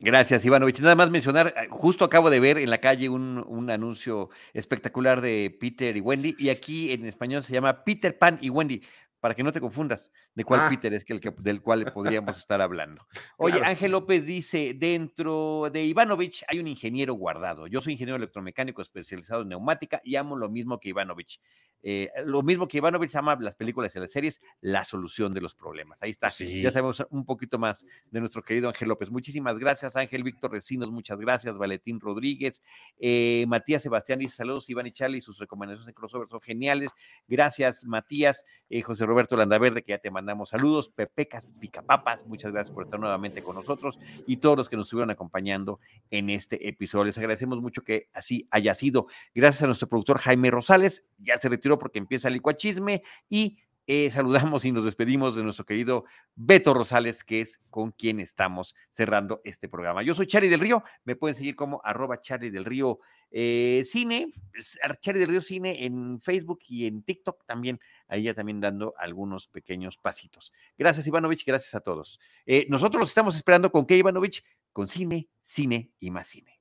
Gracias, 0.00 0.44
Ivanovich. 0.44 0.80
Nada 0.80 0.96
más 0.96 1.10
mencionar, 1.10 1.54
eh, 1.56 1.68
justo 1.70 2.04
acabo 2.04 2.28
de 2.28 2.40
ver 2.40 2.58
en 2.58 2.68
la 2.68 2.78
calle 2.78 3.08
un, 3.08 3.42
un 3.46 3.70
anuncio 3.70 4.28
espectacular 4.52 5.20
de 5.20 5.56
Peter 5.58 5.96
y 5.96 6.00
Wendy, 6.00 6.34
y 6.36 6.50
aquí 6.50 6.92
en 6.92 7.06
español 7.06 7.44
se 7.44 7.52
llama 7.52 7.84
Peter 7.84 8.18
Pan 8.18 8.38
y 8.42 8.50
Wendy, 8.50 8.82
para 9.24 9.34
que 9.34 9.42
no 9.42 9.52
te 9.52 9.60
confundas 9.62 10.12
de 10.34 10.44
cuál 10.44 10.60
Ah. 10.60 10.68
Peter 10.68 10.92
es 10.92 11.02
que 11.02 11.14
el 11.14 11.20
que, 11.22 11.32
del 11.38 11.62
cual 11.62 11.90
podríamos 11.94 12.36
estar 12.36 12.60
hablando. 12.60 13.06
Oye, 13.38 13.54
Claro. 13.56 13.70
Ángel 13.70 13.92
López 13.92 14.26
dice, 14.26 14.74
dentro 14.74 15.70
de 15.72 15.82
Ivanovich 15.82 16.44
hay 16.46 16.58
un 16.58 16.66
ingeniero 16.66 17.14
guardado. 17.14 17.66
Yo 17.66 17.80
soy 17.80 17.94
ingeniero 17.94 18.18
electromecánico 18.18 18.82
especializado 18.82 19.40
en 19.40 19.48
neumática 19.48 20.02
y 20.04 20.16
amo 20.16 20.36
lo 20.36 20.50
mismo 20.50 20.78
que 20.78 20.90
Ivanovich. 20.90 21.40
Eh, 21.86 22.10
lo 22.24 22.42
mismo 22.42 22.66
que 22.66 22.78
Ivanovich 22.78 23.14
ama 23.14 23.36
las 23.38 23.54
películas 23.54 23.94
y 23.94 23.98
las 24.00 24.10
series, 24.10 24.40
la 24.62 24.84
solución 24.84 25.34
de 25.34 25.42
los 25.42 25.54
problemas. 25.54 26.02
Ahí 26.02 26.10
está. 26.10 26.30
Sí. 26.30 26.62
Ya 26.62 26.70
sabemos 26.70 27.06
un 27.10 27.26
poquito 27.26 27.58
más 27.58 27.84
de 28.10 28.20
nuestro 28.20 28.42
querido 28.42 28.68
Ángel 28.68 28.88
López. 28.88 29.10
Muchísimas 29.10 29.58
gracias, 29.58 29.94
Ángel 29.94 30.22
Víctor 30.22 30.50
Recinos, 30.50 30.90
muchas 30.90 31.18
gracias, 31.18 31.58
Valentín 31.58 32.00
Rodríguez, 32.00 32.62
eh, 32.98 33.44
Matías 33.48 33.82
Sebastián 33.82 34.18
dice 34.18 34.36
saludos, 34.36 34.68
Iván 34.70 34.86
y 34.86 34.92
Charlie, 34.92 35.20
sus 35.20 35.38
recomendaciones 35.38 35.86
de 35.86 35.92
crossover 35.92 36.28
son 36.28 36.40
geniales. 36.40 36.90
Gracias, 37.28 37.84
Matías, 37.84 38.44
eh, 38.70 38.80
José 38.80 39.04
Roberto 39.04 39.36
Landaverde, 39.36 39.82
que 39.82 39.90
ya 39.90 39.98
te 39.98 40.10
mandamos 40.10 40.50
saludos, 40.50 40.88
Pepecas 40.88 41.46
Picapapas, 41.60 42.26
muchas 42.26 42.52
gracias 42.52 42.74
por 42.74 42.84
estar 42.84 42.98
nuevamente 42.98 43.42
con 43.42 43.56
nosotros 43.56 43.98
y 44.26 44.38
todos 44.38 44.56
los 44.56 44.68
que 44.68 44.76
nos 44.76 44.86
estuvieron 44.86 45.10
acompañando 45.10 45.80
en 46.10 46.30
este 46.30 46.66
episodio. 46.68 47.04
Les 47.04 47.18
agradecemos 47.18 47.60
mucho 47.60 47.82
que 47.82 48.08
así 48.14 48.48
haya 48.50 48.74
sido. 48.74 49.06
Gracias 49.34 49.62
a 49.62 49.66
nuestro 49.66 49.88
productor 49.88 50.18
Jaime 50.18 50.50
Rosales, 50.50 51.04
ya 51.18 51.36
se 51.36 51.48
retiró 51.48 51.73
porque 51.78 51.98
empieza 51.98 52.28
el 52.28 52.34
licuachisme 52.34 53.02
y 53.28 53.58
eh, 53.86 54.10
saludamos 54.10 54.64
y 54.64 54.72
nos 54.72 54.84
despedimos 54.84 55.34
de 55.34 55.42
nuestro 55.42 55.66
querido 55.66 56.06
Beto 56.34 56.72
Rosales, 56.72 57.22
que 57.22 57.42
es 57.42 57.60
con 57.68 57.92
quien 57.92 58.18
estamos 58.18 58.74
cerrando 58.90 59.42
este 59.44 59.68
programa. 59.68 60.02
Yo 60.02 60.14
soy 60.14 60.26
Charlie 60.26 60.48
del 60.48 60.60
Río, 60.60 60.82
me 61.04 61.16
pueden 61.16 61.34
seguir 61.34 61.54
como 61.54 61.82
arroba 61.84 62.18
Charlie 62.20 62.50
del 62.50 62.64
Río 62.64 63.00
eh, 63.30 63.82
Cine, 63.84 64.28
es 64.54 64.78
Ar- 64.82 64.98
Charlie 65.00 65.20
del 65.20 65.28
Río 65.28 65.42
Cine 65.42 65.84
en 65.84 66.18
Facebook 66.22 66.60
y 66.66 66.86
en 66.86 67.02
TikTok 67.02 67.44
también, 67.44 67.78
ahí 68.08 68.22
ya 68.22 68.32
también 68.32 68.58
dando 68.58 68.94
algunos 68.96 69.48
pequeños 69.48 69.98
pasitos. 69.98 70.50
Gracias 70.78 71.06
Ivanovich, 71.06 71.44
gracias 71.44 71.74
a 71.74 71.80
todos. 71.80 72.18
Eh, 72.46 72.66
nosotros 72.70 73.00
los 73.00 73.10
estamos 73.10 73.36
esperando 73.36 73.70
con 73.70 73.84
qué 73.84 73.98
Ivanovich, 73.98 74.42
con 74.72 74.88
cine, 74.88 75.28
cine 75.42 75.90
y 75.98 76.10
más 76.10 76.26
cine. 76.26 76.58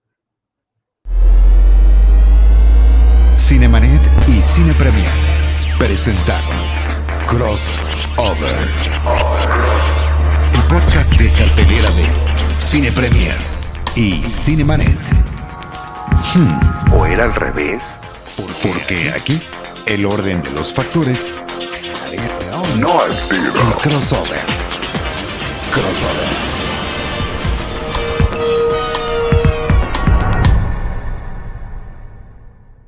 Cinemanet 3.38 4.01
Cine 4.53 4.73
Premier 4.73 5.11
presentaron 5.77 6.57
Crossover. 7.27 8.69
El 10.53 10.61
podcast 10.63 11.11
de 11.13 11.31
cartelera 11.31 11.89
de 11.91 12.05
Cine 12.59 12.91
Premier 12.91 13.35
y 13.95 14.21
Cinemanet. 14.25 14.99
Hmm, 16.35 16.93
¿O 16.93 17.05
era 17.05 17.25
al 17.25 17.35
revés? 17.35 17.81
porque 18.61 19.11
aquí 19.15 19.41
el 19.85 20.05
orden 20.05 20.41
de 20.41 20.51
los 20.51 20.73
factores 20.73 21.33
No 22.77 22.99
tiro. 23.29 23.61
en 23.61 23.71
Crossover. 23.81 24.39
Crossover. 25.73 26.52